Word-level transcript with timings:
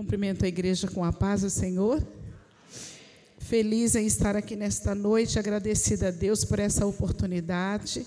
Cumprimento 0.00 0.46
a 0.46 0.48
igreja 0.48 0.88
com 0.88 1.04
a 1.04 1.12
paz 1.12 1.42
do 1.42 1.50
Senhor. 1.50 2.02
Feliz 3.36 3.94
em 3.94 4.06
estar 4.06 4.34
aqui 4.34 4.56
nesta 4.56 4.94
noite, 4.94 5.38
agradecida 5.38 6.08
a 6.08 6.10
Deus 6.10 6.42
por 6.42 6.58
essa 6.58 6.86
oportunidade. 6.86 8.06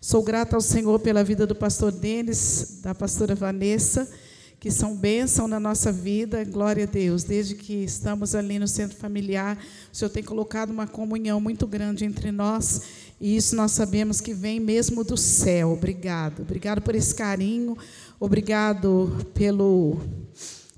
Sou 0.00 0.22
grata 0.22 0.56
ao 0.56 0.62
Senhor 0.62 0.98
pela 0.98 1.22
vida 1.22 1.46
do 1.46 1.54
pastor 1.54 1.92
Denis, 1.92 2.78
da 2.82 2.94
pastora 2.94 3.34
Vanessa, 3.34 4.10
que 4.58 4.70
são 4.70 4.96
bênção 4.96 5.46
na 5.46 5.60
nossa 5.60 5.92
vida. 5.92 6.42
Glória 6.42 6.84
a 6.84 6.86
Deus. 6.86 7.22
Desde 7.22 7.54
que 7.54 7.84
estamos 7.84 8.34
ali 8.34 8.58
no 8.58 8.66
centro 8.66 8.96
familiar, 8.96 9.58
o 9.92 9.94
Senhor 9.94 10.08
tem 10.08 10.22
colocado 10.22 10.70
uma 10.70 10.86
comunhão 10.86 11.38
muito 11.38 11.66
grande 11.66 12.06
entre 12.06 12.32
nós. 12.32 12.80
E 13.20 13.36
isso 13.36 13.54
nós 13.54 13.72
sabemos 13.72 14.22
que 14.22 14.32
vem 14.32 14.58
mesmo 14.58 15.04
do 15.04 15.18
céu. 15.18 15.72
Obrigado. 15.72 16.40
Obrigado 16.40 16.80
por 16.80 16.94
esse 16.94 17.14
carinho. 17.14 17.76
Obrigado 18.18 19.26
pelo 19.34 20.00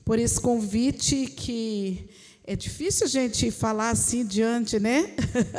por 0.08 0.18
esse 0.18 0.40
convite 0.40 1.26
que 1.26 2.08
é 2.42 2.56
difícil 2.56 3.04
a 3.04 3.10
gente 3.10 3.50
falar 3.50 3.90
assim 3.90 4.24
diante, 4.24 4.80
né? 4.80 5.14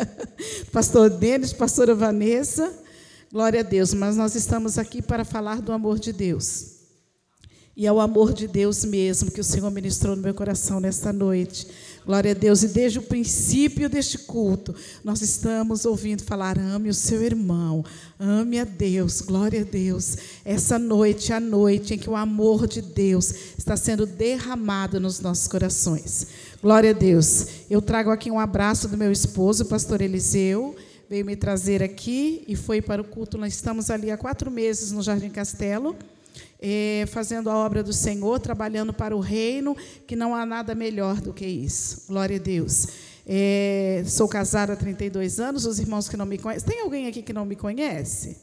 Pastor 0.74 1.08
Denis, 1.08 1.54
pastora 1.54 1.94
Vanessa, 1.94 2.74
glória 3.32 3.60
a 3.60 3.64
Deus, 3.64 3.94
mas 3.94 4.18
nós 4.18 4.34
estamos 4.34 4.80
aqui 4.80 5.04
para 5.04 5.24
falar 5.24 5.62
do 5.62 5.72
amor 5.72 6.00
de 6.00 6.12
Deus. 6.12 6.78
E 7.78 7.86
é 7.86 7.94
o 7.94 8.00
amor 8.00 8.34
de 8.34 8.48
Deus 8.48 8.84
mesmo 8.84 9.30
que 9.30 9.40
o 9.40 9.44
Senhor 9.44 9.70
ministrou 9.70 10.16
no 10.16 10.24
meu 10.24 10.34
coração 10.34 10.80
nesta 10.80 11.14
noite. 11.14 11.68
Glória 12.10 12.32
a 12.32 12.34
Deus. 12.34 12.64
E 12.64 12.68
desde 12.70 12.98
o 12.98 13.04
princípio 13.04 13.88
deste 13.88 14.18
culto, 14.18 14.74
nós 15.04 15.22
estamos 15.22 15.86
ouvindo 15.86 16.24
falar: 16.24 16.58
ame 16.58 16.90
o 16.90 16.94
seu 16.94 17.22
irmão, 17.22 17.86
ame 18.20 18.60
a 18.60 18.64
Deus, 18.64 19.22
glória 19.22 19.62
a 19.62 19.64
Deus. 19.64 20.18
Essa 20.44 20.80
noite 20.80 21.32
é 21.32 21.36
a 21.36 21.40
noite 21.40 21.94
em 21.94 22.00
que 22.00 22.10
o 22.10 22.16
amor 22.16 22.66
de 22.66 22.82
Deus 22.82 23.32
está 23.56 23.78
sendo 23.78 24.08
derramado 24.08 25.00
nos 25.00 25.20
nossos 25.20 25.48
corações. 25.48 26.26
Glória 26.64 26.90
a 26.90 26.94
Deus. 26.94 27.46
Eu 27.70 27.80
trago 27.80 28.10
aqui 28.10 28.32
um 28.32 28.40
abraço 28.40 28.88
do 28.88 28.98
meu 28.98 29.12
esposo, 29.12 29.64
o 29.64 29.68
pastor 29.68 30.02
Eliseu 30.02 30.76
veio 31.08 31.24
me 31.24 31.36
trazer 31.36 31.84
aqui 31.84 32.44
e 32.48 32.56
foi 32.56 32.82
para 32.82 33.04
o 33.04 33.06
culto. 33.06 33.38
Nós 33.38 33.54
estamos 33.54 33.92
ali 33.92 34.10
há 34.10 34.18
quatro 34.18 34.50
meses 34.50 34.92
no 34.92 35.04
Jardim 35.04 35.30
Castelo 35.30 35.96
é, 36.62 37.06
fazendo 37.08 37.50
a 37.50 37.56
obra 37.56 37.82
do 37.82 37.94
Senhor, 37.94 38.40
trabalhando 38.40 38.94
para 38.94 39.16
o 39.16 39.20
reino, 39.20 39.76
que 40.06 40.16
não 40.16 40.36
há 40.36 40.46
nada 40.46 40.76
melhor 40.76 41.22
do 41.22 41.34
que 41.34 41.46
isso. 41.46 42.04
Glória 42.08 42.38
a 42.38 42.40
Deus. 42.40 42.88
É, 43.26 44.04
sou 44.08 44.28
casada 44.28 44.74
há 44.74 44.76
32 44.76 45.40
anos, 45.40 45.66
os 45.66 45.80
irmãos 45.80 46.10
que 46.10 46.18
não 46.18 46.26
me 46.26 46.38
conhecem. 46.38 46.68
Tem 46.68 46.82
alguém 46.82 47.08
aqui 47.08 47.22
que 47.22 47.32
não 47.32 47.46
me 47.46 47.56
conhece? 47.56 48.38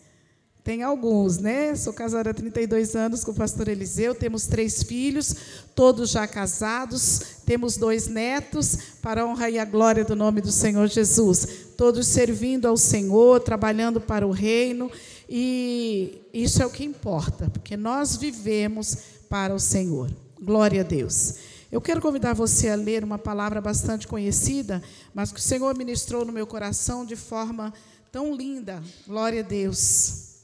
Tem 0.66 0.82
alguns, 0.82 1.38
né? 1.38 1.76
Sou 1.76 1.92
casada 1.92 2.30
há 2.30 2.34
32 2.34 2.96
anos 2.96 3.22
com 3.22 3.30
o 3.30 3.34
pastor 3.34 3.68
Eliseu, 3.68 4.16
temos 4.16 4.48
três 4.48 4.82
filhos, 4.82 5.34
todos 5.76 6.10
já 6.10 6.26
casados, 6.26 7.20
temos 7.46 7.76
dois 7.76 8.08
netos, 8.08 8.76
para 9.00 9.22
a 9.22 9.26
honra 9.26 9.48
e 9.48 9.60
a 9.60 9.64
glória 9.64 10.04
do 10.04 10.16
nome 10.16 10.40
do 10.40 10.50
Senhor 10.50 10.88
Jesus. 10.88 11.46
Todos 11.76 12.08
servindo 12.08 12.66
ao 12.66 12.76
Senhor, 12.76 13.38
trabalhando 13.40 14.00
para 14.00 14.26
o 14.26 14.32
reino. 14.32 14.90
E 15.28 16.20
isso 16.32 16.62
é 16.62 16.66
o 16.66 16.70
que 16.70 16.84
importa, 16.84 17.50
porque 17.50 17.76
nós 17.76 18.16
vivemos 18.16 18.96
para 19.28 19.54
o 19.54 19.58
Senhor. 19.58 20.10
Glória 20.40 20.82
a 20.82 20.84
Deus. 20.84 21.34
Eu 21.70 21.80
quero 21.80 22.00
convidar 22.00 22.32
você 22.32 22.68
a 22.68 22.76
ler 22.76 23.02
uma 23.02 23.18
palavra 23.18 23.60
bastante 23.60 24.06
conhecida, 24.06 24.82
mas 25.12 25.32
que 25.32 25.40
o 25.40 25.42
Senhor 25.42 25.76
ministrou 25.76 26.24
no 26.24 26.32
meu 26.32 26.46
coração 26.46 27.04
de 27.04 27.16
forma 27.16 27.74
tão 28.12 28.34
linda. 28.34 28.82
Glória 29.06 29.40
a 29.40 29.42
Deus. 29.42 30.36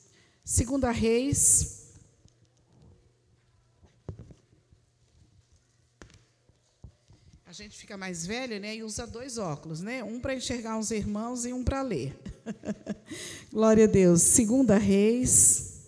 Segunda 0.45 0.91
Reis 0.91 1.83
A 7.53 7.55
gente 7.55 7.77
fica 7.77 7.99
mais 7.99 8.25
velho, 8.25 8.59
né, 8.59 8.77
e 8.77 8.83
usa 8.83 9.07
dois 9.07 9.37
óculos, 9.37 9.83
né? 9.83 10.03
Um 10.03 10.19
para 10.19 10.35
enxergar 10.35 10.79
os 10.79 10.91
irmãos 10.91 11.45
e 11.45 11.53
um 11.53 11.63
para 11.63 11.83
ler. 11.83 12.19
Glória 13.53 13.85
a 13.85 13.89
Deus. 13.89 14.23
Segunda 14.23 14.79
Reis. 14.79 15.83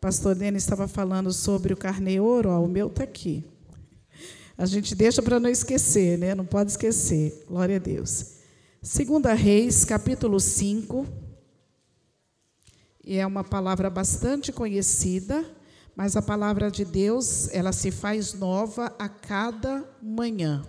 Pastor 0.00 0.34
Denis 0.34 0.62
estava 0.62 0.88
falando 0.88 1.32
sobre 1.32 1.72
o 1.72 1.76
carneiro, 1.76 2.48
ó, 2.48 2.60
o 2.60 2.68
meu 2.68 2.88
está 2.88 3.04
aqui. 3.04 3.44
A 4.58 4.66
gente 4.66 4.94
deixa 4.94 5.22
para 5.22 5.38
não 5.38 5.48
esquecer, 5.48 6.18
né? 6.18 6.34
Não 6.34 6.44
pode 6.44 6.72
esquecer. 6.72 7.44
Glória 7.48 7.76
a 7.76 7.78
Deus. 7.78 8.32
Segunda 8.82 9.32
Reis, 9.32 9.84
capítulo 9.84 10.40
5. 10.40 11.06
E 13.04 13.16
é 13.16 13.26
uma 13.26 13.44
palavra 13.44 13.88
bastante 13.88 14.52
conhecida 14.52 15.44
mas 15.94 16.16
a 16.16 16.22
palavra 16.22 16.70
de 16.70 16.84
Deus, 16.84 17.48
ela 17.52 17.72
se 17.72 17.90
faz 17.90 18.32
nova 18.34 18.94
a 18.98 19.08
cada 19.08 19.84
manhã. 20.02 20.62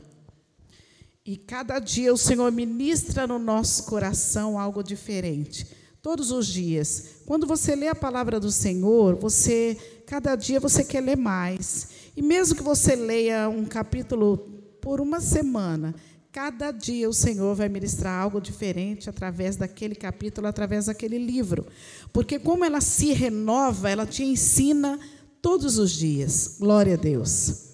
E 1.26 1.38
cada 1.38 1.80
dia 1.80 2.14
o 2.14 2.18
Senhor 2.18 2.52
ministra 2.52 3.26
no 3.26 3.40
nosso 3.40 3.86
coração 3.86 4.60
algo 4.60 4.84
diferente. 4.84 5.66
Todos 6.02 6.32
os 6.32 6.46
dias. 6.46 7.06
Quando 7.26 7.48
você 7.48 7.78
lê 7.78 7.88
a 7.88 7.96
palavra 7.96 8.42
do 8.42 8.52
Senhor, 8.52 9.16
você 9.16 9.78
cada 10.06 10.36
dia 10.36 10.60
você 10.60 10.84
quer 10.84 11.00
ler 11.00 11.16
mais. 11.16 11.88
E 12.18 12.22
mesmo 12.22 12.58
que 12.58 12.62
você 12.64 12.94
leia 12.94 13.48
um 13.48 13.64
capítulo 13.64 14.38
por 14.82 15.00
uma 15.00 15.22
semana, 15.22 15.96
cada 16.30 16.72
dia 16.72 17.08
o 17.08 17.14
Senhor 17.14 17.56
vai 17.56 17.70
ministrar 17.70 18.22
algo 18.22 18.42
diferente 18.42 19.10
através 19.10 19.56
daquele 19.56 19.96
capítulo, 19.96 20.46
através 20.46 20.88
daquele 20.88 21.18
livro. 21.18 21.66
Porque 22.12 22.38
como 22.38 22.66
ela 22.66 22.82
se 22.82 23.14
renova, 23.14 23.90
ela 23.90 24.06
te 24.06 24.26
ensina 24.26 25.00
todos 25.42 25.78
os 25.78 25.92
dias. 25.94 26.58
Glória 26.60 26.96
a 26.96 26.98
Deus. 26.98 27.73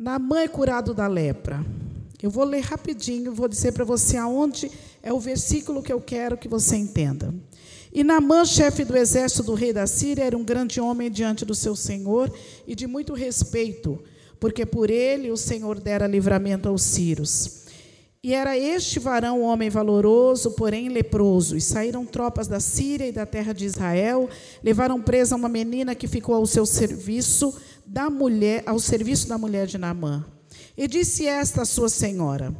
Naamã 0.00 0.40
é 0.40 0.48
curado 0.48 0.94
da 0.94 1.06
lepra. 1.06 1.62
Eu 2.22 2.30
vou 2.30 2.44
ler 2.44 2.60
rapidinho, 2.60 3.34
vou 3.34 3.46
dizer 3.46 3.72
para 3.72 3.84
você 3.84 4.16
aonde 4.16 4.70
é 5.02 5.12
o 5.12 5.20
versículo 5.20 5.82
que 5.82 5.92
eu 5.92 6.00
quero 6.00 6.38
que 6.38 6.48
você 6.48 6.74
entenda. 6.74 7.34
E 7.92 8.02
Naamã, 8.02 8.46
chefe 8.46 8.82
do 8.82 8.96
exército 8.96 9.42
do 9.42 9.52
rei 9.52 9.74
da 9.74 9.86
Síria, 9.86 10.24
era 10.24 10.38
um 10.38 10.42
grande 10.42 10.80
homem 10.80 11.10
diante 11.10 11.44
do 11.44 11.54
seu 11.54 11.76
senhor 11.76 12.32
e 12.66 12.74
de 12.74 12.86
muito 12.86 13.12
respeito, 13.12 14.02
porque 14.40 14.64
por 14.64 14.88
ele 14.88 15.30
o 15.30 15.36
Senhor 15.36 15.78
dera 15.78 16.06
livramento 16.06 16.66
aos 16.66 16.82
sírios. 16.82 17.60
E 18.22 18.34
era 18.34 18.56
este 18.56 18.98
varão 18.98 19.40
um 19.40 19.44
homem 19.44 19.68
valoroso, 19.68 20.52
porém 20.52 20.88
leproso. 20.88 21.56
E 21.56 21.60
saíram 21.60 22.06
tropas 22.06 22.46
da 22.48 22.60
Síria 22.60 23.06
e 23.06 23.12
da 23.12 23.26
terra 23.26 23.52
de 23.52 23.66
Israel, 23.66 24.30
levaram 24.62 25.00
presa 25.00 25.36
uma 25.36 25.48
menina 25.48 25.94
que 25.94 26.06
ficou 26.06 26.34
ao 26.34 26.46
seu 26.46 26.64
serviço 26.64 27.54
da 27.90 28.08
mulher, 28.08 28.62
ao 28.66 28.78
serviço 28.78 29.28
da 29.28 29.36
mulher 29.36 29.66
de 29.66 29.76
Naamã. 29.76 30.24
E 30.76 30.86
disse 30.86 31.26
esta 31.26 31.64
sua 31.64 31.88
senhora: 31.88 32.54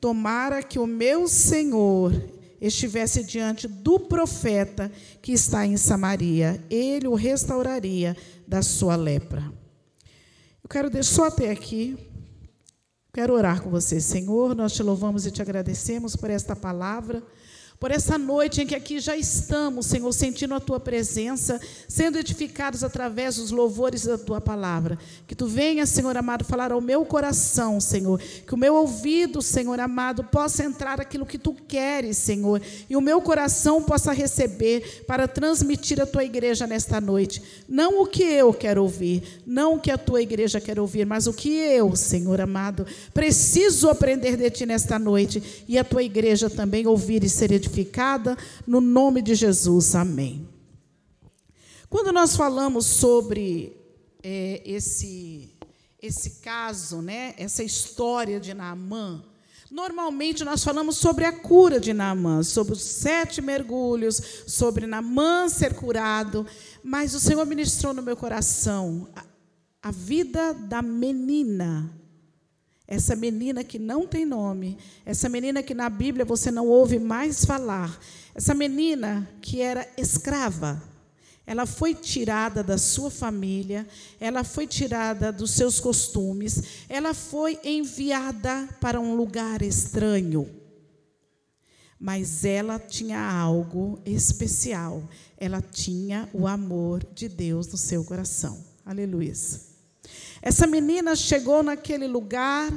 Tomara 0.00 0.60
que 0.60 0.78
o 0.78 0.86
meu 0.86 1.28
senhor 1.28 2.12
estivesse 2.60 3.22
diante 3.22 3.68
do 3.68 4.00
profeta 4.00 4.90
que 5.20 5.32
está 5.32 5.64
em 5.64 5.76
Samaria, 5.76 6.62
ele 6.68 7.06
o 7.06 7.14
restauraria 7.14 8.16
da 8.46 8.60
sua 8.60 8.96
lepra. 8.96 9.52
Eu 10.62 10.68
quero 10.68 10.90
deixar 10.90 11.14
só 11.14 11.24
até 11.26 11.50
aqui, 11.50 11.96
Quero 13.14 13.34
orar 13.34 13.62
com 13.62 13.68
você, 13.68 14.00
Senhor. 14.00 14.54
Nós 14.54 14.72
te 14.72 14.82
louvamos 14.82 15.26
e 15.26 15.30
te 15.30 15.42
agradecemos 15.42 16.16
por 16.16 16.30
esta 16.30 16.56
palavra 16.56 17.22
por 17.82 17.90
essa 17.90 18.16
noite 18.16 18.62
em 18.62 18.66
que 18.66 18.76
aqui 18.76 19.00
já 19.00 19.16
estamos, 19.16 19.86
Senhor, 19.86 20.12
sentindo 20.12 20.54
a 20.54 20.60
tua 20.60 20.78
presença, 20.78 21.60
sendo 21.88 22.16
edificados 22.16 22.84
através 22.84 23.34
dos 23.34 23.50
louvores 23.50 24.04
da 24.04 24.16
tua 24.16 24.40
palavra. 24.40 24.96
Que 25.26 25.34
tu 25.34 25.48
venha, 25.48 25.84
Senhor 25.84 26.16
amado, 26.16 26.44
falar 26.44 26.70
ao 26.70 26.80
meu 26.80 27.04
coração, 27.04 27.80
Senhor, 27.80 28.20
que 28.46 28.54
o 28.54 28.56
meu 28.56 28.76
ouvido, 28.76 29.42
Senhor 29.42 29.80
amado, 29.80 30.22
possa 30.22 30.62
entrar 30.62 31.00
aquilo 31.00 31.26
que 31.26 31.36
tu 31.36 31.52
queres, 31.52 32.18
Senhor, 32.18 32.62
e 32.88 32.96
o 32.96 33.00
meu 33.00 33.20
coração 33.20 33.82
possa 33.82 34.12
receber 34.12 35.02
para 35.04 35.26
transmitir 35.26 36.00
a 36.00 36.06
tua 36.06 36.22
igreja 36.22 36.68
nesta 36.68 37.00
noite. 37.00 37.42
Não 37.68 38.00
o 38.00 38.06
que 38.06 38.22
eu 38.22 38.54
quero 38.54 38.80
ouvir, 38.80 39.42
não 39.44 39.74
o 39.74 39.80
que 39.80 39.90
a 39.90 39.98
tua 39.98 40.22
igreja 40.22 40.60
quer 40.60 40.78
ouvir, 40.78 41.04
mas 41.04 41.26
o 41.26 41.32
que 41.32 41.48
eu, 41.48 41.96
Senhor 41.96 42.40
amado, 42.40 42.86
preciso 43.12 43.88
aprender 43.88 44.36
de 44.36 44.48
ti 44.50 44.66
nesta 44.66 45.00
noite 45.00 45.64
e 45.66 45.76
a 45.76 45.82
tua 45.82 46.04
igreja 46.04 46.48
também 46.48 46.86
ouvir 46.86 47.24
e 47.24 47.28
ser 47.28 47.50
edificada 47.50 47.61
edificada, 47.62 48.36
no 48.66 48.80
nome 48.80 49.22
de 49.22 49.34
Jesus, 49.34 49.94
amém. 49.94 50.48
Quando 51.88 52.12
nós 52.12 52.34
falamos 52.34 52.86
sobre 52.86 53.76
é, 54.22 54.62
esse, 54.64 55.50
esse 56.00 56.40
caso, 56.42 57.00
né, 57.00 57.34
essa 57.36 57.62
história 57.62 58.40
de 58.40 58.52
Naamã, 58.52 59.22
Normalmente 59.70 60.44
nós 60.44 60.62
falamos 60.62 60.98
sobre 60.98 61.24
a 61.24 61.32
cura 61.32 61.80
de 61.80 61.94
Naamã, 61.94 62.42
sobre 62.42 62.74
os 62.74 62.82
sete 62.82 63.40
mergulhos, 63.40 64.20
sobre 64.46 64.86
Naamã 64.86 65.48
ser 65.48 65.72
curado, 65.72 66.46
mas 66.84 67.14
o 67.14 67.20
Senhor 67.20 67.46
ministrou 67.46 67.94
no 67.94 68.02
meu 68.02 68.14
coração 68.14 69.08
a, 69.16 69.24
a 69.88 69.90
vida 69.90 70.52
da 70.52 70.82
menina 70.82 71.90
essa 72.92 73.16
menina 73.16 73.64
que 73.64 73.78
não 73.78 74.06
tem 74.06 74.26
nome, 74.26 74.76
essa 75.06 75.26
menina 75.26 75.62
que 75.62 75.72
na 75.72 75.88
Bíblia 75.88 76.26
você 76.26 76.50
não 76.50 76.68
ouve 76.68 76.98
mais 76.98 77.42
falar, 77.42 77.98
essa 78.34 78.52
menina 78.52 79.26
que 79.40 79.62
era 79.62 79.88
escrava, 79.96 80.82
Ela 81.46 81.66
foi 81.66 81.94
tirada 81.94 82.62
da 82.62 82.78
sua 82.78 83.10
família, 83.10 83.86
ela 84.20 84.44
foi 84.44 84.66
tirada 84.66 85.32
dos 85.32 85.52
seus 85.52 85.80
costumes, 85.80 86.62
ela 86.88 87.14
foi 87.14 87.58
enviada 87.64 88.68
para 88.80 89.00
um 89.00 89.16
lugar 89.16 89.60
estranho. 89.62 90.48
Mas 91.98 92.44
ela 92.44 92.78
tinha 92.78 93.20
algo 93.20 93.98
especial. 94.04 95.02
Ela 95.36 95.60
tinha 95.60 96.28
o 96.32 96.46
amor 96.46 97.04
de 97.12 97.28
Deus 97.28 97.66
no 97.68 97.76
seu 97.76 98.04
coração. 98.04 98.62
Aleluia. 98.84 99.32
Essa 100.42 100.66
menina 100.66 101.14
chegou 101.14 101.62
naquele 101.62 102.08
lugar 102.08 102.70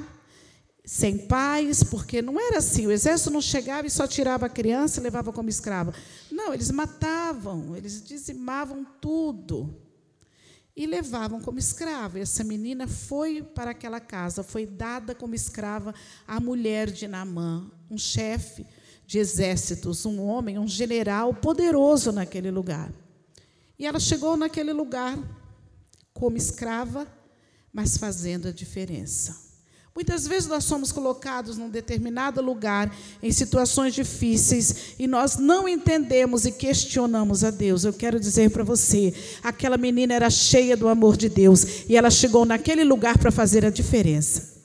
sem 0.85 1.17
pais, 1.17 1.83
porque 1.83 2.21
não 2.21 2.39
era 2.39 2.59
assim. 2.59 2.85
O 2.85 2.91
exército 2.91 3.31
não 3.31 3.41
chegava 3.41 3.87
e 3.87 3.89
só 3.89 4.05
tirava 4.05 4.45
a 4.45 4.49
criança 4.49 4.99
e 4.99 5.03
levava 5.03 5.33
como 5.33 5.49
escrava. 5.49 5.91
Não, 6.31 6.53
eles 6.53 6.69
matavam, 6.69 7.75
eles 7.75 8.03
dizimavam 8.03 8.85
tudo 9.01 9.75
e 10.75 10.85
levavam 10.85 11.41
como 11.41 11.57
escrava. 11.57 12.19
Essa 12.19 12.43
menina 12.43 12.87
foi 12.87 13.41
para 13.41 13.71
aquela 13.71 13.99
casa, 13.99 14.43
foi 14.43 14.67
dada 14.67 15.15
como 15.15 15.33
escrava 15.33 15.93
à 16.27 16.39
mulher 16.39 16.91
de 16.91 17.07
Naamã, 17.07 17.71
um 17.89 17.97
chefe 17.97 18.65
de 19.07 19.17
exércitos, 19.17 20.05
um 20.05 20.21
homem, 20.21 20.59
um 20.59 20.67
general 20.67 21.33
poderoso 21.33 22.11
naquele 22.11 22.51
lugar. 22.51 22.91
E 23.77 23.85
ela 23.85 23.99
chegou 23.99 24.37
naquele 24.37 24.73
lugar 24.73 25.17
como 26.13 26.37
escrava, 26.37 27.07
mas 27.75 27.97
fazendo 27.97 28.47
a 28.47 28.51
diferença. 28.53 29.35
Muitas 29.93 30.25
vezes 30.25 30.47
nós 30.47 30.63
somos 30.63 30.93
colocados 30.93 31.57
num 31.57 31.69
determinado 31.69 32.41
lugar, 32.41 32.93
em 33.21 33.31
situações 33.33 33.93
difíceis, 33.93 34.95
e 34.97 35.07
nós 35.07 35.35
não 35.35 35.67
entendemos 35.67 36.45
e 36.45 36.53
questionamos 36.53 37.43
a 37.43 37.51
Deus. 37.51 37.83
Eu 37.83 37.91
quero 37.91 38.17
dizer 38.17 38.49
para 38.49 38.63
você: 38.63 39.13
aquela 39.43 39.77
menina 39.77 40.13
era 40.13 40.29
cheia 40.29 40.77
do 40.77 40.87
amor 40.87 41.17
de 41.17 41.27
Deus, 41.27 41.83
e 41.89 41.97
ela 41.97 42.09
chegou 42.09 42.45
naquele 42.45 42.85
lugar 42.85 43.17
para 43.17 43.31
fazer 43.31 43.65
a 43.65 43.69
diferença. 43.69 44.55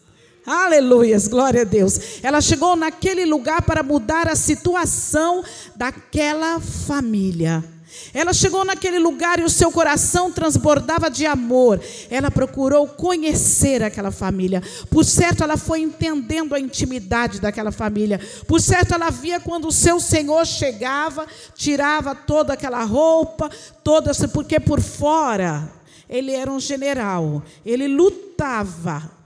Aleluias, 0.47 1.27
glória 1.27 1.63
a 1.63 1.65
Deus. 1.65 2.23
Ela 2.23 2.41
chegou 2.41 2.77
naquele 2.77 3.25
lugar 3.25 3.63
para 3.63 3.83
mudar 3.83 4.29
a 4.29 4.37
situação 4.37 5.45
daquela 5.77 6.61
família. 6.61 7.65
Ela 8.13 8.33
chegou 8.33 8.65
naquele 8.65 8.99
lugar 8.99 9.39
e 9.39 9.45
o 9.45 9.51
seu 9.51 9.71
coração 9.71 10.33
transbordava 10.33 11.11
de 11.11 11.27
amor. 11.27 11.81
Ela 12.11 12.31
procurou 12.31 12.87
conhecer 12.89 13.83
aquela 13.83 14.11
família. 14.11 14.63
Por 14.91 15.05
certo, 15.05 15.43
ela 15.43 15.57
foi 15.57 15.81
entendendo 15.81 16.55
a 16.55 16.61
intimidade 16.61 17.41
daquela 17.41 17.73
família. 17.73 18.21
Por 18.47 18.61
certo, 18.61 18.95
ela 18.95 19.11
via 19.11 19.39
quando 19.41 19.69
o 19.69 19.73
seu 19.73 20.01
Senhor 20.01 20.45
chegava, 20.47 21.27
tirava 21.55 22.15
toda 22.15 22.55
aquela 22.55 22.83
roupa, 22.85 23.51
toda, 23.85 24.13
porque 24.29 24.59
por 24.59 24.81
fora 24.81 25.71
ele 26.09 26.33
era 26.33 26.51
um 26.51 26.59
general. 26.59 27.43
Ele 27.65 27.87
lutava 27.87 29.20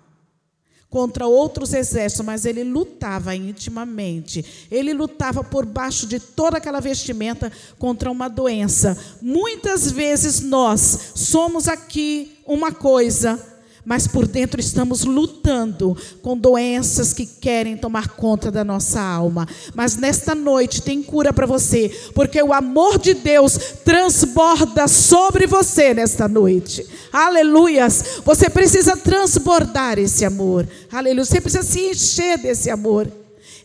contra 0.95 1.27
outros 1.27 1.75
exércitos, 1.75 2.25
mas 2.25 2.45
ele 2.45 2.63
lutava 2.63 3.35
intimamente. 3.35 4.45
Ele 4.71 4.95
lutava 4.95 5.43
por 5.43 5.67
baixo 5.67 6.07
de 6.07 6.21
toda 6.21 6.59
aquela 6.59 6.79
vestimenta 6.79 7.51
contra 7.81 8.09
uma 8.09 8.29
doença. 8.29 8.97
Muitas 9.21 9.91
vezes 9.91 10.41
nós 10.41 11.11
somos 11.17 11.67
aqui 11.67 12.39
uma 12.47 12.71
coisa, 12.71 13.45
mas 13.85 14.07
por 14.07 14.27
dentro 14.27 14.61
estamos 14.61 15.05
lutando 15.05 15.97
com 16.23 16.37
doenças 16.37 17.13
que 17.13 17.27
querem 17.27 17.77
tomar 17.77 18.09
conta 18.09 18.51
da 18.51 18.65
nossa 18.65 19.01
alma. 19.01 19.47
Mas 19.75 19.97
nesta 19.97 20.35
noite 20.35 20.83
tem 20.83 21.03
cura 21.03 21.33
para 21.33 21.47
você, 21.47 21.89
porque 22.15 22.43
o 22.43 22.53
amor 22.53 22.99
de 22.99 23.15
Deus 23.15 23.59
transborda 23.85 24.89
sobre 24.89 25.47
você 25.47 25.93
nesta 25.93 26.27
noite. 26.27 26.87
Aleluias! 27.13 28.21
Você 28.25 28.49
precisa 28.49 28.97
transbordar 28.97 29.99
esse 29.99 30.25
amor. 30.25 30.67
Aleluia! 30.91 31.25
Você 31.25 31.41
precisa 31.41 31.63
se 31.63 31.81
encher 31.81 32.39
desse 32.39 32.71
amor. 32.71 33.11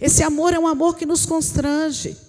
Esse 0.02 0.24
amor 0.24 0.54
é 0.54 0.60
um 0.60 0.68
amor 0.68 0.96
que 0.96 1.06
nos 1.06 1.26
constrange. 1.26 2.29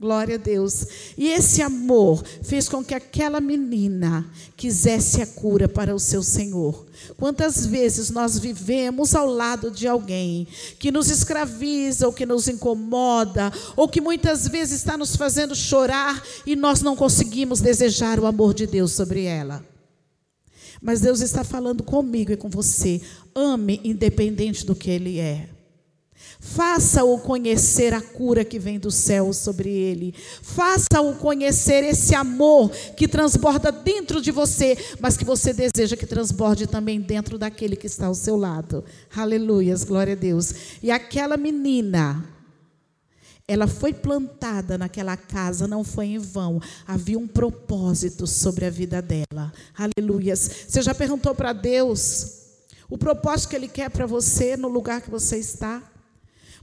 Glória 0.00 0.36
a 0.36 0.38
Deus. 0.38 0.86
E 1.18 1.28
esse 1.28 1.60
amor 1.60 2.24
fez 2.42 2.70
com 2.70 2.82
que 2.82 2.94
aquela 2.94 3.38
menina 3.38 4.26
quisesse 4.56 5.20
a 5.20 5.26
cura 5.26 5.68
para 5.68 5.94
o 5.94 6.00
seu 6.00 6.22
Senhor. 6.22 6.86
Quantas 7.18 7.66
vezes 7.66 8.08
nós 8.08 8.38
vivemos 8.38 9.14
ao 9.14 9.26
lado 9.26 9.70
de 9.70 9.86
alguém 9.86 10.48
que 10.78 10.90
nos 10.90 11.10
escraviza, 11.10 12.06
ou 12.06 12.14
que 12.14 12.24
nos 12.24 12.48
incomoda, 12.48 13.52
ou 13.76 13.86
que 13.86 14.00
muitas 14.00 14.48
vezes 14.48 14.78
está 14.78 14.96
nos 14.96 15.16
fazendo 15.16 15.54
chorar 15.54 16.24
e 16.46 16.56
nós 16.56 16.80
não 16.80 16.96
conseguimos 16.96 17.60
desejar 17.60 18.18
o 18.18 18.24
amor 18.24 18.54
de 18.54 18.66
Deus 18.66 18.92
sobre 18.92 19.24
ela. 19.24 19.62
Mas 20.80 21.02
Deus 21.02 21.20
está 21.20 21.44
falando 21.44 21.82
comigo 21.82 22.32
e 22.32 22.38
com 22.38 22.48
você. 22.48 23.02
Ame 23.34 23.78
independente 23.84 24.64
do 24.64 24.74
que 24.74 24.88
ele 24.88 25.18
é. 25.18 25.59
Faça-o 26.42 27.18
conhecer 27.18 27.92
a 27.92 28.00
cura 28.00 28.46
que 28.46 28.58
vem 28.58 28.78
do 28.78 28.90
céu 28.90 29.30
sobre 29.30 29.68
ele. 29.68 30.14
Faça-o 30.40 31.14
conhecer 31.16 31.84
esse 31.84 32.14
amor 32.14 32.70
que 32.96 33.06
transborda 33.06 33.70
dentro 33.70 34.22
de 34.22 34.30
você, 34.30 34.76
mas 34.98 35.18
que 35.18 35.24
você 35.24 35.52
deseja 35.52 35.98
que 35.98 36.06
transborde 36.06 36.66
também 36.66 36.98
dentro 36.98 37.36
daquele 37.36 37.76
que 37.76 37.86
está 37.86 38.06
ao 38.06 38.14
seu 38.14 38.36
lado. 38.36 38.82
Aleluias, 39.14 39.84
glória 39.84 40.14
a 40.14 40.16
Deus. 40.16 40.54
E 40.82 40.90
aquela 40.90 41.36
menina, 41.36 42.24
ela 43.46 43.66
foi 43.66 43.92
plantada 43.92 44.78
naquela 44.78 45.18
casa, 45.18 45.68
não 45.68 45.84
foi 45.84 46.06
em 46.06 46.18
vão. 46.18 46.58
Havia 46.86 47.18
um 47.18 47.28
propósito 47.28 48.26
sobre 48.26 48.64
a 48.64 48.70
vida 48.70 49.02
dela. 49.02 49.52
Aleluias. 49.76 50.50
Você 50.66 50.80
já 50.80 50.94
perguntou 50.94 51.34
para 51.34 51.52
Deus 51.52 52.38
o 52.88 52.96
propósito 52.96 53.50
que 53.50 53.56
Ele 53.56 53.68
quer 53.68 53.90
para 53.90 54.06
você 54.06 54.56
no 54.56 54.68
lugar 54.68 55.02
que 55.02 55.10
você 55.10 55.36
está? 55.36 55.89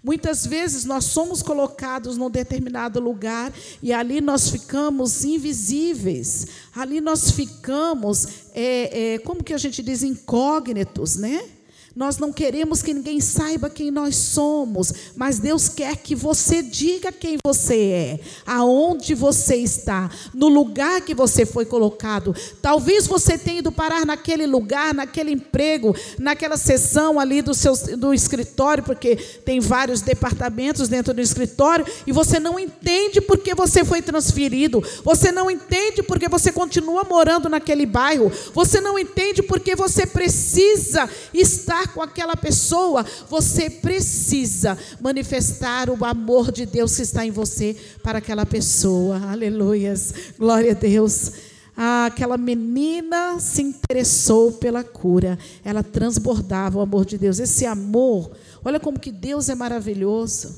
Muitas 0.03 0.45
vezes 0.45 0.85
nós 0.85 1.05
somos 1.05 1.41
colocados 1.41 2.17
num 2.17 2.29
determinado 2.29 2.99
lugar 2.99 3.51
e 3.81 3.91
ali 3.91 4.21
nós 4.21 4.49
ficamos 4.49 5.25
invisíveis, 5.25 6.47
ali 6.75 7.01
nós 7.01 7.31
ficamos, 7.31 8.27
é, 8.53 9.13
é, 9.15 9.19
como 9.19 9.43
que 9.43 9.53
a 9.53 9.57
gente 9.57 9.81
diz, 9.81 10.03
incógnitos, 10.03 11.15
né? 11.15 11.56
Nós 11.97 12.19
não 12.19 12.31
queremos 12.31 12.83
que 12.83 12.93
ninguém 12.93 13.19
saiba 13.19 13.71
quem 13.71 13.89
nós 13.89 14.15
somos, 14.15 14.93
mas 15.15 15.39
Deus 15.39 15.67
quer 15.67 15.97
que 15.97 16.13
você 16.13 16.61
diga 16.61 17.11
quem 17.11 17.37
você 17.43 17.75
é, 17.75 18.19
aonde 18.45 19.15
você 19.15 19.55
está, 19.55 20.07
no 20.31 20.47
lugar 20.47 21.01
que 21.01 21.15
você 21.15 21.43
foi 21.43 21.65
colocado. 21.65 22.35
Talvez 22.61 23.07
você 23.07 23.35
tenha 23.35 23.61
ido 23.61 23.71
parar 23.71 24.05
naquele 24.05 24.45
lugar, 24.45 24.93
naquele 24.93 25.31
emprego, 25.31 25.95
naquela 26.19 26.55
sessão 26.55 27.19
ali 27.19 27.41
do 27.41 27.55
seu 27.55 27.73
do 27.97 28.13
escritório, 28.13 28.83
porque 28.83 29.15
tem 29.43 29.59
vários 29.59 30.01
departamentos 30.01 30.87
dentro 30.87 31.15
do 31.15 31.21
escritório, 31.21 31.83
e 32.05 32.11
você 32.11 32.39
não 32.39 32.59
entende 32.59 33.19
porque 33.21 33.55
você 33.55 33.83
foi 33.83 34.03
transferido, 34.03 34.83
você 35.03 35.31
não 35.31 35.49
entende 35.49 36.03
porque 36.03 36.29
você 36.29 36.51
continua 36.51 37.03
morando 37.03 37.49
naquele 37.49 37.87
bairro, 37.87 38.31
você 38.53 38.79
não 38.79 38.99
entende 38.99 39.41
porque 39.41 39.75
você 39.75 40.05
precisa 40.05 41.09
estar 41.33 41.86
com 41.87 42.01
aquela 42.01 42.35
pessoa, 42.35 43.05
você 43.29 43.69
precisa 43.69 44.77
manifestar 44.99 45.89
o 45.89 46.05
amor 46.05 46.51
de 46.51 46.65
Deus 46.65 46.95
que 46.95 47.01
está 47.01 47.25
em 47.25 47.31
você 47.31 47.75
para 48.03 48.19
aquela 48.19 48.45
pessoa. 48.45 49.19
Aleluias. 49.31 50.13
Glória 50.37 50.71
a 50.71 50.75
Deus. 50.75 51.31
Ah, 51.75 52.07
aquela 52.07 52.37
menina 52.37 53.39
se 53.39 53.61
interessou 53.61 54.51
pela 54.53 54.83
cura. 54.83 55.37
Ela 55.63 55.83
transbordava 55.83 56.79
o 56.79 56.81
amor 56.81 57.05
de 57.05 57.17
Deus. 57.17 57.39
Esse 57.39 57.65
amor, 57.65 58.31
olha 58.65 58.79
como 58.79 58.99
que 58.99 59.11
Deus 59.11 59.47
é 59.47 59.55
maravilhoso. 59.55 60.55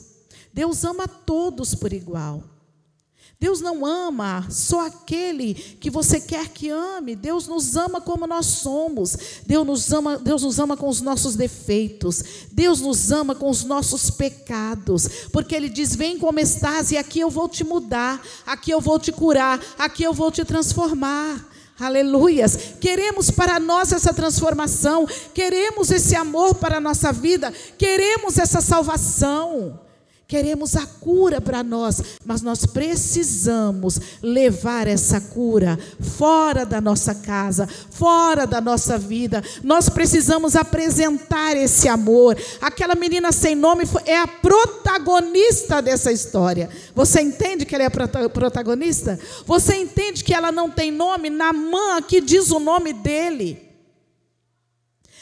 Deus 0.53 0.83
ama 0.83 1.07
todos 1.07 1.75
por 1.75 1.91
igual. 1.91 2.43
Deus 3.41 3.62
não 3.62 3.86
ama 3.86 4.46
só 4.50 4.88
aquele 4.88 5.53
que 5.53 5.89
você 5.89 6.19
quer 6.19 6.50
que 6.50 6.69
ame. 6.69 7.15
Deus 7.15 7.48
nos 7.48 7.77
ama 7.77 8.01
como 8.01 8.27
nós 8.27 8.46
somos. 8.46 9.15
Deus 9.46 9.65
nos 9.65 9.93
ama, 9.93 10.17
Deus 10.17 10.43
nos 10.43 10.60
ama 10.60 10.75
com 10.75 10.89
os 10.89 11.00
nossos 11.00 11.38
defeitos. 11.38 12.22
Deus 12.51 12.81
nos 12.81 13.13
ama 13.13 13.34
com 13.34 13.50
os 13.50 13.63
nossos 13.63 14.10
pecados. 14.10 15.08
Porque 15.31 15.55
Ele 15.55 15.69
diz: 15.69 15.96
Vem 15.96 16.19
como 16.19 16.38
estás, 16.38 16.91
e 16.91 16.98
aqui 16.98 17.22
eu 17.22 17.29
vou 17.29 17.48
te 17.48 17.63
mudar, 17.63 18.22
aqui 18.46 18.72
eu 18.72 18.81
vou 18.81 19.00
te 19.00 19.13
curar, 19.13 19.58
aqui 19.77 20.03
eu 20.03 20.13
vou 20.13 20.29
te 20.29 20.43
transformar. 20.43 21.48
Aleluias. 21.79 22.74
Queremos 22.81 23.31
para 23.31 23.58
nós 23.58 23.93
essa 23.93 24.13
transformação, 24.13 25.08
queremos 25.34 25.89
esse 25.91 26.13
amor 26.13 26.55
para 26.55 26.75
a 26.75 26.81
nossa 26.81 27.13
vida, 27.13 27.53
queremos 27.77 28.38
essa 28.38 28.60
salvação. 28.60 29.79
Queremos 30.29 30.75
a 30.75 30.86
cura 30.86 31.41
para 31.41 31.63
nós, 31.63 32.03
mas 32.24 32.43
nós 32.43 32.63
precisamos 32.63 34.00
levar 34.21 34.88
essa 34.88 35.19
cura 35.19 35.77
fora 36.00 36.67
da 36.67 36.79
nossa 36.79 37.15
casa, 37.15 37.67
fora 37.89 38.45
da 38.45 38.62
nossa 38.62 38.95
vida. 38.95 39.43
Nós 39.63 39.89
precisamos 39.89 40.55
apresentar 40.55 41.57
esse 41.57 41.88
amor. 41.89 42.38
Aquela 42.62 42.93
menina 42.93 43.31
sem 43.31 43.55
nome 43.55 43.86
é 44.05 44.17
a 44.17 44.27
protagonista 44.27 45.81
dessa 45.81 46.12
história. 46.12 46.69
Você 46.93 47.21
entende 47.21 47.65
que 47.65 47.74
ela 47.74 47.86
é 47.86 47.88
a 47.88 48.29
protagonista? 48.29 49.19
Você 49.48 49.77
entende 49.77 50.24
que 50.24 50.33
ela 50.33 50.51
não 50.51 50.69
tem 50.69 50.91
nome? 50.91 51.31
Namã 51.31 51.98
aqui 51.98 52.21
diz 52.21 52.51
o 52.51 52.59
nome 52.59 52.93
dele. 52.93 53.68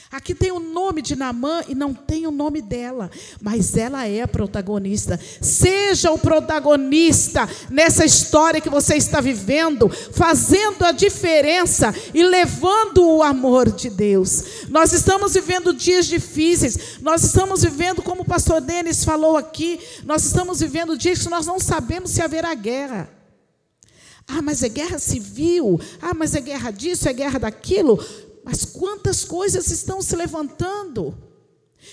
Aqui 0.10 0.34
tem 0.34 0.54
o 0.54 0.60
nome 0.60 1.02
de 1.02 1.18
Namã 1.18 1.64
e 1.68 1.76
não 1.76 1.94
tem 1.94 2.26
o 2.26 2.32
nome 2.32 2.62
dela, 2.62 3.12
mas 3.42 3.76
ela 3.76 4.08
é 4.08 4.22
a 4.22 4.28
protagonista. 4.28 5.20
Seja 5.42 6.12
o 6.12 6.18
protagonista 6.18 7.48
nessa 7.70 8.06
história 8.06 8.62
que 8.62 8.70
você 8.70 8.96
está 8.96 9.20
vivendo, 9.20 9.90
fazendo 9.90 10.86
a 10.86 10.94
diferença 10.94 11.94
e 12.14 12.24
levando 12.24 13.06
o 13.06 13.22
amor 13.22 13.70
de 13.70 13.90
Deus. 13.90 14.68
Nós 14.70 14.94
estamos 14.94 15.34
vivendo 15.34 15.74
dias 15.74 16.06
difíceis, 16.06 17.00
nós 17.02 17.24
estamos 17.24 17.64
vivendo, 17.64 18.02
como 18.02 18.22
o 18.22 18.26
pastor 18.26 18.62
Denis 18.62 19.04
falou 19.04 19.36
aqui, 19.36 19.78
nós 20.06 20.24
estamos 20.24 20.62
vivendo 20.62 20.98
dias 20.98 21.20
que 21.20 21.30
nós 21.30 21.46
não 21.46 21.60
sabemos 21.60 22.12
se 22.12 22.22
haverá 22.22 22.54
guerra. 22.54 23.10
Ah, 24.28 24.42
mas 24.42 24.62
é 24.62 24.68
guerra 24.68 25.00
civil. 25.00 25.80
Ah, 26.02 26.14
mas 26.14 26.36
é 26.36 26.42
guerra 26.42 26.70
disso, 26.72 27.08
é 27.08 27.14
guerra 27.14 27.40
daquilo. 27.40 27.98
Mas 28.50 28.64
quantas 28.64 29.26
coisas 29.26 29.70
estão 29.70 30.02
se 30.02 30.16
levantando? 30.16 31.14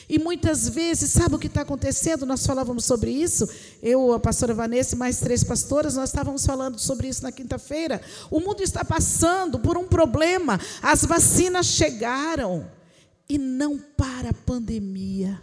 E 0.08 0.20
muitas 0.20 0.68
vezes, 0.68 1.11
sabe 1.11 1.34
o 1.34 1.38
que 1.38 1.49
está 1.49 1.62
acontecendo? 1.62 2.25
Nós 2.25 2.46
falávamos 2.46 2.84
sobre 2.84 3.11
isso, 3.11 3.49
eu, 3.82 4.12
a 4.12 4.20
pastora 4.20 4.54
Vanessa 4.54 4.94
e 4.94 4.99
mais 4.99 5.18
três 5.18 5.42
pastoras, 5.42 5.96
nós 5.96 6.11
estávamos 6.11 6.46
falando 6.46 6.78
sobre 6.78 7.08
isso 7.08 7.25
na 7.25 7.32
quinta-feira. 7.32 8.00
O 8.30 8.38
mundo 8.38 8.62
está 8.62 8.84
passando 8.84 9.58
por 9.58 9.76
um 9.76 9.88
problema. 9.88 10.61
As 10.80 11.04
vacinas 11.04 11.66
chegaram 11.66 12.70
e 13.28 13.37
não 13.37 13.76
para 13.76 14.30
a 14.30 14.34
pandemia. 14.34 15.42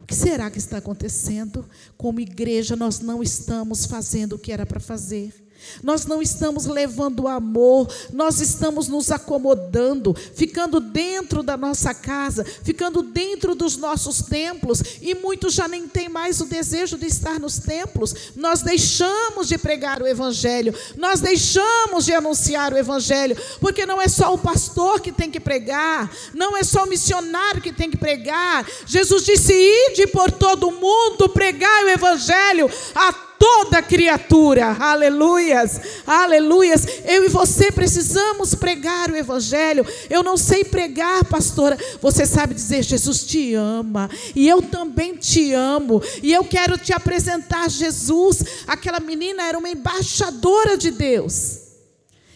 O 0.00 0.06
que 0.06 0.14
será 0.14 0.52
que 0.52 0.58
está 0.58 0.76
acontecendo? 0.76 1.68
Como 1.96 2.20
igreja, 2.20 2.76
nós 2.76 3.00
não 3.00 3.24
estamos 3.24 3.86
fazendo 3.86 4.34
o 4.34 4.38
que 4.38 4.52
era 4.52 4.64
para 4.64 4.78
fazer. 4.78 5.49
Nós 5.82 6.06
não 6.06 6.20
estamos 6.20 6.66
levando 6.66 7.28
amor, 7.28 7.88
nós 8.12 8.40
estamos 8.40 8.88
nos 8.88 9.10
acomodando, 9.10 10.14
ficando 10.34 10.80
dentro 10.80 11.42
da 11.42 11.56
nossa 11.56 11.94
casa, 11.94 12.44
ficando 12.44 13.02
dentro 13.02 13.54
dos 13.54 13.76
nossos 13.76 14.22
templos, 14.22 14.82
e 15.00 15.14
muitos 15.14 15.54
já 15.54 15.66
nem 15.66 15.88
têm 15.88 16.08
mais 16.08 16.40
o 16.40 16.46
desejo 16.46 16.98
de 16.98 17.06
estar 17.06 17.38
nos 17.38 17.58
templos. 17.58 18.32
Nós 18.36 18.62
deixamos 18.62 19.48
de 19.48 19.56
pregar 19.58 20.02
o 20.02 20.06
Evangelho, 20.06 20.74
nós 20.96 21.20
deixamos 21.20 22.04
de 22.04 22.12
anunciar 22.12 22.72
o 22.72 22.78
Evangelho, 22.78 23.36
porque 23.60 23.86
não 23.86 24.00
é 24.00 24.08
só 24.08 24.34
o 24.34 24.38
pastor 24.38 25.00
que 25.00 25.12
tem 25.12 25.30
que 25.30 25.40
pregar, 25.40 26.10
não 26.34 26.56
é 26.56 26.62
só 26.62 26.84
o 26.84 26.88
missionário 26.88 27.62
que 27.62 27.72
tem 27.72 27.90
que 27.90 27.96
pregar. 27.96 28.66
Jesus 28.86 29.24
disse: 29.24 29.52
ide 29.52 30.06
por 30.08 30.30
todo 30.30 30.68
o 30.68 30.72
mundo, 30.72 31.28
pregai 31.28 31.84
o 31.84 31.88
Evangelho 31.88 32.70
a 32.94 33.29
toda 33.40 33.80
criatura. 33.80 34.76
Aleluias, 34.78 35.80
aleluias. 36.06 36.86
Eu 37.06 37.24
e 37.24 37.28
você 37.28 37.72
precisamos 37.72 38.54
pregar 38.54 39.10
o 39.10 39.16
Evangelho. 39.16 39.86
Eu 40.10 40.22
não 40.22 40.36
sei 40.36 40.62
pregar, 40.62 41.24
pastora. 41.24 41.78
Você 42.02 42.26
sabe 42.26 42.52
dizer: 42.52 42.82
Jesus 42.82 43.24
te 43.24 43.54
ama, 43.54 44.10
e 44.36 44.46
eu 44.46 44.60
também 44.60 45.16
te 45.16 45.54
amo, 45.54 46.02
e 46.22 46.30
eu 46.30 46.44
quero 46.44 46.76
te 46.76 46.92
apresentar 46.92 47.70
Jesus. 47.70 48.44
Aquela 48.66 49.00
menina 49.00 49.42
era 49.42 49.58
uma 49.58 49.70
embaixadora 49.70 50.76
de 50.76 50.90
Deus. 50.90 51.60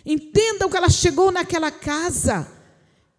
Entendam 0.07 0.71
que 0.71 0.77
ela 0.77 0.89
chegou 0.89 1.31
naquela 1.31 1.71
casa. 1.71 2.49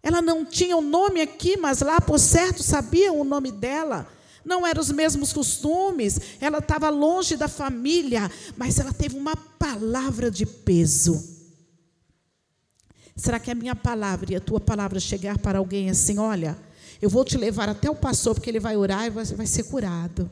Ela 0.02 0.20
não 0.20 0.44
tinha 0.44 0.76
o 0.76 0.80
um 0.80 0.82
nome 0.82 1.20
aqui, 1.20 1.56
mas 1.56 1.80
lá 1.80 2.00
por 2.00 2.18
certo 2.18 2.62
sabiam 2.62 3.20
o 3.20 3.24
nome 3.24 3.52
dela 3.52 4.15
não 4.46 4.66
eram 4.66 4.80
os 4.80 4.92
mesmos 4.92 5.32
costumes, 5.32 6.20
ela 6.40 6.58
estava 6.58 6.88
longe 6.88 7.36
da 7.36 7.48
família, 7.48 8.30
mas 8.56 8.78
ela 8.78 8.92
teve 8.92 9.18
uma 9.18 9.34
palavra 9.36 10.30
de 10.30 10.46
peso. 10.46 11.22
Será 13.16 13.40
que 13.40 13.50
a 13.50 13.54
minha 13.54 13.74
palavra 13.74 14.32
e 14.32 14.36
a 14.36 14.40
tua 14.40 14.60
palavra 14.60 15.00
chegar 15.00 15.36
para 15.38 15.58
alguém 15.58 15.90
assim, 15.90 16.18
olha, 16.18 16.56
eu 17.02 17.10
vou 17.10 17.24
te 17.24 17.36
levar 17.36 17.68
até 17.68 17.90
o 17.90 17.94
pastor, 17.94 18.34
porque 18.34 18.48
ele 18.48 18.60
vai 18.60 18.76
orar 18.76 19.06
e 19.06 19.10
vai, 19.10 19.24
vai 19.24 19.46
ser 19.46 19.64
curado. 19.64 20.30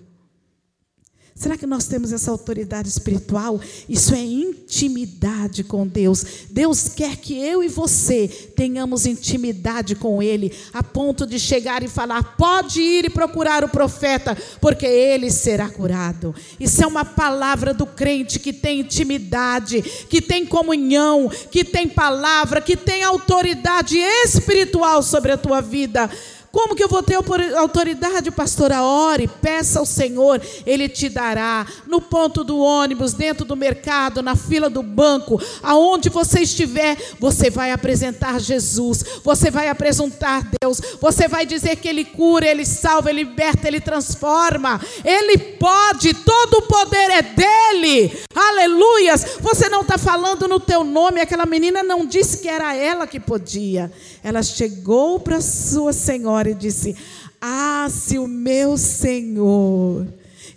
Será 1.36 1.58
que 1.58 1.66
nós 1.66 1.88
temos 1.88 2.12
essa 2.12 2.30
autoridade 2.30 2.88
espiritual? 2.88 3.60
Isso 3.88 4.14
é 4.14 4.20
intimidade 4.20 5.64
com 5.64 5.84
Deus. 5.84 6.24
Deus 6.48 6.88
quer 6.88 7.16
que 7.16 7.36
eu 7.36 7.60
e 7.60 7.66
você 7.66 8.28
tenhamos 8.54 9.04
intimidade 9.04 9.96
com 9.96 10.22
Ele, 10.22 10.52
a 10.72 10.80
ponto 10.80 11.26
de 11.26 11.40
chegar 11.40 11.82
e 11.82 11.88
falar: 11.88 12.36
pode 12.36 12.80
ir 12.80 13.06
e 13.06 13.10
procurar 13.10 13.64
o 13.64 13.68
profeta, 13.68 14.38
porque 14.60 14.86
ele 14.86 15.28
será 15.28 15.68
curado. 15.68 16.32
Isso 16.60 16.84
é 16.84 16.86
uma 16.86 17.04
palavra 17.04 17.74
do 17.74 17.84
crente 17.84 18.38
que 18.38 18.52
tem 18.52 18.80
intimidade, 18.80 19.82
que 20.08 20.22
tem 20.22 20.46
comunhão, 20.46 21.28
que 21.50 21.64
tem 21.64 21.88
palavra, 21.88 22.60
que 22.60 22.76
tem 22.76 23.02
autoridade 23.02 23.98
espiritual 23.98 25.02
sobre 25.02 25.32
a 25.32 25.36
tua 25.36 25.60
vida. 25.60 26.08
Como 26.54 26.76
que 26.76 26.84
eu 26.84 26.88
vou 26.88 27.02
ter 27.02 27.16
autoridade, 27.56 28.30
pastora? 28.30 28.80
Ore, 28.80 29.26
peça 29.26 29.80
ao 29.80 29.84
Senhor, 29.84 30.40
Ele 30.64 30.88
te 30.88 31.08
dará. 31.08 31.66
No 31.84 32.00
ponto 32.00 32.44
do 32.44 32.60
ônibus, 32.60 33.12
dentro 33.12 33.44
do 33.44 33.56
mercado, 33.56 34.22
na 34.22 34.36
fila 34.36 34.70
do 34.70 34.80
banco, 34.80 35.42
aonde 35.60 36.08
você 36.08 36.42
estiver, 36.42 36.96
você 37.18 37.50
vai 37.50 37.72
apresentar 37.72 38.38
Jesus, 38.38 39.04
você 39.24 39.50
vai 39.50 39.68
apresentar 39.68 40.48
Deus, 40.62 40.80
você 41.00 41.26
vai 41.26 41.44
dizer 41.44 41.74
que 41.74 41.88
Ele 41.88 42.04
cura, 42.04 42.46
Ele 42.46 42.64
salva, 42.64 43.10
Ele 43.10 43.24
liberta, 43.24 43.66
Ele 43.66 43.80
transforma. 43.80 44.80
Ele 45.04 45.36
pode, 45.64 46.12
todo 46.12 46.58
o 46.58 46.62
poder 46.68 47.10
é 47.10 47.22
dele. 47.22 48.12
Aleluias. 48.34 49.38
Você 49.40 49.70
não 49.70 49.80
está 49.80 49.96
falando 49.96 50.46
no 50.46 50.60
teu 50.60 50.84
nome, 50.84 51.22
aquela 51.22 51.46
menina 51.46 51.82
não 51.82 52.04
disse 52.04 52.42
que 52.42 52.48
era 52.48 52.76
ela 52.76 53.06
que 53.06 53.18
podia. 53.18 53.90
Ela 54.22 54.42
chegou 54.42 55.18
para 55.18 55.40
sua 55.40 55.94
senhora 55.94 56.50
e 56.50 56.54
disse: 56.54 56.94
Ah, 57.40 57.88
se 57.90 58.18
o 58.18 58.26
meu 58.26 58.76
Senhor 58.76 60.06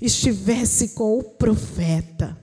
estivesse 0.02 0.90
com 0.90 1.18
o 1.18 1.24
profeta. 1.24 2.38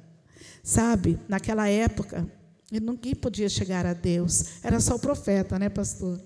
Sabe, 0.62 1.18
naquela 1.28 1.68
época, 1.68 2.26
ninguém 2.72 3.14
podia 3.14 3.50
chegar 3.50 3.84
a 3.84 3.92
Deus, 3.92 4.46
era 4.62 4.80
só 4.80 4.94
o 4.94 4.98
profeta, 4.98 5.58
né, 5.58 5.68
pastor? 5.68 6.18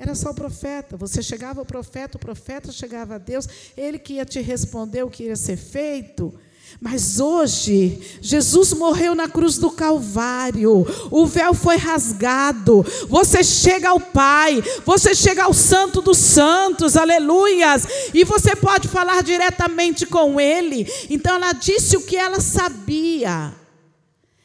Era 0.00 0.14
só 0.14 0.30
o 0.30 0.34
profeta. 0.34 0.96
Você 0.96 1.22
chegava 1.22 1.60
ao 1.60 1.66
profeta, 1.66 2.16
o 2.16 2.20
profeta 2.20 2.72
chegava 2.72 3.16
a 3.16 3.18
Deus, 3.18 3.46
ele 3.76 3.98
que 3.98 4.14
ia 4.14 4.24
te 4.24 4.40
responder 4.40 5.02
o 5.02 5.10
que 5.10 5.24
ia 5.24 5.36
ser 5.36 5.58
feito. 5.58 6.32
Mas 6.80 7.20
hoje, 7.20 8.00
Jesus 8.22 8.72
morreu 8.72 9.14
na 9.14 9.28
cruz 9.28 9.58
do 9.58 9.70
Calvário, 9.70 10.86
o 11.10 11.26
véu 11.26 11.52
foi 11.52 11.76
rasgado, 11.76 12.86
você 13.08 13.44
chega 13.44 13.90
ao 13.90 14.00
Pai, 14.00 14.62
você 14.86 15.14
chega 15.14 15.42
ao 15.42 15.52
Santo 15.52 16.00
dos 16.00 16.16
Santos, 16.16 16.96
aleluias, 16.96 17.86
e 18.14 18.24
você 18.24 18.56
pode 18.56 18.88
falar 18.88 19.22
diretamente 19.22 20.06
com 20.06 20.40
Ele. 20.40 20.86
Então 21.10 21.34
ela 21.34 21.52
disse 21.52 21.98
o 21.98 22.06
que 22.06 22.16
ela 22.16 22.40
sabia. 22.40 23.52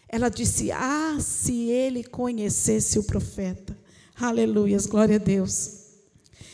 Ela 0.10 0.28
disse: 0.28 0.72
Ah, 0.72 1.16
se 1.22 1.70
ele 1.70 2.04
conhecesse 2.04 3.00
o 3.00 3.04
profeta, 3.04 3.85
aleluias, 4.20 4.86
glória 4.86 5.16
a 5.16 5.20
Deus. 5.20 5.86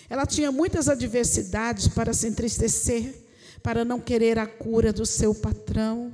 Ela 0.09 0.25
tinha 0.25 0.51
muitas 0.51 0.89
adversidades 0.89 1.87
para 1.87 2.13
se 2.13 2.27
entristecer 2.27 3.21
para 3.61 3.85
não 3.85 3.99
querer 3.99 4.39
a 4.39 4.47
cura 4.47 4.91
do 4.91 5.05
seu 5.05 5.33
patrão. 5.33 6.13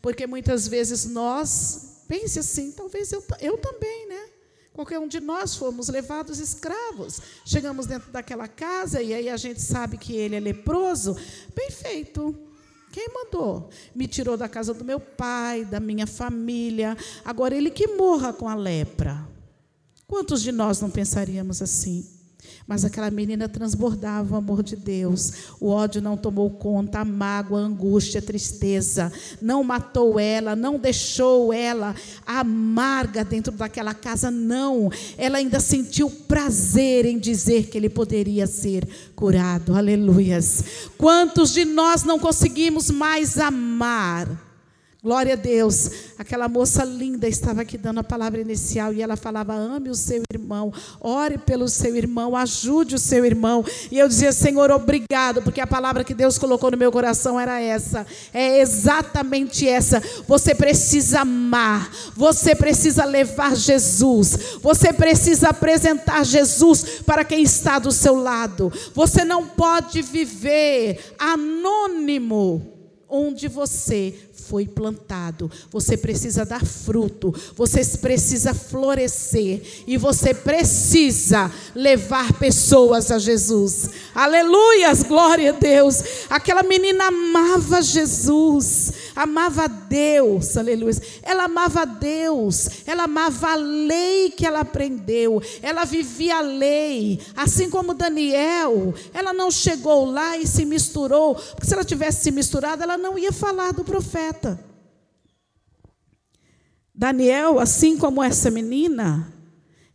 Porque 0.00 0.26
muitas 0.26 0.66
vezes 0.66 1.04
nós, 1.06 2.02
pense 2.08 2.38
assim, 2.38 2.72
talvez 2.72 3.12
eu, 3.12 3.22
eu 3.40 3.58
também, 3.58 4.08
né? 4.08 4.28
Qualquer 4.72 4.98
um 4.98 5.08
de 5.08 5.20
nós 5.20 5.56
fomos 5.56 5.88
levados 5.88 6.38
escravos. 6.38 7.20
Chegamos 7.44 7.86
dentro 7.86 8.10
daquela 8.12 8.46
casa 8.46 9.00
e 9.00 9.14
aí 9.14 9.28
a 9.28 9.36
gente 9.36 9.60
sabe 9.60 9.96
que 9.96 10.14
ele 10.14 10.36
é 10.36 10.40
leproso. 10.40 11.16
Bem 11.54 11.70
feito. 11.70 12.36
Quem 12.92 13.08
mandou? 13.12 13.70
Me 13.94 14.06
tirou 14.06 14.36
da 14.36 14.48
casa 14.48 14.74
do 14.74 14.84
meu 14.84 15.00
pai, 15.00 15.64
da 15.64 15.80
minha 15.80 16.06
família. 16.06 16.96
Agora 17.24 17.54
ele 17.54 17.70
que 17.70 17.86
morra 17.88 18.32
com 18.32 18.48
a 18.48 18.54
lepra. 18.54 19.26
Quantos 20.06 20.40
de 20.40 20.52
nós 20.52 20.80
não 20.80 20.88
pensaríamos 20.88 21.60
assim? 21.60 22.06
Mas 22.66 22.84
aquela 22.84 23.10
menina 23.10 23.48
transbordava 23.48 24.34
o 24.34 24.38
amor 24.38 24.62
de 24.62 24.74
Deus. 24.74 25.32
O 25.60 25.68
ódio 25.68 26.02
não 26.02 26.16
tomou 26.16 26.50
conta, 26.50 27.00
a 27.00 27.04
mágoa, 27.04 27.60
a 27.60 27.64
angústia, 27.64 28.18
a 28.18 28.22
tristeza. 28.22 29.12
Não 29.40 29.62
matou 29.62 30.18
ela, 30.18 30.56
não 30.56 30.78
deixou 30.78 31.52
ela 31.52 31.94
amarga 32.26 33.24
dentro 33.24 33.52
daquela 33.52 33.94
casa, 33.94 34.30
não. 34.30 34.90
Ela 35.16 35.38
ainda 35.38 35.60
sentiu 35.60 36.10
prazer 36.10 37.04
em 37.04 37.18
dizer 37.18 37.68
que 37.68 37.78
ele 37.78 37.88
poderia 37.88 38.46
ser 38.46 38.86
curado. 39.14 39.74
Aleluias. 39.74 40.64
Quantos 40.98 41.52
de 41.52 41.64
nós 41.64 42.02
não 42.02 42.18
conseguimos 42.18 42.90
mais 42.90 43.38
amar? 43.38 44.45
Glória 45.06 45.34
a 45.34 45.36
Deus. 45.36 45.88
Aquela 46.18 46.48
moça 46.48 46.82
linda 46.84 47.28
estava 47.28 47.62
aqui 47.62 47.78
dando 47.78 48.00
a 48.00 48.02
palavra 48.02 48.40
inicial 48.40 48.92
e 48.92 49.00
ela 49.00 49.14
falava: 49.16 49.54
ame 49.54 49.88
o 49.88 49.94
seu 49.94 50.20
irmão, 50.32 50.72
ore 51.00 51.38
pelo 51.38 51.68
seu 51.68 51.94
irmão, 51.94 52.34
ajude 52.34 52.96
o 52.96 52.98
seu 52.98 53.24
irmão. 53.24 53.64
E 53.88 54.00
eu 54.00 54.08
dizia: 54.08 54.32
Senhor, 54.32 54.68
obrigado, 54.72 55.42
porque 55.42 55.60
a 55.60 55.66
palavra 55.66 56.02
que 56.02 56.12
Deus 56.12 56.38
colocou 56.38 56.72
no 56.72 56.76
meu 56.76 56.90
coração 56.90 57.38
era 57.38 57.60
essa. 57.60 58.04
É 58.34 58.58
exatamente 58.58 59.68
essa. 59.68 60.02
Você 60.26 60.56
precisa 60.56 61.20
amar, 61.20 61.88
você 62.16 62.56
precisa 62.56 63.04
levar 63.04 63.54
Jesus, 63.54 64.58
você 64.60 64.92
precisa 64.92 65.50
apresentar 65.50 66.24
Jesus 66.24 67.00
para 67.06 67.22
quem 67.22 67.44
está 67.44 67.78
do 67.78 67.92
seu 67.92 68.16
lado. 68.16 68.72
Você 68.92 69.24
não 69.24 69.46
pode 69.46 70.02
viver 70.02 71.14
anônimo 71.16 72.75
onde 73.16 73.48
você 73.48 74.14
foi 74.46 74.66
plantado. 74.66 75.50
Você 75.70 75.96
precisa 75.96 76.44
dar 76.44 76.64
fruto, 76.64 77.34
você 77.54 77.84
precisa 77.98 78.54
florescer 78.54 79.84
e 79.86 79.96
você 79.96 80.32
precisa 80.32 81.50
levar 81.74 82.32
pessoas 82.34 83.10
a 83.10 83.18
Jesus. 83.18 83.90
Aleluias, 84.14 85.02
glória 85.02 85.50
a 85.50 85.52
Deus. 85.52 86.02
Aquela 86.30 86.62
menina 86.62 87.08
amava 87.08 87.82
Jesus, 87.82 88.92
amava 89.14 89.68
Deus, 89.68 90.56
aleluia. 90.56 90.86
Ela 91.22 91.44
amava 91.44 91.84
Deus, 91.84 92.68
ela 92.86 93.04
amava 93.04 93.52
a 93.52 93.56
lei 93.56 94.30
que 94.30 94.46
ela 94.46 94.60
aprendeu, 94.60 95.42
ela 95.62 95.84
vivia 95.84 96.36
a 96.36 96.40
lei, 96.40 97.20
assim 97.34 97.68
como 97.68 97.94
Daniel. 97.94 98.94
Ela 99.12 99.32
não 99.32 99.50
chegou 99.50 100.04
lá 100.04 100.36
e 100.38 100.46
se 100.46 100.64
misturou, 100.64 101.34
porque 101.34 101.66
se 101.66 101.74
ela 101.74 101.84
tivesse 101.84 102.24
se 102.24 102.30
misturado, 102.30 102.82
ela 102.82 102.96
não 102.96 103.05
ia 103.18 103.32
falar 103.32 103.72
do 103.72 103.84
profeta 103.84 104.06
profeta. 104.06 104.58
Daniel, 106.94 107.58
assim 107.58 107.98
como 107.98 108.22
essa 108.22 108.50
menina, 108.50 109.30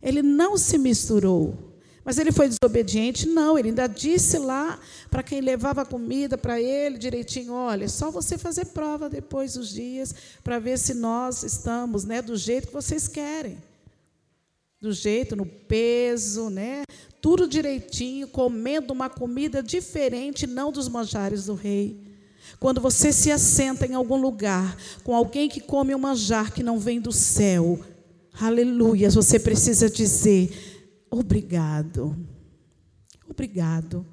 ele 0.00 0.22
não 0.22 0.56
se 0.56 0.78
misturou. 0.78 1.70
Mas 2.04 2.18
ele 2.18 2.32
foi 2.32 2.48
desobediente? 2.48 3.28
Não, 3.28 3.56
ele 3.56 3.68
ainda 3.68 3.86
disse 3.86 4.36
lá 4.38 4.78
para 5.08 5.22
quem 5.22 5.40
levava 5.40 5.84
comida 5.84 6.36
para 6.36 6.60
ele 6.60 6.98
direitinho: 6.98 7.52
olha, 7.52 7.84
é 7.84 7.88
só 7.88 8.10
você 8.10 8.36
fazer 8.36 8.66
prova 8.66 9.08
depois 9.08 9.54
dos 9.54 9.72
dias 9.72 10.14
para 10.42 10.58
ver 10.58 10.78
se 10.78 10.94
nós 10.94 11.44
estamos 11.44 12.04
né, 12.04 12.20
do 12.20 12.36
jeito 12.36 12.68
que 12.68 12.72
vocês 12.72 13.06
querem. 13.06 13.58
Do 14.80 14.92
jeito, 14.92 15.36
no 15.36 15.46
peso, 15.46 16.50
né? 16.50 16.82
Tudo 17.20 17.46
direitinho, 17.46 18.26
comendo 18.26 18.92
uma 18.92 19.08
comida 19.08 19.62
diferente, 19.62 20.44
não 20.44 20.72
dos 20.72 20.88
manjares 20.88 21.46
do 21.46 21.54
rei. 21.54 22.11
Quando 22.58 22.80
você 22.80 23.12
se 23.12 23.30
assenta 23.30 23.86
em 23.86 23.94
algum 23.94 24.16
lugar 24.16 24.76
com 25.02 25.14
alguém 25.14 25.48
que 25.48 25.60
come 25.60 25.94
um 25.94 25.98
manjar 25.98 26.52
que 26.52 26.62
não 26.62 26.78
vem 26.78 27.00
do 27.00 27.12
céu, 27.12 27.80
aleluia, 28.40 29.10
você 29.10 29.38
precisa 29.38 29.90
dizer: 29.90 31.04
obrigado, 31.10 32.16
obrigado. 33.28 34.06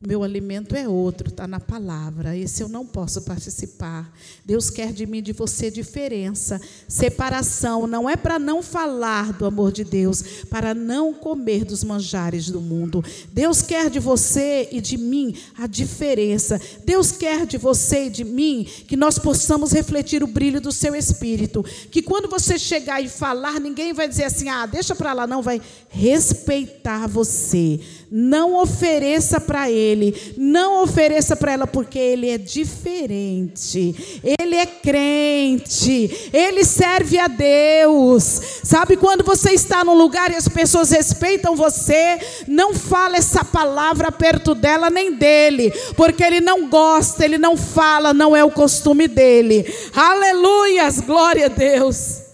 Meu 0.00 0.22
alimento 0.22 0.76
é 0.76 0.88
outro, 0.88 1.28
está 1.28 1.48
na 1.48 1.58
palavra. 1.58 2.36
Esse 2.36 2.62
eu 2.62 2.68
não 2.68 2.86
posso 2.86 3.22
participar. 3.22 4.08
Deus 4.44 4.70
quer 4.70 4.92
de 4.92 5.04
mim, 5.04 5.20
de 5.20 5.32
você, 5.32 5.72
diferença. 5.72 6.60
Separação 6.86 7.84
não 7.84 8.08
é 8.08 8.14
para 8.14 8.38
não 8.38 8.62
falar 8.62 9.32
do 9.32 9.44
amor 9.44 9.72
de 9.72 9.82
Deus, 9.82 10.22
para 10.48 10.72
não 10.72 11.12
comer 11.12 11.64
dos 11.64 11.82
manjares 11.82 12.48
do 12.48 12.60
mundo. 12.60 13.04
Deus 13.32 13.60
quer 13.60 13.90
de 13.90 13.98
você 13.98 14.68
e 14.70 14.80
de 14.80 14.96
mim 14.96 15.34
a 15.58 15.66
diferença. 15.66 16.60
Deus 16.84 17.10
quer 17.10 17.44
de 17.44 17.58
você 17.58 18.04
e 18.04 18.10
de 18.10 18.22
mim 18.22 18.68
que 18.86 18.96
nós 18.96 19.18
possamos 19.18 19.72
refletir 19.72 20.22
o 20.22 20.28
brilho 20.28 20.60
do 20.60 20.70
seu 20.70 20.94
espírito. 20.94 21.64
Que 21.90 22.02
quando 22.02 22.30
você 22.30 22.56
chegar 22.56 23.02
e 23.02 23.08
falar, 23.08 23.58
ninguém 23.58 23.92
vai 23.92 24.06
dizer 24.06 24.24
assim: 24.24 24.48
ah, 24.48 24.64
deixa 24.64 24.94
para 24.94 25.12
lá, 25.12 25.26
não, 25.26 25.42
vai 25.42 25.60
respeitar 25.88 27.08
você 27.08 27.80
não 28.10 28.54
ofereça 28.54 29.40
para 29.40 29.70
ele, 29.70 30.14
não 30.36 30.82
ofereça 30.82 31.36
para 31.36 31.52
ela, 31.52 31.66
porque 31.66 31.98
ele 31.98 32.28
é 32.28 32.38
diferente. 32.38 34.20
Ele 34.38 34.56
é 34.56 34.66
crente, 34.66 36.30
ele 36.32 36.64
serve 36.64 37.18
a 37.18 37.28
Deus. 37.28 38.22
Sabe 38.62 38.96
quando 38.96 39.24
você 39.24 39.52
está 39.52 39.84
num 39.84 39.94
lugar 39.96 40.30
e 40.30 40.36
as 40.36 40.48
pessoas 40.48 40.90
respeitam 40.90 41.54
você, 41.54 42.18
não 42.46 42.74
fala 42.74 43.16
essa 43.16 43.44
palavra 43.44 44.10
perto 44.10 44.54
dela 44.54 44.90
nem 44.90 45.14
dele, 45.14 45.72
porque 45.96 46.22
ele 46.22 46.40
não 46.40 46.68
gosta, 46.68 47.24
ele 47.24 47.38
não 47.38 47.56
fala, 47.56 48.14
não 48.14 48.34
é 48.34 48.44
o 48.44 48.50
costume 48.50 49.06
dele. 49.06 49.66
Aleluias, 49.94 51.00
glória 51.00 51.46
a 51.46 51.48
Deus. 51.48 52.27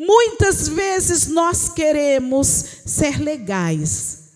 Muitas 0.00 0.68
vezes 0.68 1.26
nós 1.26 1.68
queremos 1.68 2.46
ser 2.86 3.20
legais. 3.20 4.28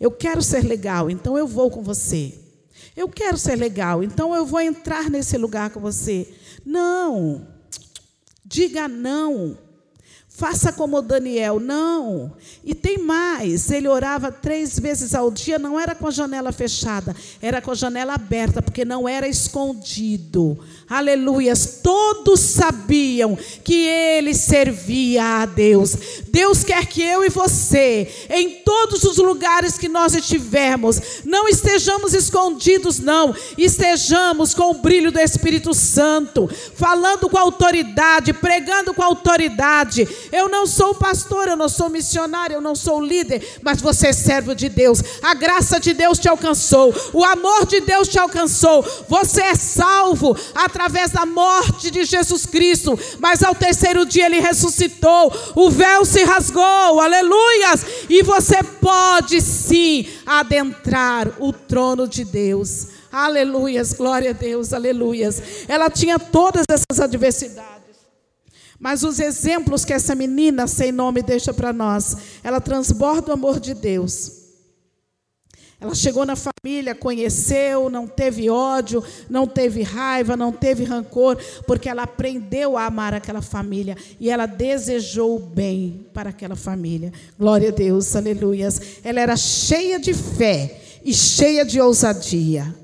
Eu 0.00 0.10
quero 0.10 0.40
ser 0.40 0.64
legal, 0.64 1.10
então 1.10 1.36
eu 1.36 1.46
vou 1.46 1.70
com 1.70 1.82
você. 1.82 2.32
Eu 2.96 3.06
quero 3.06 3.36
ser 3.36 3.56
legal, 3.56 4.02
então 4.02 4.34
eu 4.34 4.46
vou 4.46 4.62
entrar 4.62 5.10
nesse 5.10 5.36
lugar 5.36 5.68
com 5.68 5.78
você. 5.78 6.26
Não. 6.64 7.46
Diga 8.42 8.88
não. 8.88 9.58
Faça 10.42 10.72
como 10.72 11.00
Daniel, 11.00 11.60
não. 11.60 12.32
E 12.64 12.74
tem 12.74 12.98
mais, 12.98 13.70
ele 13.70 13.86
orava 13.86 14.32
três 14.32 14.76
vezes 14.76 15.14
ao 15.14 15.30
dia, 15.30 15.56
não 15.56 15.78
era 15.78 15.94
com 15.94 16.08
a 16.08 16.10
janela 16.10 16.50
fechada, 16.50 17.14
era 17.40 17.62
com 17.62 17.70
a 17.70 17.76
janela 17.76 18.14
aberta, 18.14 18.60
porque 18.60 18.84
não 18.84 19.08
era 19.08 19.28
escondido. 19.28 20.58
Aleluias, 20.90 21.78
todos 21.80 22.40
sabiam 22.40 23.38
que 23.62 23.86
ele 23.86 24.34
servia 24.34 25.42
a 25.42 25.46
Deus. 25.46 25.96
Deus 26.28 26.64
quer 26.64 26.86
que 26.86 27.02
eu 27.02 27.24
e 27.24 27.28
você, 27.28 28.12
em 28.28 28.62
todos 28.64 29.04
os 29.04 29.18
lugares 29.18 29.78
que 29.78 29.88
nós 29.88 30.12
estivermos, 30.12 31.00
não 31.24 31.48
estejamos 31.48 32.14
escondidos, 32.14 32.98
não, 32.98 33.32
estejamos 33.56 34.54
com 34.54 34.72
o 34.72 34.74
brilho 34.82 35.12
do 35.12 35.20
Espírito 35.20 35.72
Santo, 35.72 36.50
falando 36.74 37.30
com 37.30 37.38
autoridade, 37.38 38.32
pregando 38.32 38.92
com 38.92 39.02
autoridade 39.02 40.06
eu 40.32 40.48
não 40.48 40.66
sou 40.66 40.94
pastor, 40.94 41.46
eu 41.46 41.56
não 41.56 41.68
sou 41.68 41.90
missionário, 41.90 42.54
eu 42.54 42.60
não 42.60 42.74
sou 42.74 43.00
líder, 43.00 43.60
mas 43.62 43.80
você 43.82 44.08
é 44.08 44.12
servo 44.12 44.54
de 44.54 44.68
Deus. 44.68 45.02
A 45.22 45.34
graça 45.34 45.78
de 45.78 45.92
Deus 45.92 46.18
te 46.18 46.28
alcançou, 46.28 46.94
o 47.12 47.22
amor 47.22 47.66
de 47.66 47.80
Deus 47.80 48.08
te 48.08 48.18
alcançou. 48.18 48.82
Você 49.08 49.42
é 49.42 49.54
salvo 49.54 50.34
através 50.54 51.10
da 51.10 51.26
morte 51.26 51.90
de 51.90 52.04
Jesus 52.04 52.46
Cristo, 52.46 52.98
mas 53.20 53.42
ao 53.42 53.54
terceiro 53.54 54.06
dia 54.06 54.26
ele 54.26 54.40
ressuscitou, 54.40 55.32
o 55.54 55.70
véu 55.70 56.04
se 56.04 56.24
rasgou, 56.24 57.00
aleluias, 57.00 57.84
e 58.08 58.22
você 58.22 58.62
pode 58.62 59.40
sim 59.40 60.08
adentrar 60.24 61.28
o 61.38 61.52
trono 61.52 62.08
de 62.08 62.24
Deus. 62.24 62.86
Aleluias, 63.12 63.92
glória 63.92 64.30
a 64.30 64.32
Deus, 64.32 64.72
aleluias. 64.72 65.42
Ela 65.68 65.90
tinha 65.90 66.18
todas 66.18 66.64
essas 66.70 66.98
adversidades. 66.98 67.81
Mas 68.82 69.04
os 69.04 69.20
exemplos 69.20 69.84
que 69.84 69.92
essa 69.92 70.12
menina 70.12 70.66
sem 70.66 70.90
nome 70.90 71.22
deixa 71.22 71.54
para 71.54 71.72
nós, 71.72 72.16
ela 72.42 72.60
transborda 72.60 73.30
o 73.30 73.32
amor 73.32 73.60
de 73.60 73.74
Deus. 73.74 74.42
Ela 75.80 75.94
chegou 75.94 76.26
na 76.26 76.34
família, 76.34 76.92
conheceu, 76.92 77.88
não 77.88 78.08
teve 78.08 78.50
ódio, 78.50 79.02
não 79.30 79.46
teve 79.46 79.82
raiva, 79.82 80.36
não 80.36 80.50
teve 80.50 80.82
rancor, 80.82 81.38
porque 81.64 81.88
ela 81.88 82.02
aprendeu 82.02 82.76
a 82.76 82.86
amar 82.86 83.14
aquela 83.14 83.40
família 83.40 83.96
e 84.18 84.28
ela 84.28 84.46
desejou 84.46 85.36
o 85.36 85.40
bem 85.40 86.04
para 86.12 86.30
aquela 86.30 86.56
família. 86.56 87.12
Glória 87.38 87.68
a 87.68 87.72
Deus, 87.72 88.16
aleluias. 88.16 88.80
Ela 89.04 89.20
era 89.20 89.36
cheia 89.36 90.00
de 90.00 90.12
fé 90.12 90.80
e 91.04 91.14
cheia 91.14 91.64
de 91.64 91.80
ousadia. 91.80 92.81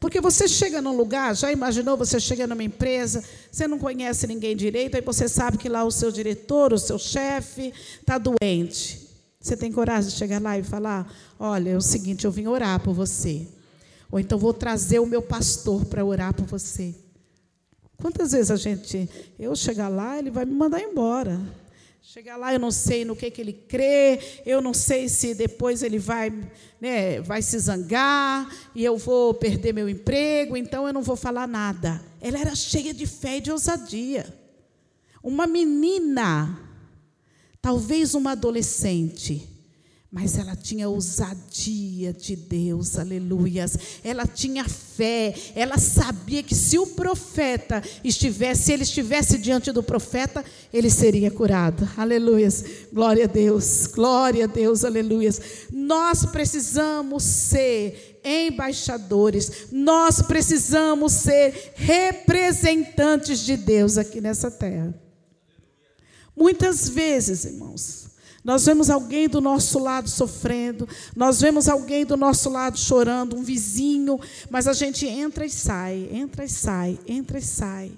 Porque 0.00 0.18
você 0.18 0.48
chega 0.48 0.80
num 0.80 0.96
lugar, 0.96 1.36
já 1.36 1.52
imaginou, 1.52 1.94
você 1.94 2.18
chega 2.18 2.46
numa 2.46 2.64
empresa, 2.64 3.22
você 3.52 3.68
não 3.68 3.78
conhece 3.78 4.26
ninguém 4.26 4.56
direito, 4.56 4.96
aí 4.96 5.02
você 5.02 5.28
sabe 5.28 5.58
que 5.58 5.68
lá 5.68 5.84
o 5.84 5.90
seu 5.90 6.10
diretor, 6.10 6.72
o 6.72 6.78
seu 6.78 6.98
chefe, 6.98 7.70
está 8.00 8.16
doente. 8.16 9.06
Você 9.38 9.54
tem 9.58 9.70
coragem 9.70 10.10
de 10.10 10.16
chegar 10.16 10.40
lá 10.40 10.58
e 10.58 10.62
falar: 10.62 11.06
olha, 11.38 11.70
é 11.70 11.76
o 11.76 11.82
seguinte, 11.82 12.24
eu 12.24 12.30
vim 12.30 12.46
orar 12.46 12.80
por 12.80 12.94
você. 12.94 13.46
Ou 14.10 14.18
então 14.18 14.38
vou 14.38 14.54
trazer 14.54 15.00
o 15.00 15.06
meu 15.06 15.20
pastor 15.20 15.84
para 15.84 16.02
orar 16.02 16.32
por 16.32 16.46
você. 16.46 16.94
Quantas 17.98 18.32
vezes 18.32 18.50
a 18.50 18.56
gente, 18.56 19.08
eu 19.38 19.54
chegar 19.54 19.88
lá, 19.88 20.18
ele 20.18 20.30
vai 20.30 20.46
me 20.46 20.54
mandar 20.54 20.80
embora. 20.80 21.38
Chegar 22.02 22.38
lá, 22.38 22.52
eu 22.52 22.58
não 22.58 22.70
sei 22.70 23.04
no 23.04 23.14
que, 23.14 23.30
que 23.30 23.40
ele 23.42 23.52
crê, 23.52 24.18
eu 24.46 24.62
não 24.62 24.72
sei 24.72 25.06
se 25.08 25.34
depois 25.34 25.82
ele 25.82 25.98
vai, 25.98 26.32
né, 26.80 27.20
vai 27.20 27.42
se 27.42 27.58
zangar 27.58 28.50
e 28.74 28.82
eu 28.82 28.96
vou 28.96 29.34
perder 29.34 29.74
meu 29.74 29.88
emprego, 29.88 30.56
então 30.56 30.86
eu 30.86 30.94
não 30.94 31.02
vou 31.02 31.14
falar 31.14 31.46
nada. 31.46 32.02
Ela 32.20 32.38
era 32.38 32.54
cheia 32.54 32.94
de 32.94 33.06
fé 33.06 33.36
e 33.36 33.40
de 33.42 33.52
ousadia. 33.52 34.34
Uma 35.22 35.46
menina, 35.46 36.58
talvez 37.60 38.14
uma 38.14 38.32
adolescente, 38.32 39.46
mas 40.12 40.36
ela 40.36 40.56
tinha 40.56 40.88
ousadia 40.88 42.12
de 42.12 42.34
Deus, 42.34 42.98
aleluias. 42.98 43.78
Ela 44.02 44.26
tinha 44.26 44.68
fé, 44.68 45.32
ela 45.54 45.78
sabia 45.78 46.42
que 46.42 46.54
se 46.54 46.76
o 46.80 46.86
profeta 46.88 47.80
estivesse, 48.02 48.64
se 48.64 48.72
ele 48.72 48.82
estivesse 48.82 49.38
diante 49.38 49.70
do 49.70 49.84
profeta, 49.84 50.44
ele 50.72 50.90
seria 50.90 51.30
curado. 51.30 51.88
Aleluias. 51.96 52.64
Glória 52.92 53.26
a 53.26 53.28
Deus. 53.28 53.86
Glória 53.86 54.46
a 54.46 54.48
Deus, 54.48 54.84
aleluias. 54.84 55.40
Nós 55.70 56.26
precisamos 56.26 57.22
ser 57.22 58.20
embaixadores. 58.24 59.68
Nós 59.70 60.20
precisamos 60.22 61.12
ser 61.12 61.72
representantes 61.76 63.38
de 63.40 63.56
Deus 63.56 63.96
aqui 63.96 64.20
nessa 64.20 64.50
terra. 64.50 64.92
Muitas 66.36 66.88
vezes, 66.88 67.44
irmãos, 67.44 68.10
nós 68.42 68.64
vemos 68.64 68.88
alguém 68.88 69.28
do 69.28 69.40
nosso 69.40 69.78
lado 69.78 70.08
sofrendo, 70.08 70.88
nós 71.14 71.40
vemos 71.40 71.68
alguém 71.68 72.06
do 72.06 72.16
nosso 72.16 72.48
lado 72.48 72.78
chorando, 72.78 73.36
um 73.36 73.42
vizinho, 73.42 74.18
mas 74.48 74.66
a 74.66 74.72
gente 74.72 75.06
entra 75.06 75.44
e 75.44 75.50
sai, 75.50 76.08
entra 76.10 76.44
e 76.44 76.48
sai, 76.48 76.98
entra 77.06 77.38
e 77.38 77.42
sai. 77.42 77.92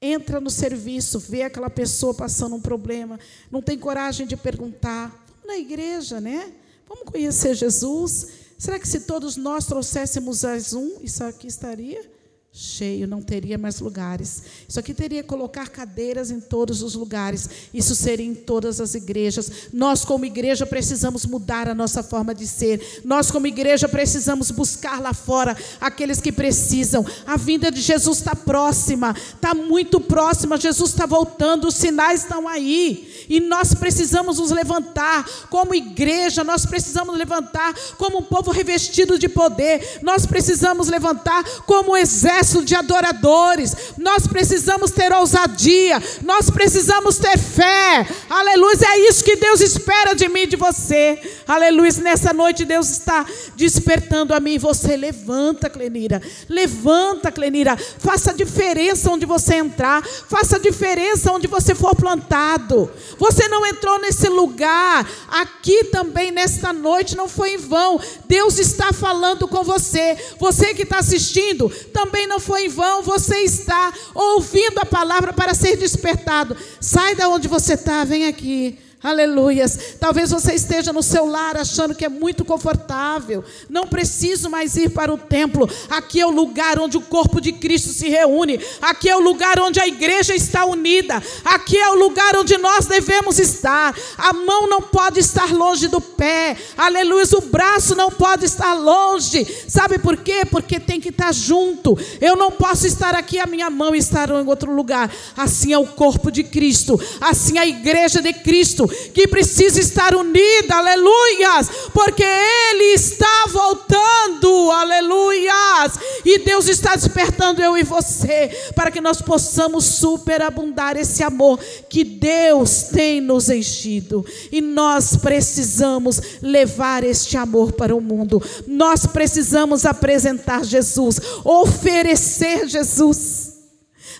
Entra 0.00 0.40
no 0.40 0.48
serviço, 0.48 1.18
vê 1.18 1.42
aquela 1.42 1.68
pessoa 1.68 2.14
passando 2.14 2.54
um 2.54 2.60
problema, 2.60 3.18
não 3.50 3.60
tem 3.60 3.76
coragem 3.76 4.26
de 4.26 4.36
perguntar. 4.36 5.08
Vamos 5.26 5.46
na 5.46 5.58
igreja, 5.58 6.20
né? 6.20 6.52
Vamos 6.88 7.04
conhecer 7.04 7.54
Jesus. 7.54 8.28
Será 8.56 8.78
que 8.78 8.88
se 8.88 9.00
todos 9.00 9.36
nós 9.36 9.66
trouxéssemos 9.66 10.44
as 10.44 10.72
um, 10.72 10.98
isso 11.02 11.22
aqui 11.24 11.46
estaria? 11.46 12.17
Cheio, 12.60 13.06
não 13.06 13.22
teria 13.22 13.56
mais 13.56 13.78
lugares. 13.78 14.42
Isso 14.68 14.80
aqui 14.80 14.92
teria 14.92 15.22
que 15.22 15.28
colocar 15.28 15.68
cadeiras 15.68 16.32
em 16.32 16.40
todos 16.40 16.82
os 16.82 16.96
lugares. 16.96 17.48
Isso 17.72 17.94
seria 17.94 18.26
em 18.26 18.34
todas 18.34 18.80
as 18.80 18.96
igrejas. 18.96 19.68
Nós, 19.72 20.04
como 20.04 20.24
igreja, 20.24 20.66
precisamos 20.66 21.24
mudar 21.24 21.68
a 21.68 21.74
nossa 21.74 22.02
forma 22.02 22.34
de 22.34 22.48
ser. 22.48 23.00
Nós, 23.04 23.30
como 23.30 23.46
igreja, 23.46 23.88
precisamos 23.88 24.50
buscar 24.50 25.00
lá 25.00 25.14
fora 25.14 25.56
aqueles 25.80 26.20
que 26.20 26.32
precisam. 26.32 27.06
A 27.24 27.36
vinda 27.36 27.70
de 27.70 27.80
Jesus 27.80 28.18
está 28.18 28.34
próxima, 28.34 29.14
está 29.16 29.54
muito 29.54 30.00
próxima. 30.00 30.58
Jesus 30.58 30.90
está 30.90 31.06
voltando, 31.06 31.68
os 31.68 31.76
sinais 31.76 32.22
estão 32.22 32.48
aí. 32.48 33.24
E 33.28 33.38
nós 33.38 33.72
precisamos 33.72 34.38
nos 34.38 34.50
levantar 34.50 35.24
como 35.48 35.76
igreja, 35.76 36.42
nós 36.42 36.66
precisamos 36.66 37.16
levantar 37.16 37.72
como 37.96 38.18
um 38.18 38.22
povo 38.22 38.50
revestido 38.50 39.16
de 39.16 39.28
poder. 39.28 40.00
Nós 40.02 40.26
precisamos 40.26 40.88
levantar 40.88 41.44
como 41.64 41.96
exército 41.96 42.47
de 42.64 42.74
adoradores. 42.74 43.74
Nós 43.96 44.26
precisamos 44.26 44.90
ter 44.90 45.12
ousadia, 45.12 46.02
nós 46.22 46.50
precisamos 46.50 47.16
ter 47.18 47.38
fé. 47.38 48.06
Aleluia, 48.28 48.76
é 48.86 49.08
isso 49.08 49.24
que 49.24 49.36
Deus 49.36 49.60
espera 49.60 50.14
de 50.14 50.28
mim 50.28 50.42
e 50.42 50.46
de 50.46 50.56
você. 50.56 51.18
Aleluia, 51.46 51.92
nessa 52.02 52.32
noite 52.32 52.64
Deus 52.64 52.90
está 52.90 53.24
despertando 53.56 54.34
a 54.34 54.40
mim 54.40 54.54
e 54.54 54.58
você. 54.58 54.96
Levanta, 54.96 55.70
Clenira. 55.70 56.22
Levanta, 56.48 57.32
Clenira. 57.32 57.76
Faça 57.76 58.32
diferença 58.32 59.10
onde 59.10 59.26
você 59.26 59.54
entrar. 59.54 60.02
Faça 60.04 60.58
diferença 60.58 61.32
onde 61.32 61.46
você 61.46 61.74
for 61.74 61.94
plantado. 61.94 62.90
Você 63.18 63.48
não 63.48 63.66
entrou 63.66 63.98
nesse 63.98 64.28
lugar. 64.28 65.08
Aqui 65.28 65.84
também, 65.84 66.30
nesta 66.30 66.72
noite, 66.72 67.16
não 67.16 67.28
foi 67.28 67.54
em 67.54 67.56
vão. 67.56 68.00
Deus 68.26 68.58
está 68.58 68.92
falando 68.92 69.48
com 69.48 69.64
você. 69.64 70.16
Você 70.38 70.74
que 70.74 70.82
está 70.82 70.98
assistindo, 70.98 71.68
também 71.92 72.26
não 72.28 72.38
foi 72.38 72.66
em 72.66 72.68
vão, 72.68 73.02
você 73.02 73.38
está 73.38 73.92
ouvindo 74.14 74.78
a 74.78 74.86
palavra 74.86 75.32
para 75.32 75.54
ser 75.54 75.76
despertado. 75.76 76.56
Sai 76.80 77.14
da 77.14 77.28
onde 77.28 77.48
você 77.48 77.74
está, 77.74 78.04
vem 78.04 78.26
aqui. 78.26 78.78
Aleluias. 79.00 79.94
Talvez 80.00 80.32
você 80.32 80.54
esteja 80.54 80.92
no 80.92 81.04
seu 81.04 81.24
lar 81.24 81.56
achando 81.56 81.94
que 81.94 82.04
é 82.04 82.08
muito 82.08 82.44
confortável. 82.44 83.44
Não 83.70 83.86
preciso 83.86 84.50
mais 84.50 84.76
ir 84.76 84.90
para 84.90 85.14
o 85.14 85.16
templo. 85.16 85.70
Aqui 85.88 86.20
é 86.20 86.26
o 86.26 86.32
lugar 86.32 86.80
onde 86.80 86.96
o 86.96 87.00
corpo 87.00 87.40
de 87.40 87.52
Cristo 87.52 87.90
se 87.90 88.08
reúne. 88.08 88.58
Aqui 88.82 89.08
é 89.08 89.16
o 89.16 89.20
lugar 89.20 89.60
onde 89.60 89.78
a 89.78 89.86
igreja 89.86 90.34
está 90.34 90.64
unida. 90.64 91.22
Aqui 91.44 91.78
é 91.78 91.88
o 91.90 91.94
lugar 91.94 92.36
onde 92.36 92.58
nós 92.58 92.86
devemos 92.86 93.38
estar. 93.38 93.94
A 94.16 94.32
mão 94.32 94.68
não 94.68 94.82
pode 94.82 95.20
estar 95.20 95.52
longe 95.52 95.86
do 95.86 96.00
pé. 96.00 96.56
Aleluia. 96.76 97.18
O 97.34 97.40
braço 97.42 97.94
não 97.94 98.10
pode 98.10 98.46
estar 98.46 98.74
longe. 98.74 99.46
Sabe 99.68 99.98
por 99.98 100.16
quê? 100.16 100.44
Porque 100.44 100.80
tem 100.80 101.00
que 101.00 101.10
estar 101.10 101.32
junto. 101.32 101.96
Eu 102.20 102.34
não 102.34 102.50
posso 102.50 102.84
estar 102.84 103.14
aqui 103.14 103.38
a 103.38 103.46
minha 103.46 103.70
mão 103.70 103.94
estar 103.94 104.28
em 104.28 104.46
outro 104.46 104.74
lugar. 104.74 105.08
Assim 105.36 105.72
é 105.72 105.78
o 105.78 105.86
corpo 105.86 106.32
de 106.32 106.42
Cristo. 106.42 107.00
Assim 107.20 107.58
é 107.58 107.60
a 107.60 107.66
igreja 107.66 108.20
de 108.20 108.32
Cristo 108.32 108.87
que 108.88 109.26
precisa 109.28 109.80
estar 109.80 110.14
unida, 110.14 110.76
aleluias, 110.76 111.68
porque 111.92 112.24
Ele 112.24 112.94
está 112.94 113.46
voltando, 113.48 114.70
aleluias, 114.70 115.98
e 116.24 116.38
Deus 116.38 116.68
está 116.68 116.94
despertando 116.94 117.62
eu 117.62 117.76
e 117.76 117.82
você, 117.82 118.50
para 118.74 118.90
que 118.90 119.00
nós 119.00 119.22
possamos 119.22 119.84
superabundar 119.84 120.96
esse 120.96 121.22
amor 121.22 121.58
que 121.88 122.04
Deus 122.04 122.84
tem 122.84 123.20
nos 123.20 123.48
enchido, 123.48 124.24
e 124.50 124.60
nós 124.60 125.16
precisamos 125.16 126.20
levar 126.42 127.04
este 127.04 127.36
amor 127.36 127.72
para 127.72 127.94
o 127.94 128.00
mundo, 128.00 128.42
nós 128.66 129.06
precisamos 129.06 129.84
apresentar 129.84 130.64
Jesus, 130.64 131.20
oferecer 131.44 132.66
Jesus. 132.68 133.47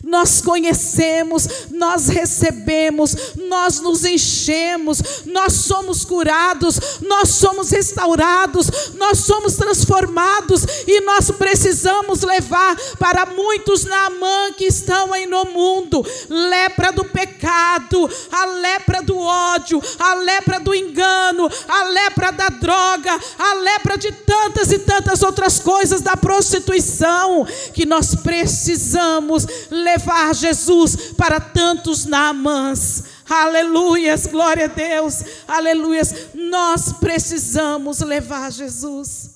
Nós 0.02 0.40
conhecemos, 0.40 1.48
nós 1.70 2.08
recebemos, 2.08 3.34
nós 3.48 3.80
nos 3.80 4.04
enchemos, 4.04 5.24
nós 5.26 5.52
somos 5.54 6.04
curados, 6.04 6.78
nós 7.02 7.30
somos 7.30 7.70
restaurados, 7.70 8.94
nós 8.94 9.18
somos 9.18 9.56
transformados 9.56 10.64
e 10.86 11.00
nós 11.00 11.30
precisamos 11.30 12.22
levar 12.22 12.76
para 12.98 13.26
muitos 13.26 13.84
Naamã 13.84 14.52
que 14.56 14.66
estão 14.66 15.12
aí 15.12 15.26
no 15.26 15.44
mundo. 15.46 16.04
Lepra 16.28 16.92
do 16.92 17.04
pecado, 17.04 18.08
a 18.30 18.44
lepra 18.46 19.02
do 19.02 19.18
ódio, 19.18 19.82
a 19.98 20.14
lepra 20.14 20.60
do 20.60 20.74
engano, 20.74 21.50
a 21.66 21.84
lepra 21.84 22.30
da 22.30 22.48
droga, 22.48 23.18
a 23.38 23.54
lepra 23.54 23.98
de 23.98 24.12
tantas 24.12 24.70
e 24.70 24.78
tantas 24.78 25.22
outras 25.22 25.58
coisas 25.58 26.00
da 26.00 26.16
prostituição 26.16 27.46
que 27.74 27.84
nós 27.84 28.14
precisamos 28.14 29.46
levar 29.70 29.87
levar 29.92 30.34
Jesus 30.34 31.12
para 31.16 31.40
tantos 31.40 32.04
Naamãs. 32.04 33.04
Aleluias, 33.28 34.26
glória 34.26 34.64
a 34.64 34.68
Deus, 34.68 35.22
aleluias. 35.46 36.28
Nós 36.34 36.92
precisamos 36.94 38.00
levar 38.00 38.50
Jesus. 38.50 39.30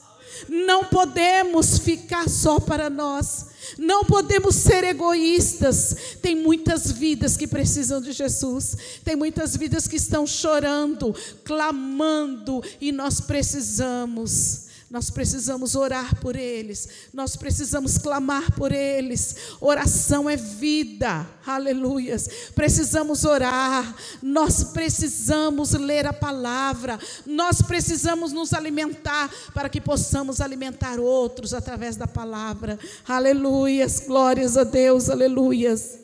Não 0.48 0.84
podemos 0.84 1.78
ficar 1.78 2.28
só 2.28 2.58
para 2.58 2.90
nós. 2.90 3.46
Não 3.78 4.04
podemos 4.04 4.56
ser 4.56 4.84
egoístas. 4.84 5.96
Tem 6.20 6.34
muitas 6.34 6.90
vidas 6.90 7.36
que 7.36 7.46
precisam 7.46 8.00
de 8.00 8.12
Jesus. 8.12 8.76
Tem 9.04 9.16
muitas 9.16 9.56
vidas 9.56 9.86
que 9.86 9.96
estão 9.96 10.26
chorando, 10.26 11.14
clamando, 11.44 12.62
e 12.80 12.92
nós 12.92 13.20
precisamos 13.20 14.71
nós 14.92 15.08
precisamos 15.08 15.74
orar 15.74 16.20
por 16.20 16.36
eles, 16.36 16.86
nós 17.14 17.34
precisamos 17.34 17.96
clamar 17.96 18.52
por 18.52 18.72
eles. 18.72 19.34
Oração 19.58 20.28
é 20.28 20.36
vida, 20.36 21.26
aleluias. 21.46 22.28
Precisamos 22.54 23.24
orar, 23.24 23.96
nós 24.22 24.64
precisamos 24.64 25.72
ler 25.72 26.06
a 26.06 26.12
palavra, 26.12 27.00
nós 27.24 27.62
precisamos 27.62 28.32
nos 28.32 28.52
alimentar 28.52 29.30
para 29.54 29.70
que 29.70 29.80
possamos 29.80 30.42
alimentar 30.42 31.00
outros 31.00 31.54
através 31.54 31.96
da 31.96 32.06
palavra, 32.06 32.78
aleluias. 33.08 34.00
Glórias 34.00 34.58
a 34.58 34.64
Deus, 34.64 35.08
aleluias. 35.08 36.00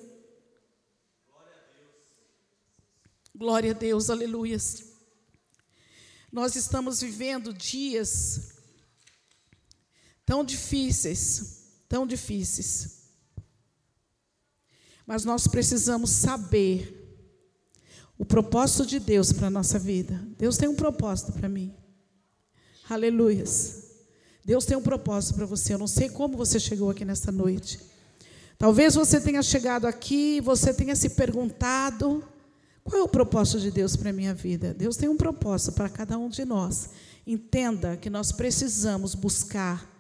Glória 3.34 3.72
a 3.72 3.74
Deus, 3.74 4.08
aleluias. 4.08 4.82
Nós 6.32 6.56
estamos 6.56 7.02
vivendo 7.02 7.52
dias 7.52 8.56
tão 10.28 10.44
difíceis, 10.44 11.62
tão 11.88 12.06
difíceis. 12.06 12.98
Mas 15.06 15.24
nós 15.24 15.48
precisamos 15.48 16.10
saber 16.10 16.94
o 18.18 18.26
propósito 18.26 18.84
de 18.84 19.00
Deus 19.00 19.32
para 19.32 19.46
a 19.46 19.50
nossa 19.50 19.78
vida. 19.78 20.22
Deus 20.36 20.58
tem 20.58 20.68
um 20.68 20.74
propósito 20.74 21.32
para 21.32 21.48
mim. 21.48 21.74
Aleluias. 22.90 23.84
Deus 24.44 24.66
tem 24.66 24.76
um 24.76 24.82
propósito 24.82 25.34
para 25.34 25.46
você. 25.46 25.72
Eu 25.72 25.78
não 25.78 25.86
sei 25.86 26.10
como 26.10 26.36
você 26.36 26.60
chegou 26.60 26.90
aqui 26.90 27.06
nesta 27.06 27.32
noite. 27.32 27.80
Talvez 28.58 28.96
você 28.96 29.18
tenha 29.18 29.42
chegado 29.42 29.86
aqui, 29.86 30.42
você 30.42 30.74
tenha 30.74 30.94
se 30.94 31.08
perguntado 31.08 32.22
Qual 32.84 33.00
é 33.00 33.02
o 33.02 33.08
propósito 33.08 33.60
de 33.60 33.70
Deus 33.70 33.96
para 33.96 34.10
a 34.10 34.12
minha 34.12 34.34
vida? 34.34 34.74
Deus 34.74 34.94
tem 34.94 35.08
um 35.08 35.16
propósito 35.16 35.72
para 35.72 35.88
cada 35.88 36.18
um 36.18 36.28
de 36.28 36.44
nós. 36.44 36.90
Entenda 37.26 37.96
que 37.96 38.10
nós 38.10 38.30
precisamos 38.30 39.14
buscar 39.14 39.97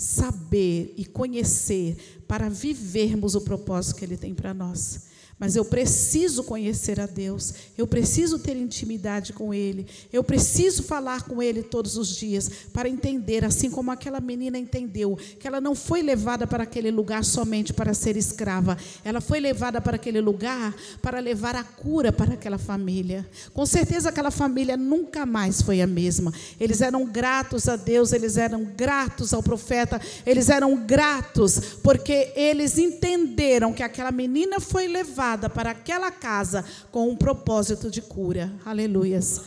saber 0.00 0.94
e 0.96 1.04
conhecer 1.04 2.22
para 2.26 2.48
vivermos 2.48 3.34
o 3.34 3.42
propósito 3.42 3.96
que 3.96 4.04
Ele 4.04 4.16
tem 4.16 4.34
para 4.34 4.54
nós. 4.54 5.09
Mas 5.40 5.56
eu 5.56 5.64
preciso 5.64 6.44
conhecer 6.44 7.00
a 7.00 7.06
Deus, 7.06 7.54
eu 7.78 7.86
preciso 7.86 8.38
ter 8.38 8.54
intimidade 8.54 9.32
com 9.32 9.54
Ele, 9.54 9.86
eu 10.12 10.22
preciso 10.22 10.82
falar 10.82 11.22
com 11.22 11.42
Ele 11.42 11.62
todos 11.62 11.96
os 11.96 12.14
dias 12.14 12.50
para 12.74 12.86
entender, 12.86 13.42
assim 13.42 13.70
como 13.70 13.90
aquela 13.90 14.20
menina 14.20 14.58
entendeu, 14.58 15.18
que 15.38 15.48
ela 15.48 15.58
não 15.58 15.74
foi 15.74 16.02
levada 16.02 16.46
para 16.46 16.64
aquele 16.64 16.90
lugar 16.90 17.24
somente 17.24 17.72
para 17.72 17.94
ser 17.94 18.18
escrava, 18.18 18.76
ela 19.02 19.22
foi 19.22 19.40
levada 19.40 19.80
para 19.80 19.96
aquele 19.96 20.20
lugar 20.20 20.74
para 21.00 21.20
levar 21.20 21.56
a 21.56 21.64
cura 21.64 22.12
para 22.12 22.34
aquela 22.34 22.58
família. 22.58 23.26
Com 23.54 23.64
certeza 23.64 24.10
aquela 24.10 24.30
família 24.30 24.76
nunca 24.76 25.24
mais 25.24 25.62
foi 25.62 25.80
a 25.80 25.86
mesma. 25.86 26.34
Eles 26.60 26.82
eram 26.82 27.06
gratos 27.06 27.66
a 27.66 27.76
Deus, 27.76 28.12
eles 28.12 28.36
eram 28.36 28.62
gratos 28.76 29.32
ao 29.32 29.42
profeta, 29.42 29.98
eles 30.26 30.50
eram 30.50 30.84
gratos 30.84 31.58
porque 31.82 32.34
eles 32.36 32.76
entenderam 32.76 33.72
que 33.72 33.82
aquela 33.82 34.12
menina 34.12 34.60
foi 34.60 34.86
levada 34.86 35.29
para 35.38 35.70
aquela 35.70 36.10
casa 36.10 36.64
com 36.90 37.08
um 37.08 37.16
propósito 37.16 37.90
de 37.90 38.02
cura. 38.02 38.52
Aleluias. 38.64 39.40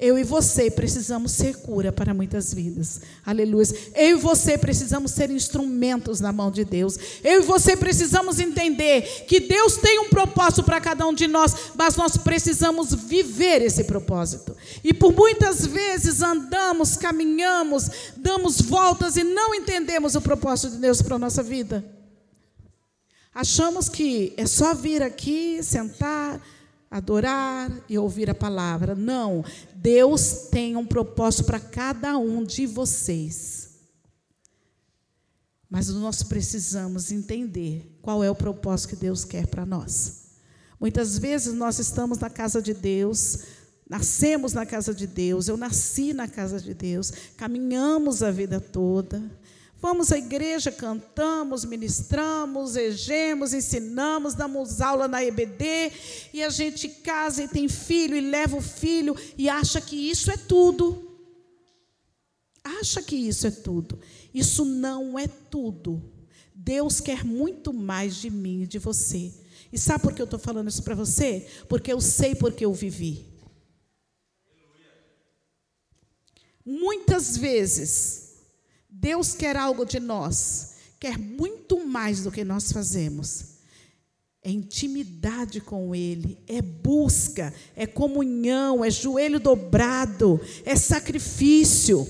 Eu 0.00 0.18
e 0.18 0.24
você 0.24 0.70
precisamos 0.70 1.32
ser 1.32 1.56
cura 1.56 1.92
para 1.92 2.14
muitas 2.14 2.54
vidas. 2.54 3.02
Aleluia. 3.24 3.66
Eu 3.94 4.16
e 4.16 4.20
você 4.20 4.56
precisamos 4.56 5.10
ser 5.10 5.30
instrumentos 5.30 6.20
na 6.20 6.32
mão 6.32 6.50
de 6.50 6.64
Deus. 6.64 6.98
Eu 7.22 7.42
e 7.42 7.44
você 7.44 7.76
precisamos 7.76 8.40
entender 8.40 9.02
que 9.28 9.40
Deus 9.40 9.76
tem 9.76 9.98
um 9.98 10.08
propósito 10.08 10.62
para 10.62 10.80
cada 10.80 11.06
um 11.06 11.12
de 11.12 11.28
nós, 11.28 11.54
mas 11.76 11.96
nós 11.96 12.16
precisamos 12.16 12.94
viver 12.94 13.60
esse 13.60 13.84
propósito. 13.84 14.56
E 14.82 14.94
por 14.94 15.12
muitas 15.12 15.66
vezes 15.66 16.22
andamos, 16.22 16.96
caminhamos, 16.96 17.90
damos 18.16 18.58
voltas 18.62 19.18
e 19.18 19.22
não 19.22 19.54
entendemos 19.54 20.14
o 20.14 20.22
propósito 20.22 20.76
de 20.76 20.78
Deus 20.78 21.02
para 21.02 21.16
a 21.16 21.18
nossa 21.18 21.42
vida. 21.42 21.99
Achamos 23.34 23.88
que 23.88 24.34
é 24.36 24.46
só 24.46 24.74
vir 24.74 25.02
aqui, 25.02 25.62
sentar, 25.62 26.40
adorar 26.90 27.70
e 27.88 27.96
ouvir 27.96 28.28
a 28.28 28.34
palavra. 28.34 28.94
Não, 28.94 29.44
Deus 29.74 30.48
tem 30.50 30.76
um 30.76 30.84
propósito 30.84 31.44
para 31.44 31.60
cada 31.60 32.18
um 32.18 32.42
de 32.42 32.66
vocês. 32.66 33.70
Mas 35.68 35.88
nós 35.88 36.24
precisamos 36.24 37.12
entender 37.12 37.96
qual 38.02 38.24
é 38.24 38.30
o 38.30 38.34
propósito 38.34 38.90
que 38.90 38.96
Deus 38.96 39.24
quer 39.24 39.46
para 39.46 39.64
nós. 39.64 40.30
Muitas 40.80 41.16
vezes 41.16 41.54
nós 41.54 41.78
estamos 41.78 42.18
na 42.18 42.28
casa 42.28 42.60
de 42.60 42.74
Deus, 42.74 43.38
nascemos 43.88 44.52
na 44.52 44.66
casa 44.66 44.92
de 44.92 45.06
Deus, 45.06 45.46
eu 45.46 45.56
nasci 45.56 46.12
na 46.12 46.26
casa 46.26 46.58
de 46.58 46.74
Deus, 46.74 47.12
caminhamos 47.36 48.22
a 48.22 48.32
vida 48.32 48.60
toda, 48.60 49.22
Vamos 49.80 50.12
à 50.12 50.18
igreja, 50.18 50.70
cantamos, 50.70 51.64
ministramos, 51.64 52.76
egemos, 52.76 53.54
ensinamos, 53.54 54.34
damos 54.34 54.82
aula 54.82 55.08
na 55.08 55.24
EBD, 55.24 55.90
e 56.34 56.42
a 56.42 56.50
gente 56.50 56.86
casa 56.86 57.42
e 57.42 57.48
tem 57.48 57.66
filho 57.66 58.14
e 58.14 58.20
leva 58.20 58.58
o 58.58 58.60
filho 58.60 59.16
e 59.38 59.48
acha 59.48 59.80
que 59.80 59.96
isso 59.96 60.30
é 60.30 60.36
tudo. 60.36 61.10
Acha 62.62 63.02
que 63.02 63.16
isso 63.16 63.46
é 63.46 63.50
tudo. 63.50 63.98
Isso 64.34 64.66
não 64.66 65.18
é 65.18 65.26
tudo. 65.26 66.12
Deus 66.54 67.00
quer 67.00 67.24
muito 67.24 67.72
mais 67.72 68.16
de 68.16 68.28
mim 68.28 68.62
e 68.62 68.66
de 68.66 68.78
você. 68.78 69.32
E 69.72 69.78
sabe 69.78 70.02
por 70.02 70.12
que 70.12 70.20
eu 70.20 70.24
estou 70.24 70.38
falando 70.38 70.68
isso 70.68 70.82
para 70.82 70.94
você? 70.94 71.48
Porque 71.70 71.90
eu 71.90 72.02
sei 72.02 72.34
porque 72.34 72.66
eu 72.66 72.74
vivi. 72.74 73.24
Muitas 76.66 77.38
vezes 77.38 78.29
Deus 79.00 79.32
quer 79.32 79.56
algo 79.56 79.86
de 79.86 79.98
nós, 79.98 80.74
quer 81.00 81.16
muito 81.18 81.86
mais 81.86 82.22
do 82.22 82.30
que 82.30 82.44
nós 82.44 82.70
fazemos. 82.70 83.44
É 84.42 84.50
intimidade 84.50 85.58
com 85.58 85.94
Ele, 85.94 86.36
é 86.46 86.60
busca, 86.60 87.52
é 87.74 87.86
comunhão, 87.86 88.84
é 88.84 88.90
joelho 88.90 89.40
dobrado, 89.40 90.38
é 90.66 90.76
sacrifício. 90.76 92.06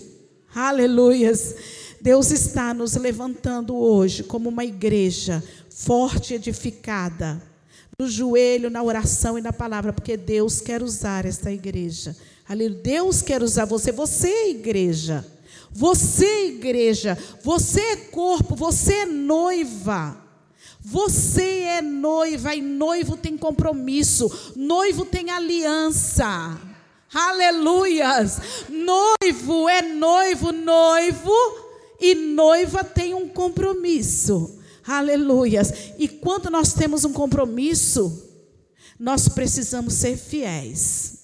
Aleluias. 0.52 1.54
Deus 2.00 2.32
está 2.32 2.74
nos 2.74 2.96
levantando 2.96 3.76
hoje 3.76 4.24
como 4.24 4.48
uma 4.48 4.64
igreja 4.64 5.44
forte 5.68 6.32
e 6.32 6.36
edificada, 6.36 7.40
no 8.00 8.08
joelho, 8.08 8.68
na 8.68 8.82
oração 8.82 9.38
e 9.38 9.42
na 9.42 9.52
palavra, 9.52 9.92
porque 9.92 10.16
Deus 10.16 10.60
quer 10.60 10.82
usar 10.82 11.24
esta 11.24 11.52
igreja. 11.52 12.16
Deus 12.82 13.22
quer 13.22 13.44
usar 13.44 13.64
você, 13.64 13.92
você 13.92 14.28
é 14.28 14.50
igreja. 14.50 15.24
Você, 15.72 16.48
igreja, 16.48 17.16
você 17.42 17.80
é 17.80 17.96
corpo, 17.96 18.54
você 18.56 18.94
é 18.94 19.06
noiva. 19.06 20.20
Você 20.82 21.60
é 21.60 21.82
noiva 21.82 22.54
e 22.54 22.62
noivo 22.62 23.16
tem 23.16 23.36
compromisso, 23.36 24.52
noivo 24.56 25.04
tem 25.04 25.30
aliança. 25.30 26.58
Aleluias! 27.12 28.40
Noivo 28.68 29.68
é 29.68 29.82
noivo, 29.82 30.52
noivo 30.52 31.32
e 32.00 32.14
noiva 32.14 32.82
tem 32.82 33.12
um 33.12 33.28
compromisso. 33.28 34.58
Aleluias! 34.86 35.92
E 35.98 36.08
quando 36.08 36.48
nós 36.48 36.72
temos 36.72 37.04
um 37.04 37.12
compromisso, 37.12 38.26
nós 38.98 39.28
precisamos 39.28 39.94
ser 39.94 40.16
fiéis. 40.16 41.19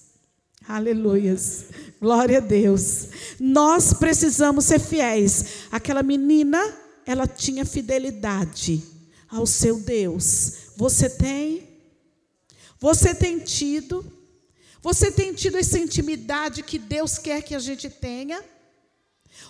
Aleluias. 0.67 1.65
Glória 2.01 2.39
a 2.39 2.41
Deus. 2.41 3.07
Nós 3.39 3.93
precisamos 3.93 4.65
ser 4.65 4.79
fiéis. 4.79 5.67
Aquela 5.71 6.03
menina, 6.03 6.61
ela 7.05 7.25
tinha 7.25 7.65
fidelidade 7.65 8.83
ao 9.29 9.45
seu 9.45 9.79
Deus. 9.79 10.73
Você 10.75 11.09
tem? 11.09 11.67
Você 12.79 13.15
tem 13.15 13.39
tido? 13.39 14.05
Você 14.81 15.09
tem 15.09 15.33
tido 15.33 15.57
essa 15.57 15.79
intimidade 15.79 16.61
que 16.63 16.77
Deus 16.77 17.17
quer 17.17 17.41
que 17.41 17.55
a 17.55 17.59
gente 17.59 17.89
tenha? 17.89 18.43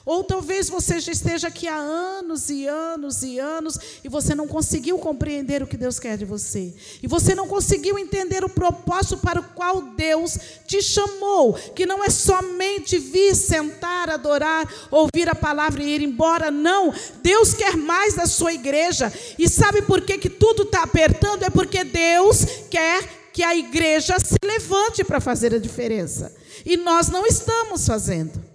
Ou 0.06 0.24
talvez 0.24 0.70
você 0.70 1.02
já 1.02 1.12
esteja 1.12 1.50
aqui 1.50 1.68
há 1.68 1.76
anos 1.76 2.50
e 2.50 2.66
anos 2.66 3.24
e 3.24 3.40
anos 3.40 3.78
e 4.04 4.08
você 4.08 4.34
não 4.34 4.48
conseguiu 4.48 4.98
compreender 4.98 5.62
o 5.62 5.68
que 5.68 5.76
Deus 5.76 6.00
quer 6.00 6.18
de 6.18 6.24
você. 6.24 6.74
E 7.04 7.08
você 7.08 7.36
não 7.36 7.46
conseguiu 7.46 8.00
entender 8.00 8.44
o 8.44 8.50
propósito 8.50 9.18
para 9.18 9.42
o 9.42 9.44
qual 9.44 9.82
Deus 9.82 10.38
te 10.66 10.82
chamou, 10.82 11.54
que 11.54 11.86
não 11.86 12.02
é 12.04 12.10
somente 12.10 12.98
vir, 12.98 13.36
sentar, 13.36 14.10
adorar, 14.10 14.66
ouvir 14.90 15.28
a 15.28 15.36
palavra 15.36 15.84
e 15.84 15.96
ir 15.96 16.02
embora. 16.02 16.50
Não, 16.50 16.94
Deus 17.22 17.54
quer 17.54 17.76
mais 17.76 18.14
da 18.14 18.26
sua 18.26 18.54
igreja. 18.54 19.12
E 19.38 19.50
sabe 19.50 19.82
por 19.82 20.02
que, 20.02 20.18
que 20.18 20.30
tudo 20.30 20.64
está 20.64 20.84
apertando? 20.84 21.44
É 21.44 21.50
porque 21.50 21.84
Deus 21.84 22.46
quer 22.70 23.18
que 23.34 23.44
a 23.44 23.56
igreja 23.56 24.18
se 24.20 24.38
levante 24.42 25.04
para 25.04 25.20
fazer 25.20 25.54
a 25.54 25.60
diferença. 25.60 26.34
E 26.66 26.78
nós 26.78 27.10
não 27.10 27.26
estamos 27.26 27.86
fazendo. 27.86 28.47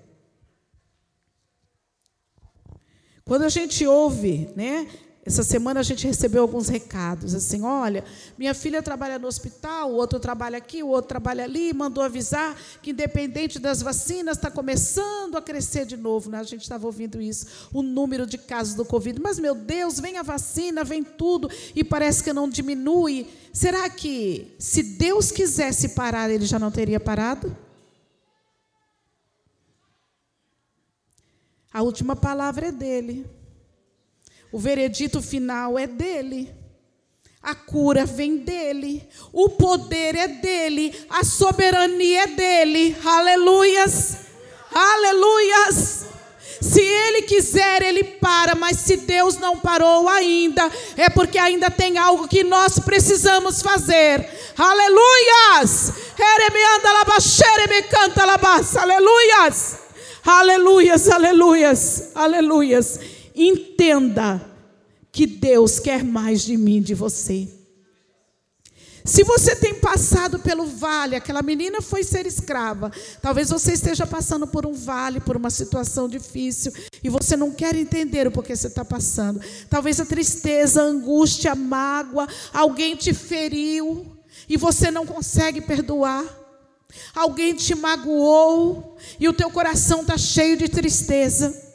Quando 3.25 3.43
a 3.43 3.49
gente 3.49 3.87
ouve, 3.87 4.51
né? 4.57 4.87
Essa 5.25 5.45
semana 5.45 5.79
a 5.79 5.83
gente 5.85 6.05
recebeu 6.05 6.43
alguns 6.43 6.69
recados, 6.69 7.33
assim, 7.33 7.63
olha, 7.63 8.03
minha 8.37 8.53
filha 8.53 8.83
trabalha 8.83 9.21
no 9.21 9.29
hospital, 9.29 9.93
o 9.93 9.95
outro 9.95 10.19
trabalha 10.19 10.59
aqui, 10.59 10.83
o 10.83 10.89
outro 10.89 11.11
trabalha 11.11 11.45
ali, 11.45 11.73
mandou 11.73 12.03
avisar 12.03 12.57
que 12.83 12.91
independente 12.91 13.61
das 13.61 13.81
vacinas 13.81 14.37
está 14.37 14.51
começando 14.51 15.37
a 15.37 15.41
crescer 15.41 15.87
de 15.87 15.97
novo, 15.97 16.29
né? 16.29 16.41
A 16.41 16.43
gente 16.43 16.63
estava 16.63 16.87
ouvindo 16.87 17.23
isso, 17.23 17.69
o 17.73 17.83
número 17.83 18.27
de 18.27 18.37
casos 18.37 18.75
do 18.75 18.85
Covid. 18.85 19.21
Mas 19.23 19.39
meu 19.39 19.55
Deus, 19.55 20.01
vem 20.01 20.19
a 20.19 20.25
vacina, 20.25 20.83
vem 20.83 21.05
tudo 21.05 21.49
e 21.73 21.85
parece 21.85 22.25
que 22.25 22.33
não 22.33 22.49
diminui. 22.49 23.29
Será 23.53 23.89
que 23.89 24.57
se 24.59 24.83
Deus 24.83 25.31
quisesse 25.31 25.91
parar, 25.91 26.31
ele 26.31 26.47
já 26.47 26.59
não 26.59 26.73
teria 26.73 26.99
parado? 26.99 27.57
A 31.73 31.83
última 31.83 32.15
palavra 32.15 32.67
é 32.69 32.73
dele. 32.73 33.27
O 34.53 34.59
veredito 34.59 35.23
final 35.23 35.79
é 35.79 35.87
dele. 35.87 36.55
A 37.43 37.55
cura 37.55 38.05
vem 38.05 38.37
dele. 38.37 39.09
O 39.33 39.49
poder 39.49 40.15
é 40.15 40.29
dele. 40.29 40.95
A 41.09 41.25
soberania 41.25 42.25
é 42.25 42.27
dele. 42.27 42.97
Aleluias. 43.05 44.19
Aleluias. 44.71 46.07
Se 46.61 46.81
ele 46.81 47.23
quiser, 47.23 47.83
ele 47.83 48.05
para, 48.05 48.55
mas 48.55 48.77
se 48.79 48.99
Deus 48.99 49.37
não 49.37 49.59
parou 49.59 50.09
ainda, 50.09 50.71
é 50.97 51.11
porque 51.11 51.37
ainda 51.37 51.69
tem 51.69 51.99
algo 51.99 52.29
que 52.29 52.45
nós 52.45 52.79
precisamos 52.79 53.61
fazer. 53.61 54.31
Aleluias! 54.57 55.93
Aleluias! 58.77 59.82
Aleluias, 60.25 61.09
aleluias, 61.09 62.11
aleluias. 62.15 63.01
Entenda 63.35 64.41
que 65.11 65.27
Deus 65.27 65.79
quer 65.79 66.05
mais 66.05 66.43
de 66.43 66.57
mim, 66.57 66.81
de 66.81 66.95
você. 66.95 67.49
Se 69.05 69.25
você 69.25 69.57
tem 69.57 69.75
passado 69.75 70.39
pelo 70.39 70.65
vale, 70.65 71.17
aquela 71.17 71.43
menina 71.43 71.83
foi 71.83 72.05
ser 72.05 72.25
escrava. 72.25 72.93
Talvez 73.21 73.51
você 73.51 73.73
esteja 73.73 74.07
passando 74.07 74.47
por 74.47 74.65
um 74.65 74.73
vale, 74.73 75.19
por 75.19 75.37
uma 75.37 75.51
situação 75.51 76.09
difícil, 76.09 76.73
e 77.03 77.09
você 77.09 77.37
não 77.37 77.51
quer 77.51 77.75
entender 77.75 78.29
o 78.29 78.31
porquê 78.31 78.55
você 78.55 78.69
está 78.69 78.85
passando. 78.85 79.41
Talvez 79.69 79.99
a 79.99 80.07
tristeza, 80.07 80.83
a 80.83 80.87
angústia, 80.87 81.53
a 81.53 81.57
mágoa, 81.57 82.29
alguém 82.53 82.95
te 82.95 83.13
feriu 83.13 84.07
e 84.49 84.57
você 84.57 84.91
não 84.91 85.05
consegue 85.05 85.61
perdoar. 85.61 86.42
Alguém 87.15 87.55
te 87.55 87.75
magoou 87.75 88.97
e 89.19 89.29
o 89.29 89.33
teu 89.33 89.51
coração 89.51 90.03
está 90.03 90.17
cheio 90.17 90.57
de 90.57 90.69
tristeza 90.69 91.73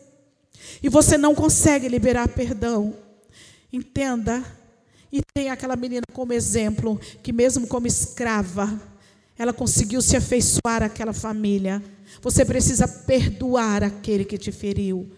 e 0.82 0.90
você 0.90 1.18
não 1.18 1.34
consegue 1.34 1.88
liberar 1.88 2.28
perdão. 2.28 2.96
Entenda 3.72 4.44
e 5.12 5.22
tem 5.34 5.50
aquela 5.50 5.76
menina 5.76 6.04
como 6.14 6.34
exemplo, 6.34 7.00
que 7.24 7.32
mesmo 7.32 7.68
como 7.68 7.88
escrava, 7.88 8.80
ela 9.38 9.54
conseguiu 9.54 10.02
se 10.02 10.18
afeiçoar 10.18 10.84
àquela 10.84 11.14
família. 11.14 11.82
Você 12.22 12.44
precisa 12.44 12.88
perdoar 12.88 13.84
aquele 13.84 14.26
que 14.26 14.38
te 14.38 14.52
feriu. 14.52 15.10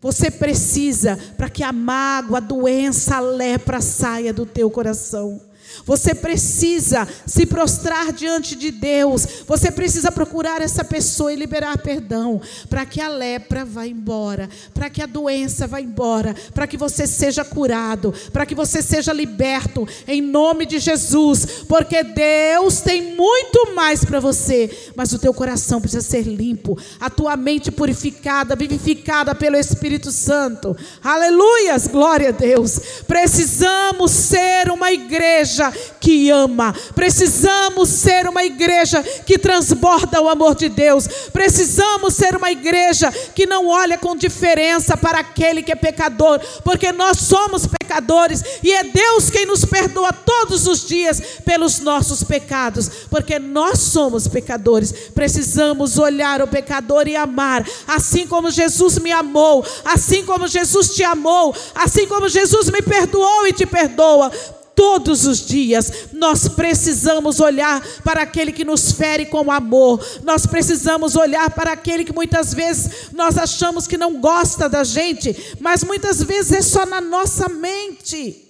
Você 0.00 0.30
precisa 0.30 1.16
para 1.36 1.50
que 1.50 1.64
a 1.64 1.72
mágoa, 1.72 2.38
a 2.38 2.40
doença, 2.40 3.16
a 3.16 3.20
lepra 3.20 3.80
saia 3.80 4.32
do 4.32 4.46
teu 4.46 4.70
coração. 4.70 5.40
Você 5.84 6.14
precisa 6.14 7.06
se 7.26 7.46
prostrar 7.46 8.12
diante 8.12 8.54
de 8.54 8.70
Deus. 8.70 9.26
Você 9.46 9.70
precisa 9.70 10.10
procurar 10.12 10.60
essa 10.60 10.84
pessoa 10.84 11.32
e 11.32 11.36
liberar 11.36 11.78
perdão, 11.78 12.40
para 12.68 12.84
que 12.84 13.00
a 13.00 13.08
lepra 13.08 13.64
vá 13.64 13.86
embora, 13.86 14.48
para 14.74 14.90
que 14.90 15.02
a 15.02 15.06
doença 15.06 15.66
vá 15.66 15.80
embora, 15.80 16.34
para 16.54 16.66
que 16.66 16.76
você 16.76 17.06
seja 17.06 17.44
curado, 17.44 18.12
para 18.32 18.46
que 18.46 18.54
você 18.54 18.82
seja 18.82 19.12
liberto 19.12 19.88
em 20.06 20.20
nome 20.20 20.66
de 20.66 20.78
Jesus, 20.78 21.64
porque 21.68 22.02
Deus 22.02 22.80
tem 22.80 23.14
muito 23.14 23.74
mais 23.74 24.04
para 24.04 24.20
você, 24.20 24.92
mas 24.94 25.12
o 25.12 25.18
teu 25.18 25.32
coração 25.34 25.80
precisa 25.80 26.02
ser 26.02 26.22
limpo, 26.22 26.78
a 27.00 27.10
tua 27.10 27.36
mente 27.36 27.70
purificada, 27.70 28.56
vivificada 28.56 29.34
pelo 29.34 29.56
Espírito 29.56 30.10
Santo. 30.10 30.76
Aleluias, 31.02 31.86
glória 31.86 32.28
a 32.28 32.32
Deus. 32.32 32.78
Precisamos 33.06 34.10
ser 34.10 34.70
uma 34.70 34.92
igreja 34.92 35.67
que 36.00 36.30
ama. 36.30 36.74
Precisamos 36.94 37.88
ser 37.88 38.28
uma 38.28 38.44
igreja 38.44 39.02
que 39.02 39.38
transborda 39.38 40.20
o 40.20 40.28
amor 40.28 40.54
de 40.54 40.68
Deus. 40.68 41.06
Precisamos 41.32 42.14
ser 42.14 42.36
uma 42.36 42.50
igreja 42.50 43.10
que 43.34 43.46
não 43.46 43.68
olha 43.68 43.98
com 43.98 44.16
diferença 44.16 44.96
para 44.96 45.20
aquele 45.20 45.62
que 45.62 45.72
é 45.72 45.76
pecador, 45.76 46.40
porque 46.64 46.92
nós 46.92 47.18
somos 47.18 47.66
pecadores 47.66 48.42
e 48.62 48.72
é 48.72 48.84
Deus 48.84 49.30
quem 49.30 49.46
nos 49.46 49.64
perdoa 49.64 50.12
todos 50.12 50.66
os 50.66 50.86
dias 50.86 51.20
pelos 51.44 51.80
nossos 51.80 52.22
pecados, 52.22 52.90
porque 53.10 53.38
nós 53.38 53.78
somos 53.78 54.28
pecadores. 54.28 54.92
Precisamos 55.14 55.98
olhar 55.98 56.42
o 56.42 56.48
pecador 56.48 57.08
e 57.08 57.16
amar, 57.16 57.66
assim 57.86 58.26
como 58.26 58.50
Jesus 58.50 58.98
me 58.98 59.12
amou, 59.12 59.64
assim 59.84 60.24
como 60.24 60.46
Jesus 60.46 60.94
te 60.94 61.02
amou, 61.02 61.54
assim 61.74 62.06
como 62.06 62.28
Jesus 62.28 62.70
me 62.70 62.82
perdoou 62.82 63.46
e 63.46 63.52
te 63.52 63.66
perdoa 63.66 64.30
todos 64.78 65.26
os 65.26 65.44
dias. 65.44 65.92
Nós 66.12 66.46
precisamos 66.46 67.40
olhar 67.40 67.84
para 68.04 68.22
aquele 68.22 68.52
que 68.52 68.64
nos 68.64 68.92
fere 68.92 69.26
com 69.26 69.50
amor. 69.50 70.00
Nós 70.22 70.46
precisamos 70.46 71.16
olhar 71.16 71.50
para 71.50 71.72
aquele 71.72 72.04
que 72.04 72.14
muitas 72.14 72.54
vezes 72.54 73.10
nós 73.12 73.36
achamos 73.36 73.88
que 73.88 73.98
não 73.98 74.20
gosta 74.20 74.68
da 74.68 74.84
gente, 74.84 75.56
mas 75.58 75.82
muitas 75.82 76.22
vezes 76.22 76.52
é 76.52 76.62
só 76.62 76.86
na 76.86 77.00
nossa 77.00 77.48
mente. 77.48 78.44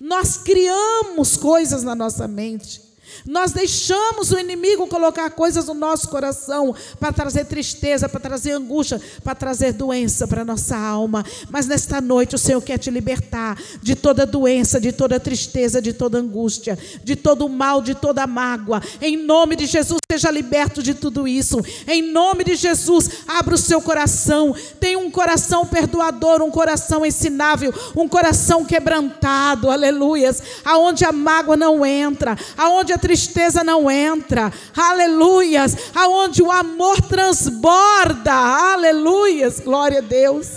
Nós 0.00 0.36
criamos 0.38 1.36
coisas 1.36 1.84
na 1.84 1.94
nossa 1.94 2.26
mente. 2.26 2.87
Nós 3.26 3.52
deixamos 3.52 4.30
o 4.30 4.38
inimigo 4.38 4.86
colocar 4.86 5.30
coisas 5.30 5.66
no 5.66 5.74
nosso 5.74 6.08
coração 6.08 6.74
para 6.98 7.12
trazer 7.12 7.44
tristeza, 7.44 8.08
para 8.08 8.20
trazer 8.20 8.52
angústia, 8.52 9.00
para 9.22 9.34
trazer 9.34 9.72
doença 9.72 10.26
para 10.26 10.42
a 10.42 10.44
nossa 10.44 10.76
alma. 10.76 11.24
Mas 11.50 11.66
nesta 11.66 12.00
noite 12.00 12.34
o 12.34 12.38
Senhor 12.38 12.60
quer 12.60 12.78
te 12.78 12.90
libertar 12.90 13.58
de 13.82 13.94
toda 13.94 14.26
doença, 14.26 14.80
de 14.80 14.92
toda 14.92 15.20
tristeza, 15.20 15.80
de 15.80 15.92
toda 15.92 16.18
angústia, 16.18 16.78
de 17.02 17.16
todo 17.16 17.48
mal, 17.48 17.80
de 17.82 17.94
toda 17.94 18.26
mágoa. 18.26 18.82
Em 19.00 19.16
nome 19.16 19.56
de 19.56 19.66
Jesus, 19.66 19.98
seja 20.10 20.30
liberto 20.30 20.82
de 20.82 20.94
tudo 20.94 21.28
isso. 21.28 21.60
Em 21.86 22.02
nome 22.10 22.44
de 22.44 22.56
Jesus, 22.56 23.10
abra 23.26 23.54
o 23.54 23.58
seu 23.58 23.80
coração. 23.80 24.54
Tenha 24.80 24.98
um 24.98 25.10
coração 25.10 25.66
perdoador, 25.66 26.42
um 26.42 26.50
coração 26.50 27.04
ensinável, 27.04 27.72
um 27.94 28.08
coração 28.08 28.64
quebrantado. 28.64 29.70
Aleluias. 29.70 30.42
Aonde 30.64 31.04
a 31.04 31.12
mágoa 31.12 31.56
não 31.56 31.84
entra, 31.84 32.36
aonde 32.56 32.92
a 32.92 32.97
tristeza 32.98 33.64
não 33.64 33.90
entra, 33.90 34.52
aleluias, 34.76 35.76
aonde 35.94 36.42
o 36.42 36.50
amor 36.50 37.00
transborda, 37.02 38.32
aleluias, 38.32 39.60
glória 39.60 39.98
a 39.98 40.02
Deus. 40.02 40.48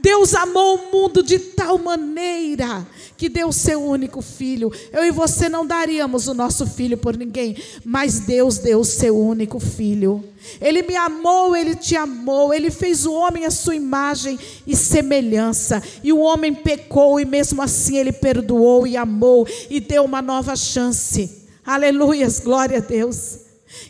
Deus 0.00 0.34
amou 0.34 0.76
o 0.76 0.92
mundo 0.92 1.22
de 1.22 1.38
tal 1.38 1.78
maneira 1.78 2.86
que 3.18 3.28
deu 3.28 3.48
o 3.48 3.52
seu 3.52 3.82
único 3.82 4.22
filho. 4.22 4.72
Eu 4.92 5.04
e 5.04 5.10
você 5.10 5.48
não 5.48 5.66
daríamos 5.66 6.28
o 6.28 6.34
nosso 6.34 6.64
filho 6.64 6.96
por 6.96 7.16
ninguém, 7.16 7.56
mas 7.84 8.20
Deus 8.20 8.58
deu 8.58 8.78
o 8.78 8.84
seu 8.84 9.18
único 9.18 9.58
filho. 9.58 10.24
Ele 10.60 10.82
me 10.82 10.94
amou, 10.94 11.56
ele 11.56 11.74
te 11.74 11.96
amou, 11.96 12.54
ele 12.54 12.70
fez 12.70 13.04
o 13.04 13.12
homem 13.12 13.44
à 13.44 13.50
sua 13.50 13.74
imagem 13.74 14.38
e 14.64 14.76
semelhança. 14.76 15.82
E 16.04 16.12
o 16.12 16.20
homem 16.20 16.54
pecou 16.54 17.18
e 17.18 17.24
mesmo 17.24 17.60
assim 17.60 17.96
ele 17.96 18.12
perdoou 18.12 18.86
e 18.86 18.96
amou 18.96 19.46
e 19.68 19.80
deu 19.80 20.04
uma 20.04 20.22
nova 20.22 20.54
chance. 20.54 21.44
Aleluias, 21.66 22.38
glória 22.38 22.78
a 22.78 22.80
Deus. 22.80 23.40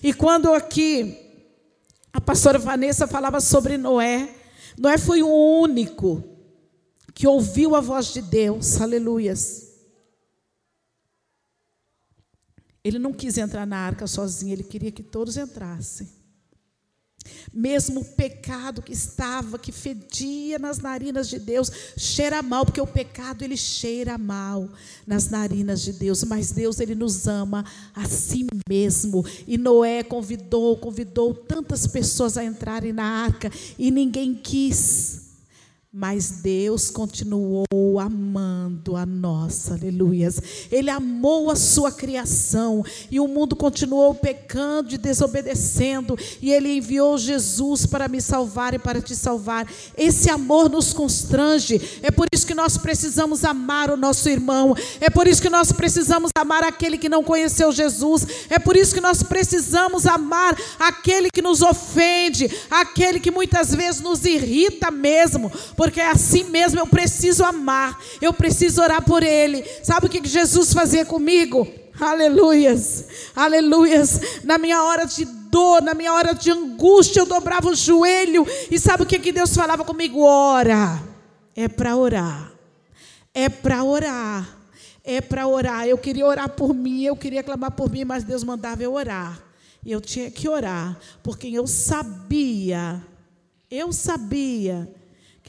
E 0.03 0.14
quando 0.14 0.55
aqui 0.55 1.19
a 2.14 2.21
pastora 2.21 2.59
Vanessa 2.59 3.07
falava 3.07 3.41
sobre 3.41 3.77
Noé, 3.77 4.31
Noé 4.79 4.97
foi 4.97 5.23
o 5.23 5.29
único 5.29 6.25
que 7.18 7.26
ouviu 7.26 7.74
a 7.74 7.81
voz 7.81 8.12
de 8.12 8.22
Deus, 8.22 8.81
aleluias. 8.81 9.72
Ele 12.85 12.96
não 12.96 13.12
quis 13.12 13.37
entrar 13.37 13.66
na 13.66 13.76
arca 13.76 14.07
sozinho, 14.07 14.52
ele 14.52 14.62
queria 14.62 14.92
que 14.92 15.02
todos 15.02 15.37
entrassem. 15.37 16.09
Mesmo 17.52 18.02
o 18.02 18.04
pecado 18.04 18.81
que 18.81 18.92
estava, 18.92 19.59
que 19.59 19.72
fedia 19.72 20.61
nas 20.61 20.78
narinas 20.78 21.28
de 21.28 21.40
Deus, 21.40 21.72
cheira 21.96 22.40
mal, 22.40 22.64
porque 22.64 22.81
o 22.81 22.87
pecado 22.87 23.42
ele 23.42 23.57
cheira 23.57 24.16
mal 24.16 24.70
nas 25.04 25.28
narinas 25.28 25.83
de 25.83 25.94
Deus, 25.94 26.22
mas 26.22 26.52
Deus 26.52 26.78
ele 26.78 26.94
nos 26.94 27.26
ama 27.26 27.64
a 27.96 28.07
si 28.07 28.46
mesmo. 28.68 29.26
E 29.44 29.59
Noé 29.59 30.04
convidou, 30.04 30.76
convidou 30.76 31.35
tantas 31.35 31.85
pessoas 31.85 32.37
a 32.37 32.44
entrarem 32.44 32.92
na 32.92 33.24
arca 33.24 33.50
e 33.76 33.90
ninguém 33.90 34.37
quis. 34.37 35.28
Mas 35.90 36.42
Deus 36.42 36.90
continuou 36.90 37.64
amando 37.98 38.94
a 38.94 39.07
nossa, 39.07 39.72
aleluias. 39.72 40.38
Ele 40.70 40.90
amou 40.90 41.51
a 41.51 41.57
sua 41.57 41.90
criação 41.90 42.85
e 43.11 43.18
o 43.18 43.27
mundo 43.27 43.57
continuou 43.57 44.14
pecando 44.14 44.94
e 44.94 44.98
desobedecendo, 44.98 46.14
e 46.42 46.53
ele 46.53 46.77
enviou 46.77 47.16
Jesus 47.16 47.87
para 47.87 48.07
me 48.07 48.20
salvar 48.20 48.74
e 48.74 48.79
para 48.79 49.01
te 49.01 49.16
salvar. 49.16 49.66
Esse 49.96 50.29
amor 50.29 50.68
nos 50.68 50.92
constrange. 50.92 51.81
É 52.03 52.11
por 52.11 52.27
isso 52.35 52.46
que 52.46 52.55
nós 52.55 52.77
precisamos 52.77 53.42
amar 53.42 53.90
o 53.90 53.96
nosso 53.96 54.29
irmão. 54.29 54.77
É 55.01 55.09
por 55.09 55.27
isso 55.27 55.40
que 55.40 55.48
nós 55.48 55.72
precisamos 55.72 56.31
amar 56.37 56.64
aquele 56.64 56.98
que 56.98 57.09
não 57.09 57.24
conheceu 57.24 57.72
Jesus. 57.72 58.27
É 58.51 58.59
por 58.59 58.77
isso 58.77 58.92
que 58.92 59.01
nós 59.01 59.22
precisamos 59.22 60.07
amar 60.07 60.55
aquele 60.79 61.31
que 61.31 61.40
nos 61.40 61.62
ofende, 61.62 62.46
aquele 62.70 63.18
que 63.18 63.31
muitas 63.31 63.74
vezes 63.74 64.03
nos 64.03 64.27
irrita 64.27 64.90
mesmo 64.90 65.51
porque 65.79 66.01
é 66.01 66.11
assim 66.11 66.43
mesmo 66.43 66.81
eu 66.81 66.88
preciso 66.88 67.45
amar, 67.45 68.03
eu 68.21 68.33
preciso 68.33 68.83
orar 68.83 69.01
por 69.01 69.23
ele. 69.23 69.64
Sabe 69.81 70.07
o 70.07 70.09
que 70.09 70.29
Jesus 70.29 70.73
fazia 70.73 71.07
comigo? 71.07 71.69
Aleluias, 72.01 73.07
aleluias. 73.37 74.43
Na 74.43 74.59
minha 74.59 74.83
hora 74.83 75.05
de 75.05 75.25
dor, 75.25 75.81
na 75.81 75.95
minha 75.95 76.12
hora 76.12 76.35
de 76.35 76.51
angústia, 76.51 77.21
eu 77.21 77.27
dobrava 77.27 77.69
o 77.69 77.77
joelho. 77.77 78.45
E 78.69 78.77
sabe 78.77 79.05
o 79.05 79.07
que, 79.07 79.21
que 79.21 79.31
Deus 79.31 79.55
falava 79.55 79.85
comigo? 79.85 80.21
Ora, 80.21 81.01
é 81.55 81.69
para 81.69 81.95
orar, 81.95 82.53
é 83.33 83.49
para 83.49 83.85
orar, 83.85 84.59
é 85.05 85.21
para 85.21 85.47
orar. 85.47 85.87
Eu 85.87 85.97
queria 85.97 86.27
orar 86.27 86.49
por 86.49 86.75
mim, 86.75 87.05
eu 87.05 87.14
queria 87.14 87.45
clamar 87.45 87.71
por 87.71 87.88
mim, 87.88 88.05
mas 88.05 88.25
Deus 88.25 88.43
mandava 88.43 88.83
eu 88.83 88.95
orar. 88.95 89.41
E 89.87 89.93
eu 89.93 90.01
tinha 90.01 90.29
que 90.29 90.49
orar, 90.49 90.99
porque 91.23 91.47
eu 91.47 91.69
sabia, 91.69 93.01
eu 93.71 93.93
sabia 93.93 94.93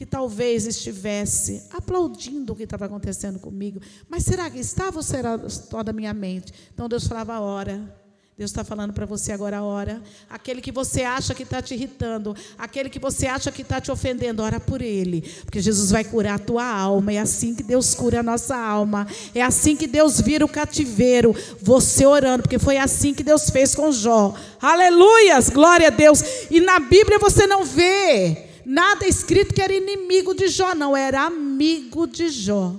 que 0.00 0.06
talvez 0.06 0.64
estivesse 0.64 1.62
aplaudindo 1.70 2.54
o 2.54 2.56
que 2.56 2.62
estava 2.62 2.86
acontecendo 2.86 3.38
comigo, 3.38 3.82
mas 4.08 4.22
será 4.22 4.48
que 4.48 4.58
estava 4.58 4.96
ou 4.96 5.02
será 5.02 5.38
só 5.46 5.82
da 5.82 5.92
minha 5.92 6.14
mente? 6.14 6.54
Então 6.72 6.88
Deus 6.88 7.06
falava: 7.06 7.38
ora. 7.38 8.00
Deus 8.34 8.50
está 8.50 8.64
falando 8.64 8.94
para 8.94 9.04
você 9.04 9.32
agora, 9.32 9.62
ora. 9.62 10.02
Aquele 10.30 10.62
que 10.62 10.72
você 10.72 11.02
acha 11.02 11.34
que 11.34 11.42
está 11.42 11.60
te 11.60 11.74
irritando, 11.74 12.34
aquele 12.56 12.88
que 12.88 12.98
você 12.98 13.26
acha 13.26 13.52
que 13.52 13.60
está 13.60 13.78
te 13.78 13.90
ofendendo, 13.90 14.42
ora 14.42 14.58
por 14.58 14.80
ele. 14.80 15.20
Porque 15.44 15.60
Jesus 15.60 15.90
vai 15.90 16.02
curar 16.02 16.36
a 16.36 16.38
tua 16.38 16.64
alma. 16.64 17.12
É 17.12 17.18
assim 17.18 17.54
que 17.54 17.62
Deus 17.62 17.92
cura 17.94 18.20
a 18.20 18.22
nossa 18.22 18.56
alma. 18.56 19.06
É 19.34 19.42
assim 19.42 19.76
que 19.76 19.86
Deus 19.86 20.18
vira 20.18 20.42
o 20.42 20.48
cativeiro. 20.48 21.36
Você 21.60 22.06
orando, 22.06 22.44
porque 22.44 22.58
foi 22.58 22.78
assim 22.78 23.12
que 23.12 23.22
Deus 23.22 23.50
fez 23.50 23.74
com 23.74 23.92
Jó. 23.92 24.34
Aleluias, 24.62 25.50
glória 25.50 25.88
a 25.88 25.90
Deus. 25.90 26.22
E 26.50 26.62
na 26.62 26.80
Bíblia 26.80 27.18
você 27.18 27.46
não 27.46 27.66
vê 27.66 28.48
nada 28.64 29.06
escrito 29.06 29.54
que 29.54 29.62
era 29.62 29.72
inimigo 29.72 30.34
de 30.34 30.48
Jó, 30.48 30.74
não, 30.74 30.96
era 30.96 31.22
amigo 31.22 32.06
de 32.06 32.28
Jó. 32.28 32.74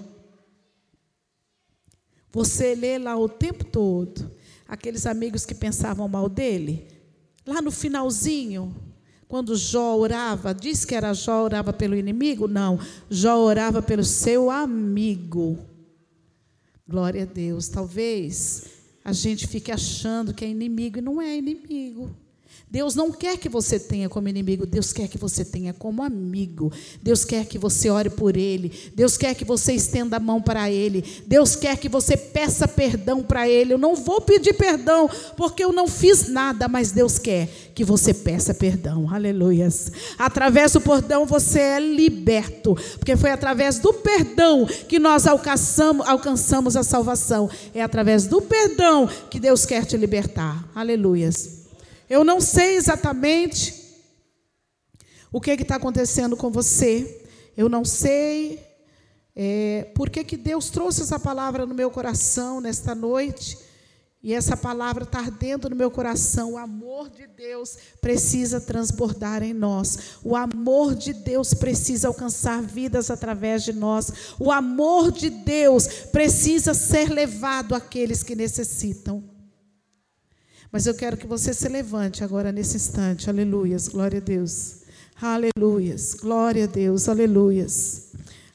Você 2.31 2.75
lê 2.75 2.97
lá 2.97 3.17
o 3.17 3.27
tempo 3.27 3.65
todo 3.65 4.31
aqueles 4.71 5.05
amigos 5.05 5.45
que 5.45 5.53
pensavam 5.53 6.07
mal 6.07 6.29
dele. 6.29 6.87
Lá 7.45 7.61
no 7.61 7.71
finalzinho, 7.71 8.73
quando 9.27 9.55
Jó 9.57 9.97
orava, 9.97 10.53
diz 10.53 10.85
que 10.85 10.95
era 10.95 11.13
Jó 11.13 11.43
orava 11.43 11.73
pelo 11.73 11.95
inimigo? 11.95 12.47
Não, 12.47 12.79
Jó 13.09 13.37
orava 13.37 13.81
pelo 13.81 14.03
seu 14.05 14.49
amigo. 14.49 15.59
Glória 16.87 17.23
a 17.23 17.25
Deus. 17.25 17.67
Talvez 17.67 18.65
a 19.03 19.11
gente 19.11 19.45
fique 19.45 19.71
achando 19.71 20.33
que 20.33 20.45
é 20.45 20.47
inimigo 20.47 20.99
e 20.99 21.01
não 21.01 21.21
é 21.21 21.35
inimigo. 21.35 22.15
Deus 22.71 22.95
não 22.95 23.11
quer 23.11 23.37
que 23.37 23.49
você 23.49 23.77
tenha 23.77 24.07
como 24.07 24.29
inimigo, 24.29 24.65
Deus 24.65 24.93
quer 24.93 25.09
que 25.09 25.17
você 25.17 25.43
tenha 25.43 25.73
como 25.73 26.01
amigo. 26.01 26.71
Deus 27.03 27.25
quer 27.25 27.45
que 27.45 27.57
você 27.57 27.89
ore 27.89 28.09
por 28.09 28.37
ele. 28.37 28.71
Deus 28.95 29.17
quer 29.17 29.35
que 29.35 29.43
você 29.43 29.73
estenda 29.73 30.15
a 30.15 30.19
mão 30.21 30.41
para 30.41 30.71
ele. 30.71 31.03
Deus 31.27 31.53
quer 31.53 31.75
que 31.75 31.89
você 31.89 32.15
peça 32.15 32.69
perdão 32.69 33.21
para 33.21 33.47
ele. 33.49 33.73
Eu 33.73 33.77
não 33.77 33.93
vou 33.93 34.21
pedir 34.21 34.53
perdão 34.53 35.09
porque 35.35 35.65
eu 35.65 35.73
não 35.73 35.85
fiz 35.85 36.29
nada, 36.29 36.69
mas 36.69 36.93
Deus 36.93 37.19
quer 37.19 37.49
que 37.75 37.83
você 37.83 38.13
peça 38.13 38.53
perdão. 38.53 39.13
Aleluias. 39.13 39.91
Através 40.17 40.71
do 40.71 40.79
perdão 40.79 41.25
você 41.25 41.59
é 41.59 41.79
liberto, 41.81 42.77
porque 42.97 43.17
foi 43.17 43.31
através 43.31 43.79
do 43.79 43.93
perdão 43.95 44.65
que 44.87 44.97
nós 44.97 45.27
alcançamos, 45.27 46.07
alcançamos 46.07 46.77
a 46.77 46.83
salvação. 46.83 47.49
É 47.73 47.81
através 47.81 48.27
do 48.27 48.41
perdão 48.41 49.09
que 49.29 49.41
Deus 49.41 49.65
quer 49.65 49.85
te 49.85 49.97
libertar. 49.97 50.65
Aleluias. 50.73 51.60
Eu 52.11 52.25
não 52.25 52.41
sei 52.41 52.75
exatamente 52.75 53.73
o 55.31 55.39
que 55.39 55.51
está 55.51 55.77
acontecendo 55.77 56.35
com 56.35 56.51
você. 56.51 57.25
Eu 57.55 57.69
não 57.69 57.85
sei 57.85 58.61
é, 59.33 59.89
por 59.95 60.09
que, 60.09 60.21
que 60.25 60.35
Deus 60.35 60.69
trouxe 60.69 61.03
essa 61.03 61.17
palavra 61.17 61.65
no 61.65 61.73
meu 61.73 61.89
coração 61.89 62.59
nesta 62.59 62.93
noite. 62.93 63.57
E 64.21 64.33
essa 64.33 64.57
palavra 64.57 65.05
está 65.05 65.19
ardendo 65.19 65.69
no 65.69 65.75
meu 65.75 65.89
coração. 65.89 66.51
O 66.51 66.57
amor 66.57 67.09
de 67.09 67.27
Deus 67.27 67.77
precisa 68.01 68.59
transbordar 68.59 69.41
em 69.41 69.53
nós. 69.53 70.17
O 70.21 70.35
amor 70.35 70.93
de 70.93 71.13
Deus 71.13 71.53
precisa 71.53 72.09
alcançar 72.09 72.61
vidas 72.61 73.09
através 73.09 73.63
de 73.63 73.71
nós. 73.71 74.35
O 74.37 74.51
amor 74.51 75.13
de 75.13 75.29
Deus 75.29 75.87
precisa 76.11 76.73
ser 76.73 77.09
levado 77.09 77.73
àqueles 77.73 78.21
que 78.21 78.35
necessitam. 78.35 79.31
Mas 80.71 80.85
eu 80.85 80.93
quero 80.93 81.17
que 81.17 81.27
você 81.27 81.53
se 81.53 81.67
levante 81.67 82.23
agora 82.23 82.51
nesse 82.51 82.77
instante. 82.77 83.29
Aleluias. 83.29 83.89
Glória 83.89 84.19
a 84.19 84.21
Deus. 84.21 84.77
Aleluias. 85.21 86.13
Glória 86.13 86.63
a 86.63 86.67
Deus. 86.67 87.09
Aleluias. 87.09 88.11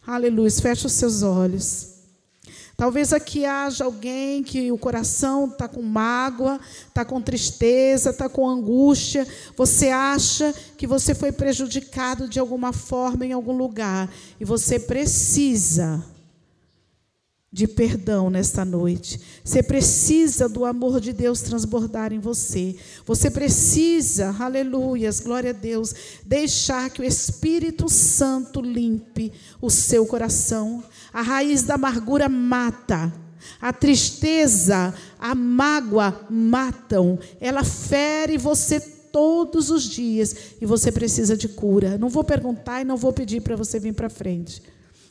Aleluias. 0.07 0.59
Feche 0.59 0.87
os 0.87 0.93
seus 0.93 1.23
olhos. 1.23 1.97
Talvez 2.75 3.13
aqui 3.13 3.45
haja 3.47 3.85
alguém 3.85 4.43
que 4.43 4.71
o 4.71 4.77
coração 4.77 5.47
está 5.47 5.67
com 5.67 5.81
mágoa, 5.81 6.61
está 6.87 7.07
com 7.07 7.23
tristeza, 7.23 8.11
está 8.11 8.29
com 8.29 8.49
angústia. 8.49 9.27
Você 9.57 9.89
acha 9.89 10.55
que 10.77 10.87
você 10.87 11.15
foi 11.15 11.33
prejudicado 11.33 12.29
de 12.29 12.39
alguma 12.39 12.73
forma 12.75 13.25
em 13.25 13.33
algum 13.33 13.57
lugar 13.57 14.11
e 14.39 14.45
você 14.45 14.79
precisa 14.79 16.05
de 17.53 17.67
perdão 17.67 18.29
nesta 18.29 18.65
noite. 18.65 19.21
Você 19.45 19.63
precisa 19.63 20.49
do 20.49 20.65
amor 20.65 21.01
de 21.01 21.13
Deus 21.13 21.41
transbordar 21.41 22.13
em 22.13 22.19
você. 22.19 22.77
Você 23.05 23.31
precisa, 23.31 24.35
aleluias, 24.39 25.21
glória 25.21 25.51
a 25.51 25.55
Deus, 25.55 25.95
deixar 26.25 26.91
que 26.91 27.01
o 27.01 27.05
Espírito 27.05 27.89
Santo 27.89 28.61
limpe 28.61 29.33
o 29.61 29.71
seu 29.71 30.05
coração. 30.05 30.83
A 31.13 31.23
raiz 31.23 31.63
da 31.63 31.75
amargura 31.75 32.29
mata. 32.29 33.13
A 33.61 33.73
tristeza, 33.73 34.93
a 35.19 35.35
mágoa 35.35 36.27
matam. 36.29 37.19
Ela 37.41 37.63
fere 37.63 38.37
você 38.37 38.81
todos 38.81 39.71
os 39.71 39.85
dias 39.85 40.37
e 40.61 40.67
você 40.67 40.93
precisa 40.93 41.37
de 41.37 41.49
cura. 41.49 41.97
Não 41.97 42.09
vou 42.09 42.25
perguntar 42.25 42.83
e 42.83 42.85
não 42.85 42.97
vou 42.97 43.13
pedir 43.13 43.41
para 43.41 43.57
você 43.57 43.79
vir 43.79 43.95
para 43.95 44.11
frente. 44.11 44.61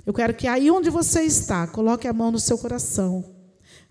Eu 0.05 0.13
quero 0.13 0.35
que 0.35 0.47
aí 0.47 0.69
onde 0.69 0.89
você 0.89 1.23
está, 1.23 1.65
coloque 1.65 2.07
a 2.07 2.13
mão 2.13 2.31
no 2.31 2.39
seu 2.39 2.57
coração. 2.57 3.34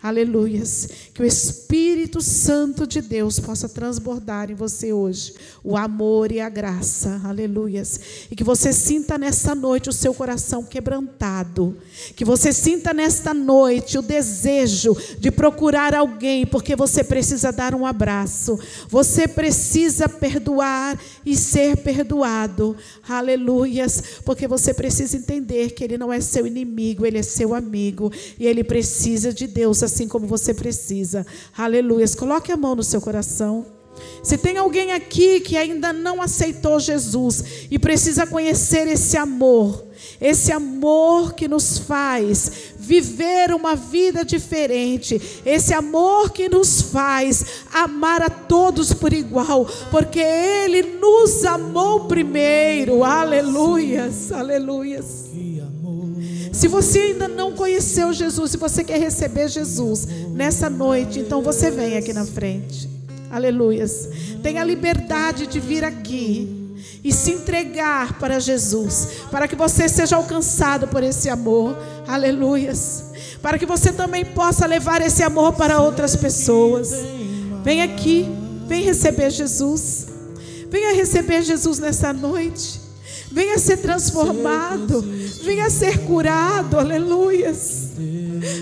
Aleluias. 0.04 0.86
Que 1.14 1.22
o 1.22 1.24
Espírito 1.24 2.20
Santo 2.20 2.86
de 2.86 3.00
Deus 3.00 3.40
possa 3.40 3.70
transbordar 3.70 4.50
em 4.50 4.54
você 4.54 4.92
hoje 4.92 5.32
o 5.62 5.78
amor 5.78 6.30
e 6.30 6.40
a 6.40 6.48
graça. 6.50 7.22
Aleluias. 7.24 8.28
E 8.30 8.36
que 8.36 8.44
você 8.44 8.70
sinta 8.70 9.16
nessa 9.16 9.54
noite 9.54 9.88
o 9.88 9.94
seu 9.94 10.12
coração 10.12 10.62
quebrantado. 10.62 11.78
Que 12.14 12.22
você 12.22 12.52
sinta 12.52 12.92
nesta 12.92 13.32
noite 13.32 13.96
o 13.96 14.02
desejo 14.02 14.94
de 15.18 15.30
procurar 15.30 15.94
alguém, 15.94 16.44
porque 16.44 16.76
você 16.76 17.02
precisa 17.02 17.50
dar 17.50 17.74
um 17.74 17.86
abraço. 17.86 18.58
Você 18.90 19.26
precisa 19.26 20.06
perdoar 20.06 21.00
e 21.24 21.34
ser 21.34 21.78
perdoado. 21.78 22.76
Aleluias. 23.08 24.02
Porque 24.22 24.46
você 24.46 24.74
precisa 24.74 25.16
entender 25.16 25.70
que 25.70 25.82
ele 25.82 25.96
não 25.96 26.12
é 26.12 26.20
seu 26.20 26.46
inimigo, 26.46 27.06
ele 27.06 27.16
é 27.16 27.22
seu 27.22 27.54
amigo 27.54 28.12
e 28.38 28.46
ele 28.46 28.62
precisa 28.62 29.32
de 29.32 29.46
Deus 29.46 29.82
assim 29.94 30.08
como 30.08 30.26
você 30.26 30.52
precisa. 30.52 31.24
Aleluia. 31.56 32.04
Coloque 32.18 32.50
a 32.50 32.56
mão 32.56 32.74
no 32.74 32.82
seu 32.82 33.00
coração. 33.00 33.64
Se 34.24 34.36
tem 34.36 34.58
alguém 34.58 34.90
aqui 34.92 35.38
que 35.38 35.56
ainda 35.56 35.92
não 35.92 36.20
aceitou 36.20 36.80
Jesus 36.80 37.44
e 37.70 37.78
precisa 37.78 38.26
conhecer 38.26 38.88
esse 38.88 39.16
amor, 39.16 39.84
esse 40.20 40.50
amor 40.50 41.34
que 41.34 41.46
nos 41.46 41.78
faz 41.78 42.50
viver 42.76 43.54
uma 43.54 43.76
vida 43.76 44.24
diferente, 44.24 45.40
esse 45.46 45.72
amor 45.72 46.30
que 46.30 46.48
nos 46.48 46.80
faz 46.80 47.44
amar 47.72 48.20
a 48.20 48.28
todos 48.28 48.92
por 48.92 49.12
igual, 49.12 49.64
porque 49.92 50.18
Ele 50.18 50.82
nos 50.98 51.44
amou 51.44 52.06
primeiro. 52.06 53.04
Aleluias, 53.04 54.32
aleluias. 54.32 55.24
Se 56.54 56.68
você 56.68 57.00
ainda 57.00 57.26
não 57.26 57.52
conheceu 57.52 58.12
Jesus, 58.12 58.52
se 58.52 58.56
você 58.56 58.84
quer 58.84 59.00
receber 59.00 59.48
Jesus 59.48 60.06
nessa 60.30 60.70
noite, 60.70 61.18
então 61.18 61.42
você 61.42 61.68
vem 61.68 61.96
aqui 61.96 62.12
na 62.12 62.24
frente. 62.24 62.88
Aleluias. 63.28 64.08
Tenha 64.40 64.62
liberdade 64.62 65.48
de 65.48 65.58
vir 65.58 65.82
aqui 65.82 66.76
e 67.02 67.12
se 67.12 67.32
entregar 67.32 68.20
para 68.20 68.38
Jesus, 68.38 69.08
para 69.32 69.48
que 69.48 69.56
você 69.56 69.88
seja 69.88 70.14
alcançado 70.14 70.86
por 70.86 71.02
esse 71.02 71.28
amor. 71.28 71.76
Aleluias. 72.06 73.04
Para 73.42 73.58
que 73.58 73.66
você 73.66 73.92
também 73.92 74.24
possa 74.24 74.64
levar 74.64 75.02
esse 75.02 75.24
amor 75.24 75.54
para 75.54 75.80
outras 75.80 76.14
pessoas. 76.14 76.92
Vem 77.64 77.82
aqui, 77.82 78.28
vem 78.68 78.84
receber 78.84 79.30
Jesus. 79.30 80.06
Venha 80.70 80.94
receber 80.94 81.42
Jesus 81.42 81.80
nessa 81.80 82.12
noite. 82.12 82.83
Venha 83.34 83.58
ser 83.58 83.78
transformado. 83.78 85.04
Venha 85.42 85.68
ser 85.68 85.98
curado. 86.06 86.78
Aleluias. 86.78 87.88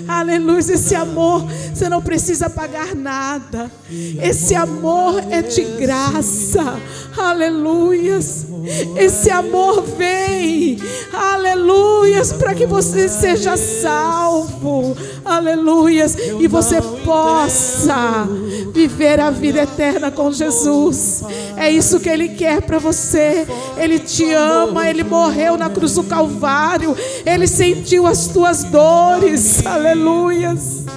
Aleluia. 0.08 0.60
Esse 0.60 0.94
amor, 0.94 1.44
você 1.74 1.90
não 1.90 2.00
precisa 2.00 2.48
pagar 2.48 2.94
nada. 2.94 3.70
Esse 3.90 4.54
amor 4.54 5.22
é 5.30 5.42
de 5.42 5.62
graça. 5.78 6.80
Aleluias. 7.18 8.46
Esse 8.96 9.30
amor 9.30 9.82
vem. 9.82 10.78
Aleluias. 11.12 12.32
Para 12.32 12.54
que 12.54 12.66
você 12.66 13.08
seja 13.08 13.56
salvo. 13.56 14.96
Aleluias. 15.24 16.16
E 16.40 16.46
você 16.46 16.80
possa 17.04 18.28
viver 18.72 19.20
a 19.20 19.30
vida 19.30 19.62
eterna 19.62 20.10
com 20.10 20.32
Jesus. 20.32 21.22
É 21.56 21.70
isso 21.70 22.00
que 22.00 22.08
Ele 22.08 22.30
quer 22.30 22.62
para 22.62 22.78
você. 22.78 23.46
Ele 23.76 23.98
te 23.98 24.32
ama. 24.32 24.88
Ele 24.88 25.04
morreu 25.04 25.56
na 25.56 25.70
cruz 25.70 25.94
do 25.94 26.04
Calvário. 26.04 26.96
Ele 27.24 27.46
sentiu 27.46 28.06
as 28.06 28.28
tuas 28.28 28.64
dores. 28.64 29.64
Aleluias. 29.66 30.91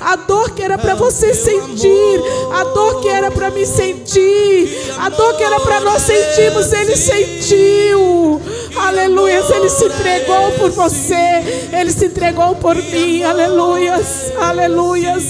A 0.00 0.16
dor 0.16 0.50
que 0.50 0.62
era 0.62 0.76
para 0.76 0.94
você 0.94 1.34
sentir, 1.34 2.20
a 2.52 2.64
dor 2.64 3.00
que 3.00 3.08
era 3.08 3.30
para 3.30 3.50
me 3.50 3.66
sentir, 3.66 4.94
a 4.98 5.08
dor 5.08 5.36
que 5.36 5.42
era 5.42 5.60
para 5.60 5.80
nós 5.80 6.02
sentirmos, 6.02 6.72
Ele 6.72 6.96
sentiu. 6.96 8.40
Aleluia, 8.76 9.42
Ele 9.54 9.68
se 9.68 9.84
entregou 9.84 10.52
por 10.58 10.70
você, 10.70 11.68
Ele 11.72 11.90
se 11.90 12.06
entregou 12.06 12.56
por 12.56 12.74
mim. 12.74 13.22
Aleluias, 13.22 14.32
aleluias. 14.38 15.24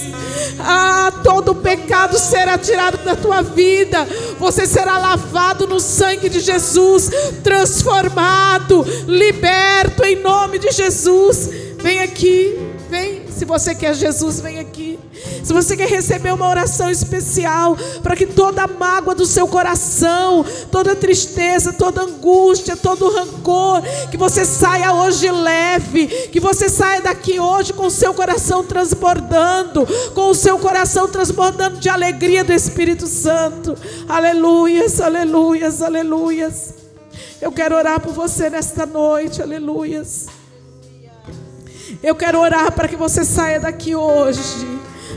Ah, 0.59 1.11
todo 1.23 1.55
pecado 1.55 2.17
será 2.17 2.57
tirado 2.57 2.97
da 3.03 3.15
tua 3.15 3.41
vida. 3.41 4.07
Você 4.39 4.65
será 4.65 4.97
lavado 4.97 5.67
no 5.67 5.79
sangue 5.79 6.29
de 6.29 6.39
Jesus, 6.39 7.09
transformado, 7.43 8.85
liberto 9.07 10.03
em 10.03 10.15
nome 10.17 10.59
de 10.59 10.71
Jesus. 10.71 11.49
Vem 11.77 11.99
aqui. 11.99 12.74
Se 13.35 13.43
você 13.43 13.75
quer 13.75 13.93
Jesus, 13.93 14.39
vem 14.39 14.59
aqui. 14.59 14.97
Se 15.43 15.51
você 15.51 15.75
quer 15.75 15.89
receber 15.89 16.33
uma 16.33 16.47
oração 16.47 16.89
especial, 16.89 17.77
para 18.01 18.15
que 18.15 18.25
toda 18.25 18.65
mágoa 18.65 19.13
do 19.13 19.25
seu 19.25 19.45
coração, 19.45 20.45
toda 20.71 20.95
tristeza, 20.95 21.73
toda 21.73 22.03
angústia, 22.03 22.77
todo 22.77 23.11
rancor, 23.11 23.81
que 24.09 24.15
você 24.15 24.45
saia 24.45 24.93
hoje 24.93 25.29
leve, 25.29 26.07
que 26.31 26.39
você 26.39 26.69
saia 26.69 27.01
daqui 27.01 27.37
hoje 27.37 27.73
com 27.73 27.87
o 27.87 27.91
seu 27.91 28.13
coração 28.13 28.63
transbordando, 28.63 29.85
com 30.13 30.29
o 30.29 30.35
seu 30.35 30.57
coração 30.57 31.07
transbordando 31.07 31.77
de 31.77 31.89
alegria 31.89 32.41
do 32.41 32.53
Espírito 32.53 33.05
Santo. 33.05 33.75
Aleluias, 34.07 35.01
aleluias, 35.01 35.81
aleluias. 35.81 36.73
Eu 37.41 37.51
quero 37.51 37.75
orar 37.75 37.99
por 37.99 38.13
você 38.13 38.49
nesta 38.49 38.85
noite, 38.85 39.41
aleluias. 39.41 40.44
Eu 42.03 42.15
quero 42.15 42.39
orar 42.39 42.71
para 42.71 42.87
que 42.87 42.95
você 42.95 43.23
saia 43.23 43.59
daqui 43.59 43.95
hoje 43.95 44.65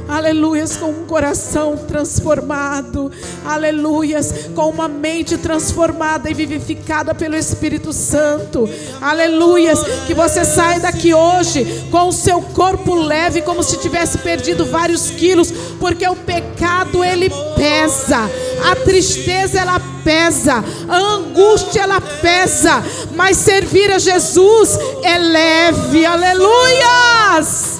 aleluias, 0.08 0.76
com 0.76 0.90
um 0.90 1.04
coração 1.06 1.76
transformado, 1.76 3.12
aleluias, 3.44 4.48
com 4.54 4.70
uma 4.70 4.88
mente 4.88 5.36
transformada 5.36 6.30
e 6.30 6.34
vivificada 6.34 7.14
pelo 7.14 7.36
Espírito 7.36 7.92
Santo, 7.92 8.68
aleluias, 9.00 9.78
que 10.06 10.14
você 10.14 10.44
saia 10.44 10.80
daqui 10.80 11.12
hoje 11.12 11.86
com 11.90 12.08
o 12.08 12.12
seu 12.12 12.40
corpo 12.40 12.94
leve, 12.94 13.42
como 13.42 13.62
se 13.62 13.76
tivesse 13.76 14.18
perdido 14.18 14.64
vários 14.64 15.10
quilos, 15.10 15.52
porque 15.78 16.08
o 16.08 16.16
pecado 16.16 17.04
ele 17.04 17.30
pesa, 17.54 18.30
a 18.70 18.76
tristeza 18.76 19.60
ela 19.60 19.80
pesa, 20.02 20.64
a 20.88 20.96
angústia 20.96 21.82
ela 21.82 22.00
pesa, 22.00 22.82
mas 23.14 23.36
servir 23.36 23.90
a 23.92 23.98
Jesus 23.98 24.78
é 25.02 25.18
leve, 25.18 26.06
aleluias. 26.06 27.77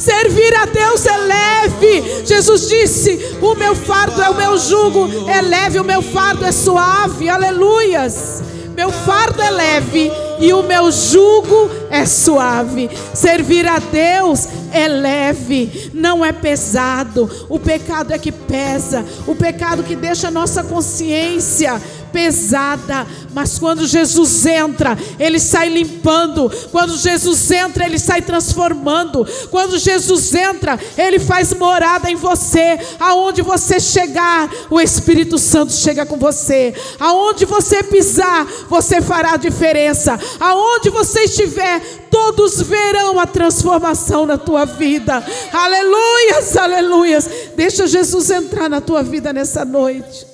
Servir 0.00 0.56
a 0.56 0.64
Deus 0.64 1.04
é 1.04 1.16
leve. 1.18 2.24
Jesus 2.24 2.68
disse: 2.68 3.36
O 3.42 3.54
meu 3.54 3.74
fardo 3.74 4.22
é 4.22 4.30
o 4.30 4.34
meu 4.34 4.56
jugo, 4.56 5.28
é 5.28 5.42
leve, 5.42 5.78
o 5.78 5.84
meu 5.84 6.00
fardo 6.00 6.42
é 6.46 6.50
suave. 6.50 7.28
Aleluias. 7.28 8.42
Meu 8.74 8.90
fardo 8.90 9.42
é 9.42 9.50
leve 9.50 10.10
e 10.38 10.54
o 10.54 10.62
meu 10.62 10.90
jugo 10.90 11.70
é 11.90 12.06
suave. 12.06 12.88
Servir 13.12 13.66
a 13.66 13.78
Deus 13.78 14.48
é 14.72 14.88
leve, 14.88 15.90
não 15.92 16.24
é 16.24 16.32
pesado. 16.32 17.30
O 17.50 17.58
pecado 17.58 18.12
é 18.12 18.18
que 18.18 18.32
pesa, 18.32 19.04
o 19.26 19.34
pecado 19.34 19.82
que 19.82 19.94
deixa 19.94 20.28
a 20.28 20.30
nossa 20.30 20.62
consciência 20.62 21.78
pesada, 22.12 23.06
mas 23.32 23.58
quando 23.58 23.86
Jesus 23.86 24.44
entra, 24.46 24.96
ele 25.18 25.38
sai 25.38 25.68
limpando. 25.68 26.50
Quando 26.70 26.96
Jesus 26.96 27.50
entra, 27.50 27.84
ele 27.84 27.98
sai 27.98 28.22
transformando. 28.22 29.26
Quando 29.50 29.78
Jesus 29.78 30.34
entra, 30.34 30.78
ele 30.96 31.18
faz 31.18 31.54
morada 31.54 32.10
em 32.10 32.16
você. 32.16 32.78
Aonde 32.98 33.42
você 33.42 33.78
chegar, 33.80 34.50
o 34.70 34.80
Espírito 34.80 35.38
Santo 35.38 35.72
chega 35.72 36.04
com 36.04 36.16
você. 36.16 36.74
Aonde 36.98 37.44
você 37.44 37.82
pisar, 37.82 38.46
você 38.68 39.00
fará 39.00 39.34
a 39.34 39.36
diferença. 39.36 40.18
Aonde 40.38 40.90
você 40.90 41.24
estiver, 41.24 41.80
todos 42.10 42.60
verão 42.62 43.18
a 43.18 43.26
transformação 43.26 44.26
na 44.26 44.36
tua 44.36 44.64
vida. 44.64 45.24
Aleluias, 45.52 46.56
aleluias. 46.56 47.30
Deixa 47.56 47.86
Jesus 47.86 48.30
entrar 48.30 48.68
na 48.68 48.80
tua 48.80 49.02
vida 49.02 49.32
nessa 49.32 49.64
noite. 49.64 50.29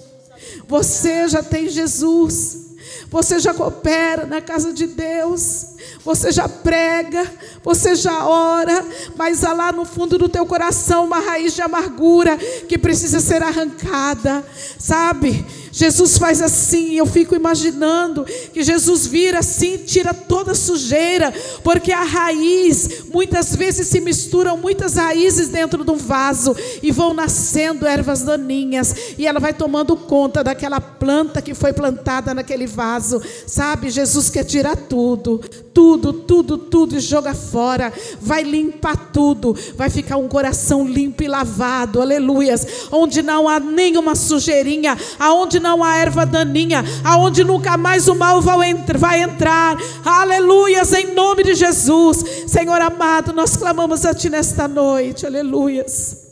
Você 0.69 1.29
já 1.29 1.43
tem 1.43 1.69
Jesus. 1.69 2.67
Você 3.09 3.39
já 3.39 3.55
coopera 3.55 4.27
na 4.27 4.41
casa 4.41 4.73
de 4.73 4.87
Deus. 4.87 5.77
Você 6.05 6.31
já 6.31 6.49
prega, 6.49 7.31
você 7.63 7.95
já 7.95 8.27
ora, 8.27 8.85
mas 9.17 9.43
há 9.43 9.53
lá 9.53 9.73
no 9.73 9.85
fundo 9.85 10.17
do 10.17 10.29
teu 10.29 10.47
coração 10.47 11.05
uma 11.05 11.19
raiz 11.19 11.55
de 11.55 11.63
amargura 11.63 12.37
que 12.37 12.79
precisa 12.79 13.19
ser 13.21 13.43
arrancada, 13.43 14.45
sabe? 14.79 15.45
Jesus 15.77 16.17
faz 16.17 16.41
assim, 16.41 16.95
eu 16.95 17.05
fico 17.05 17.37
imaginando 17.37 18.25
que 18.25 18.63
Jesus 18.63 19.07
vira 19.07 19.41
assim, 19.41 19.77
tira 19.77 20.15
toda 20.15 20.53
a 20.53 20.55
sujeira, 20.55 21.31
porque 21.63 21.93
a 21.93 22.03
raiz, 22.03 23.05
muitas 23.13 23.55
vezes 23.55 23.87
se 23.87 24.01
misturam 24.01 24.57
muitas 24.57 24.95
raízes 24.95 25.49
dentro 25.49 25.85
de 25.85 25.91
um 25.91 25.97
vaso 25.99 26.57
e 26.83 26.91
vão 26.91 27.13
nascendo 27.13 27.87
ervas 27.87 28.23
daninhas, 28.23 28.95
e 29.19 29.27
ela 29.27 29.39
vai 29.39 29.53
tomando 29.53 29.95
conta 29.99 30.43
daquela 30.43 30.81
planta 30.81 31.43
que 31.43 31.53
foi 31.53 31.75
plantada 31.75 32.33
naquele 32.33 32.67
vaso, 32.67 33.21
sabe? 33.47 33.91
Jesus 33.91 34.31
quer 34.31 34.45
tirar 34.45 34.77
tudo, 34.77 35.43
tudo, 35.75 36.11
tudo, 36.11 36.57
tudo 36.57 36.97
e 36.97 37.01
joga 37.01 37.35
fora, 37.35 37.93
vai 38.19 38.43
limpar 38.43 39.11
tudo, 39.13 39.55
vai 39.77 39.91
ficar 39.91 40.17
um 40.17 40.27
coração 40.27 40.89
limpo 40.89 41.23
e 41.23 41.29
lavado, 41.29 42.01
aleluias, 42.01 42.67
onde 42.91 43.21
não 43.21 43.47
há 43.47 43.61
nenhuma 43.61 44.15
sujeirinha, 44.15 44.97
aonde 45.19 45.61
não 45.61 45.66
há 45.83 45.97
erva 45.97 46.27
daninha, 46.27 46.85
aonde 47.03 47.43
nunca 47.45 47.77
mais 47.77 48.09
o 48.09 48.15
mal 48.15 48.41
vai 48.41 49.23
entrar. 49.23 49.77
Aleluias, 50.05 50.93
em 50.93 51.15
nome 51.15 51.43
de 51.43 51.55
Jesus. 51.55 52.25
Senhor 52.47 52.81
amado, 52.81 53.33
nós 53.33 53.57
clamamos 53.57 54.05
a 54.05 54.15
Ti 54.15 54.31
nesta 54.31 54.69
noite. 54.69 55.27
Aleluias. 55.27 56.27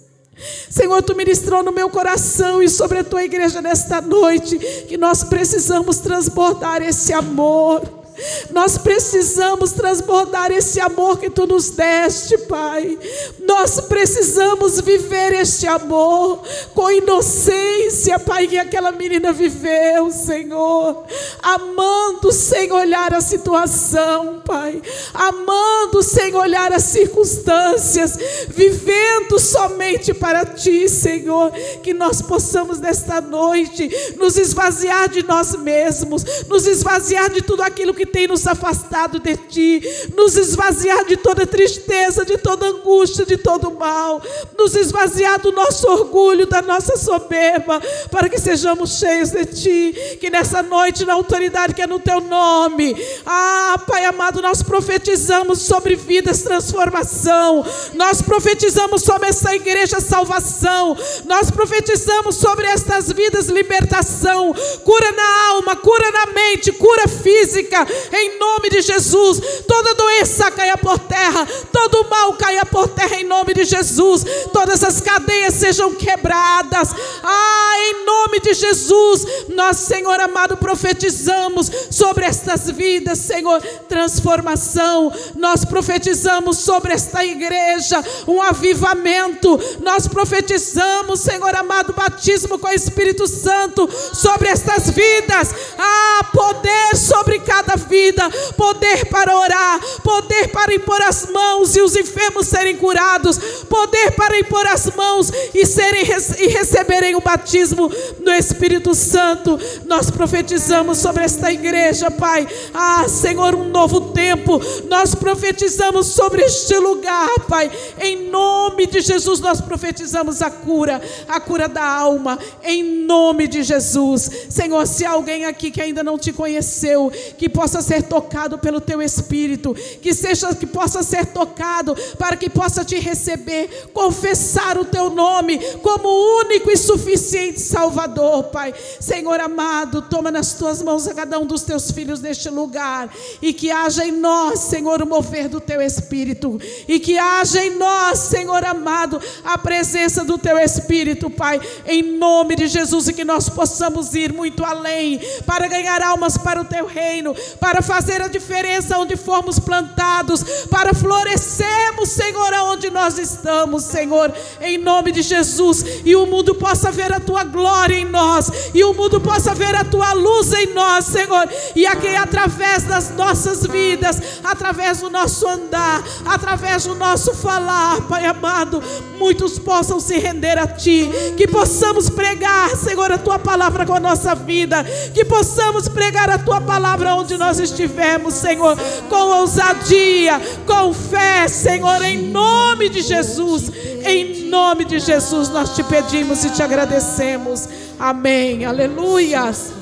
Senhor, 0.69 1.03
tu 1.03 1.15
ministrou 1.15 1.63
no 1.63 1.73
meu 1.73 1.89
coração 1.89 2.63
e 2.63 2.69
sobre 2.69 2.99
a 2.99 3.05
tua 3.05 3.25
igreja 3.25 3.63
nesta 3.63 4.01
noite 4.01 4.59
que 4.89 4.97
nós 4.97 5.25
precisamos 5.25 5.99
transbordar 5.99 6.83
esse 6.83 7.13
amor. 7.13 8.04
Nós 8.51 8.79
precisamos 8.79 9.73
transbordar 9.73 10.53
esse 10.53 10.81
amor 10.81 11.19
que 11.19 11.31
tu 11.31 11.47
nos 11.47 11.71
deste, 11.71 12.39
Pai. 12.39 12.99
Nós 13.41 13.81
precisamos 13.81 14.81
viver 14.81 15.33
este 15.35 15.67
amor 15.67 16.41
com 16.75 16.91
inocência, 16.91 18.19
Pai, 18.19 18.47
que 18.47 18.59
aquela 18.59 18.93
menina 18.93 19.33
viveu, 19.33 20.11
Senhor. 20.11 21.05
Amando 21.43 22.33
sem 22.33 22.71
olhar 22.73 23.13
a 23.13 23.21
situação, 23.21 24.43
Pai. 24.45 24.81
Amando 25.13 26.03
sem 26.03 26.35
olhar 26.35 26.73
as 26.73 26.85
circunstâncias. 26.85 28.17
Vivendo 28.49 29.39
somente 29.39 30.15
para 30.15 30.45
ti, 30.45 30.89
Senhor. 30.89 31.51
Que 31.83 31.93
nós 31.93 32.23
possamos 32.23 32.79
nesta 32.79 33.21
noite 33.21 33.91
nos 34.17 34.37
esvaziar 34.37 35.09
de 35.09 35.23
nós 35.25 35.57
mesmos, 35.57 36.25
nos 36.49 36.67
esvaziar 36.67 37.31
de 37.31 37.43
tudo 37.43 37.63
aquilo 37.63 37.95
que 37.95 38.04
tem 38.07 38.27
nos 38.27 38.47
afastado 38.47 39.19
de 39.19 39.37
Ti, 39.37 39.83
nos 40.17 40.37
esvaziar 40.37 41.05
de 41.05 41.17
toda 41.17 41.47
tristeza, 41.47 42.25
de 42.25 42.39
toda 42.39 42.67
angústia, 42.67 43.25
de 43.25 43.37
todo 43.37 43.71
mal, 43.71 44.23
nos 44.59 44.75
esvaziar 44.75 45.41
do 45.41 45.53
nosso 45.53 45.87
orgulho, 45.89 46.47
da 46.47 46.63
nossa 46.63 46.97
soberba, 46.97 47.81
para 48.11 48.29
que 48.29 48.39
sejamos 48.39 48.99
cheios 48.99 49.31
de 49.31 49.45
Ti, 49.45 50.19
que 50.21 50.31
nessa 50.31 50.63
noite, 50.63 51.05
na 51.05 51.15
autoridade 51.15 51.75
que 51.75 51.83
é 51.83 51.87
no 51.87 51.99
Teu 51.99 52.21
nome, 52.21 52.95
ah, 53.27 53.81
Pai 53.87 54.05
amado, 54.05 54.41
nós 54.41 54.63
profetizamos 54.63 55.63
sobre 55.63 55.97
vidas 55.97 56.43
transformação, 56.43 57.65
nós 57.95 58.23
profetizamos 58.23 59.03
sobre 59.03 59.29
essa 59.29 59.55
igreja 59.55 60.01
salvação, 60.01 60.97
nós 61.25 61.51
profetizamos 61.51 62.37
sobre 62.37 62.67
estas 62.67 63.11
vidas 63.11 63.49
libertação, 63.49 64.55
cura 64.85 65.13
na 65.13 65.49
alma, 65.49 65.77
cura 65.77 66.11
na 66.11 66.27
mente, 66.33 66.73
cura 66.73 67.09
física, 67.09 67.87
em 68.13 68.39
nome 68.39 68.71
de 68.71 68.83
Jesus. 68.83 69.41
Toda 69.67 69.95
doença 69.95 70.51
caia 70.51 70.77
por 70.77 70.99
terra, 70.99 71.47
todo 71.73 72.09
mal 72.09 72.33
caia 72.35 72.65
por 72.65 72.89
terra, 72.89 73.17
em 73.17 73.25
nome 73.25 73.55
de 73.55 73.65
Jesus. 73.65 74.25
Todas 74.53 74.83
as 74.83 75.01
cadeias 75.01 75.55
sejam 75.55 75.95
quebradas, 75.95 76.91
ah, 77.23 77.75
em 77.79 78.05
nome 78.05 78.41
de 78.41 78.55
Jesus. 78.55 79.27
Nós, 79.49 79.77
Senhor 79.79 80.19
amado, 80.21 80.57
profetizamos 80.57 81.71
sobre 81.91 82.25
estas 82.25 82.71
vidas, 82.71 83.19
Senhor, 83.19 83.61
transformação. 83.89 85.13
Nós 85.35 85.65
profetizamos 85.65 86.59
sobre 86.59 86.93
esta 86.93 87.25
igreja 87.25 88.03
um 88.27 88.41
avivamento. 88.41 89.59
Nós 89.81 90.07
profetizamos, 90.07 91.21
Senhor 91.21 91.55
amado, 91.55 91.93
batismo 91.93 92.59
com 92.59 92.69
o 92.69 92.73
Espírito 92.73 93.27
Santo 93.27 93.89
sobre 94.13 94.49
estas 94.49 94.91
vidas. 94.91 95.55
Ah, 95.79 96.27
poder 96.33 96.97
sobre 96.97 97.39
cada 97.41 97.77
vida, 97.89 98.29
poder 98.57 99.07
para 99.07 99.37
orar, 99.37 99.81
poder 100.03 100.49
para 100.49 100.75
impor 100.75 101.01
as 101.03 101.27
mãos 101.31 101.77
e 101.77 101.81
os 101.81 101.97
enfermos 101.97 102.47
serem 102.47 102.77
curados, 102.77 103.39
poder 103.69 104.13
para 104.13 104.39
impor 104.39 104.67
as 104.67 104.87
mãos 104.95 105.31
e 105.55 105.65
serem 105.67 106.05
e 106.39 106.49
receberem 106.49 107.15
o 107.15 107.21
batismo 107.21 107.91
do 108.21 108.33
Espírito 108.33 108.95
Santo. 108.95 109.59
Nós 109.87 110.11
profetizamos 110.11 110.99
sobre 110.99 111.25
esta 111.25 111.53
igreja, 111.53 112.11
Pai. 112.11 112.47
Ah, 112.73 113.07
Senhor, 113.09 113.55
um 113.55 113.69
novo 113.69 114.13
tempo. 114.13 114.61
Nós 114.89 115.15
profetizamos 115.15 116.09
sobre 116.09 116.43
este 116.43 116.77
lugar, 116.77 117.29
Pai. 117.49 117.71
Em 118.01 118.29
nome 118.31 118.87
de 118.87 119.01
Jesus, 119.01 119.41
nós 119.41 119.61
profetizamos 119.61 120.43
a 120.43 120.51
cura, 120.51 121.01
a 121.29 121.41
cura 121.41 121.69
da 121.69 121.85
alma, 121.85 122.39
em 122.63 122.83
nome 123.05 123.47
de 123.47 123.63
Jesus. 123.63 124.31
Senhor, 124.49 124.87
se 124.87 125.05
alguém 125.05 125.45
aqui 125.45 125.71
que 125.71 125.81
ainda 125.81 126.03
não 126.03 126.19
te 126.19 126.33
conheceu, 126.33 127.13
que 127.39 127.49
possa 127.49 127.74
ser 127.83 128.03
tocado 128.03 128.59
pelo 128.59 128.81
teu 128.81 129.01
espírito, 129.03 129.75
que 130.01 130.15
seja 130.15 130.55
que 130.55 130.67
possa 130.67 131.03
ser 131.03 131.27
tocado 131.27 131.95
para 132.19 132.37
que 132.37 132.49
possa 132.51 132.85
te 132.85 132.99
receber, 132.99 133.91
confessar 133.93 134.79
o 134.79 134.85
teu 134.85 135.11
nome 135.11 135.59
como 135.83 136.09
único 136.41 136.71
e 136.71 136.77
suficiente 136.77 137.61
Salvador, 137.61 138.45
Pai. 138.45 138.75
Senhor 139.01 139.41
amado, 139.41 140.03
toma 140.03 140.31
nas 140.31 140.55
tuas 140.55 140.83
mãos 140.83 141.07
a 141.09 141.15
cada 141.15 141.39
um 141.39 141.47
dos 141.47 141.63
teus 141.63 141.91
filhos 141.91 142.21
neste 142.21 142.49
lugar 142.49 143.13
e 143.41 143.53
que 143.53 143.71
haja 143.71 144.07
em 144.07 144.13
nós, 144.13 144.61
Senhor, 144.61 145.03
o 145.03 145.07
mover 145.07 145.49
do 145.49 145.61
teu 145.61 145.81
espírito 145.81 146.61
e 146.87 147.01
que 147.01 147.19
haja 147.19 147.65
em 147.65 147.77
nós, 147.77 148.19
Senhor 148.19 148.65
amado, 148.65 149.21
a 149.45 149.59
presença 149.59 150.25
do 150.25 150.39
teu 150.39 150.59
espírito, 150.59 151.31
Pai, 151.31 151.61
em 151.87 152.03
nome 152.03 152.57
de 152.57 152.67
Jesus 152.67 153.09
e 153.09 153.13
que 153.13 153.25
nós 153.25 153.49
possamos 153.49 154.15
ir 154.15 154.33
muito 154.33 154.65
além 154.65 155.21
para 155.47 155.67
ganhar 155.67 156.03
almas 156.03 156.37
para 156.37 156.61
o 156.61 156.65
teu 156.65 156.87
reino, 156.87 157.35
para 157.65 157.81
fazer 157.81 158.21
a 158.21 158.29
diferença 158.29 158.99
onde 158.99 159.17
formos 159.17 159.59
plantados, 159.59 160.67
para 160.69 160.93
florescermos, 160.93 162.11
Senhor, 162.11 162.53
aonde 162.53 162.91
nós 162.91 163.17
estamos, 163.17 163.85
Senhor, 163.85 164.31
em 164.61 164.77
nome 164.77 165.11
de 165.11 165.23
Jesus, 165.23 165.83
e 166.05 166.15
o 166.15 166.27
mundo 166.27 166.55
possa 166.55 166.93
ver 166.93 167.11
a 167.11 167.19
tua 167.19 167.43
glória 167.43 167.95
em 167.95 168.05
nós, 168.05 168.51
e 168.75 168.85
o 168.85 168.93
mundo 168.93 169.19
possa 169.19 169.55
ver 169.55 169.75
a 169.75 169.83
tua 169.83 170.13
luz 170.13 170.53
em 170.53 170.75
nós, 170.75 171.07
Senhor, 171.07 171.49
e 171.75 171.87
aqui 171.87 172.15
através 172.15 172.83
das 172.83 173.09
nossas 173.09 173.65
vidas, 173.65 174.21
através 174.45 175.01
do 175.01 175.09
nosso 175.09 175.49
andar, 175.49 176.05
através 176.27 176.85
do 176.85 176.95
nosso 176.95 177.33
falar, 177.33 178.03
Pai 178.03 178.27
amado, 178.27 178.83
muitos 179.17 179.59
possam 179.59 179.99
se 179.99 180.19
render 180.19 180.59
a 180.59 180.67
ti, 180.67 181.09
que 181.35 181.49
possamos 181.49 182.11
pregar, 182.11 182.77
Senhor, 182.77 183.11
a 183.11 183.17
tua 183.17 183.39
palavra 183.39 183.87
com 183.87 183.95
a 183.95 184.01
nossa 184.01 184.35
vida, 184.35 184.85
que 185.15 185.25
possamos 185.25 185.89
pregar 185.89 186.29
a 186.29 186.37
tua 186.37 186.61
palavra 186.61 187.15
onde 187.15 187.39
nós 187.39 187.54
estivermos, 187.59 188.35
Senhor, 188.35 188.77
com 189.09 189.41
ousadia, 189.41 190.41
com 190.67 190.93
fé, 190.93 191.49
Senhor, 191.49 192.03
em 192.03 192.19
nome 192.31 192.89
de 192.89 193.03
Jesus, 193.03 193.71
em 194.05 194.49
nome 194.49 194.85
de 194.85 194.99
Jesus 194.99 195.49
nós 195.49 195.75
te 195.75 195.83
pedimos 195.83 196.45
e 196.45 196.51
te 196.51 196.63
agradecemos. 196.63 197.69
Amém. 197.99 198.65
Aleluias. 198.65 199.73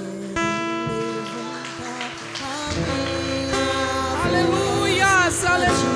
Aleluias. 4.25 5.45
Aleluia. 5.45 5.93